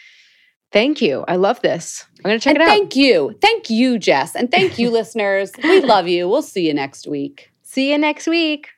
thank 0.72 1.02
you. 1.02 1.24
I 1.28 1.36
love 1.36 1.60
this. 1.60 2.06
I'm 2.18 2.30
going 2.30 2.38
to 2.38 2.42
check 2.42 2.54
and 2.54 2.62
it 2.62 2.68
out. 2.68 2.70
thank 2.70 2.96
you 2.96 3.34
thank 3.40 3.70
you 3.70 3.98
jess 3.98 4.34
and 4.34 4.50
thank 4.50 4.78
you 4.78 4.90
listeners 4.98 5.52
we 5.62 5.80
love 5.80 6.08
you 6.08 6.28
we'll 6.28 6.42
see 6.42 6.66
you 6.66 6.74
next 6.74 7.06
week 7.06 7.50
See 7.62 7.92
you 7.92 7.98
next 7.98 8.26
week. 8.26 8.70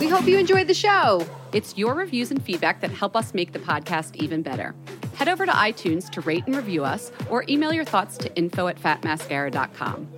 We 0.00 0.08
hope 0.08 0.26
you 0.26 0.38
enjoyed 0.38 0.66
the 0.66 0.74
show. 0.74 1.26
It's 1.52 1.76
your 1.78 1.94
reviews 1.94 2.30
and 2.30 2.42
feedback 2.42 2.80
that 2.80 2.90
help 2.90 3.16
us 3.16 3.32
make 3.32 3.52
the 3.52 3.58
podcast 3.58 4.16
even 4.16 4.42
better. 4.42 4.74
Head 5.14 5.28
over 5.28 5.46
to 5.46 5.52
iTunes 5.52 6.10
to 6.10 6.20
rate 6.20 6.44
and 6.46 6.56
review 6.56 6.84
us 6.84 7.10
or 7.30 7.44
email 7.48 7.72
your 7.72 7.84
thoughts 7.84 8.16
to 8.18 8.34
info 8.36 8.66
at 8.66 8.78
fatmascara.com. 8.78 10.08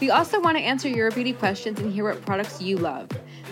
We 0.00 0.10
also 0.10 0.40
want 0.40 0.56
to 0.58 0.62
answer 0.62 0.88
your 0.88 1.10
beauty 1.10 1.32
questions 1.32 1.80
and 1.80 1.92
hear 1.92 2.04
what 2.04 2.24
products 2.24 2.60
you 2.60 2.76
love. 2.78 3.08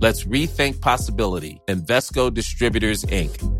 Let's 0.00 0.24
rethink 0.24 0.80
possibility. 0.80 1.60
Invesco 1.68 2.32
Distributors, 2.32 3.04
Inc. 3.04 3.59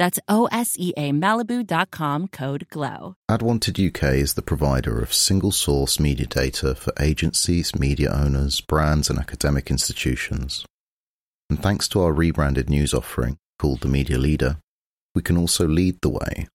That's 0.00 0.18
O 0.28 0.48
S 0.50 0.76
E 0.78 0.94
A 0.96 1.12
Malibu.com 1.12 2.28
code 2.28 2.66
GLOW. 2.70 3.16
AdWanted 3.30 3.86
UK 3.86 4.14
is 4.14 4.32
the 4.32 4.40
provider 4.40 4.98
of 4.98 5.12
single 5.12 5.52
source 5.52 6.00
media 6.00 6.24
data 6.24 6.74
for 6.74 6.94
agencies, 6.98 7.78
media 7.78 8.10
owners, 8.10 8.62
brands, 8.62 9.10
and 9.10 9.18
academic 9.18 9.70
institutions. 9.70 10.64
And 11.50 11.62
thanks 11.62 11.86
to 11.88 12.00
our 12.00 12.14
rebranded 12.14 12.70
news 12.70 12.94
offering 12.94 13.36
called 13.58 13.82
The 13.82 13.88
Media 13.88 14.16
Leader, 14.16 14.56
we 15.14 15.20
can 15.20 15.36
also 15.36 15.68
lead 15.68 15.98
the 16.00 16.08
way 16.08 16.48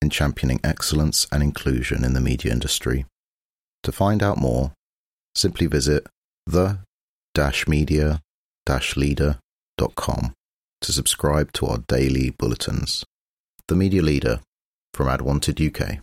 in 0.00 0.08
championing 0.08 0.60
excellence 0.64 1.26
and 1.30 1.42
inclusion 1.42 2.02
in 2.02 2.14
the 2.14 2.20
media 2.22 2.50
industry. 2.50 3.04
To 3.82 3.92
find 3.92 4.22
out 4.22 4.38
more, 4.38 4.72
simply 5.34 5.66
visit 5.66 6.06
the 6.46 6.78
media 7.68 8.22
leader.com 8.96 10.35
to 10.86 10.92
subscribe 10.92 11.50
to 11.52 11.66
our 11.66 11.78
daily 11.78 12.30
bulletins. 12.30 13.04
The 13.66 13.74
Media 13.74 14.02
Leader 14.02 14.38
from 14.94 15.08
AdWanted 15.08 15.58
UK. 15.60 15.98